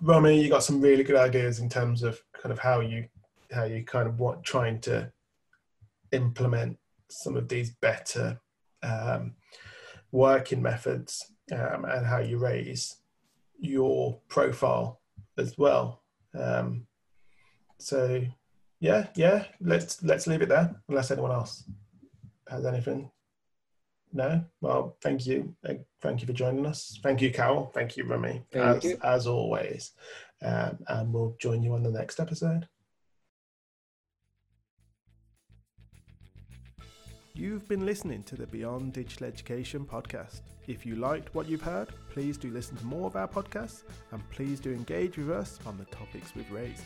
Romy, 0.00 0.40
you 0.40 0.48
got 0.48 0.62
some 0.62 0.80
really 0.80 1.02
good 1.02 1.16
ideas 1.16 1.58
in 1.58 1.68
terms 1.68 2.02
of 2.02 2.22
kind 2.32 2.52
of 2.52 2.58
how 2.58 2.80
you 2.80 3.08
how 3.50 3.64
you 3.64 3.82
kind 3.84 4.06
of 4.06 4.20
want 4.20 4.44
trying 4.44 4.78
to 4.78 5.10
implement 6.12 6.78
some 7.08 7.36
of 7.36 7.48
these 7.48 7.70
better 7.70 8.38
um, 8.82 9.34
working 10.12 10.62
methods 10.62 11.32
um, 11.52 11.84
and 11.84 12.06
how 12.06 12.18
you 12.18 12.38
raise 12.38 12.96
your 13.58 14.20
profile 14.28 15.00
as 15.36 15.56
well. 15.58 16.02
Um, 16.38 16.86
so 17.78 18.22
yeah, 18.80 19.08
yeah, 19.16 19.44
let's 19.60 20.02
let's 20.02 20.26
leave 20.26 20.42
it 20.42 20.48
there 20.48 20.74
unless 20.88 21.10
anyone 21.10 21.32
else 21.32 21.64
has 22.48 22.64
anything. 22.64 23.10
No, 24.12 24.42
well, 24.60 24.96
thank 25.02 25.26
you, 25.26 25.54
uh, 25.68 25.74
thank 26.00 26.20
you 26.20 26.26
for 26.26 26.32
joining 26.32 26.64
us. 26.64 26.98
Thank 27.02 27.20
you, 27.20 27.30
Carol. 27.30 27.70
Thank 27.74 27.96
you, 27.96 28.04
Remy, 28.04 28.42
Thank 28.50 28.76
as 28.76 28.84
you. 28.84 28.98
as 29.02 29.26
always. 29.26 29.92
Um, 30.42 30.78
and 30.88 31.12
we'll 31.12 31.36
join 31.38 31.62
you 31.62 31.74
on 31.74 31.82
the 31.82 31.90
next 31.90 32.20
episode. 32.20 32.66
You've 37.34 37.68
been 37.68 37.86
listening 37.86 38.24
to 38.24 38.34
the 38.34 38.48
Beyond 38.48 38.94
Digital 38.94 39.28
Education 39.28 39.84
podcast. 39.84 40.40
If 40.66 40.84
you 40.84 40.96
liked 40.96 41.32
what 41.36 41.48
you've 41.48 41.62
heard, 41.62 41.90
please 42.10 42.36
do 42.36 42.50
listen 42.50 42.76
to 42.78 42.84
more 42.84 43.06
of 43.06 43.14
our 43.14 43.28
podcasts 43.28 43.84
and 44.10 44.28
please 44.30 44.58
do 44.58 44.72
engage 44.72 45.16
with 45.16 45.30
us 45.30 45.60
on 45.64 45.78
the 45.78 45.84
topics 45.84 46.34
we've 46.34 46.50
raised. 46.50 46.82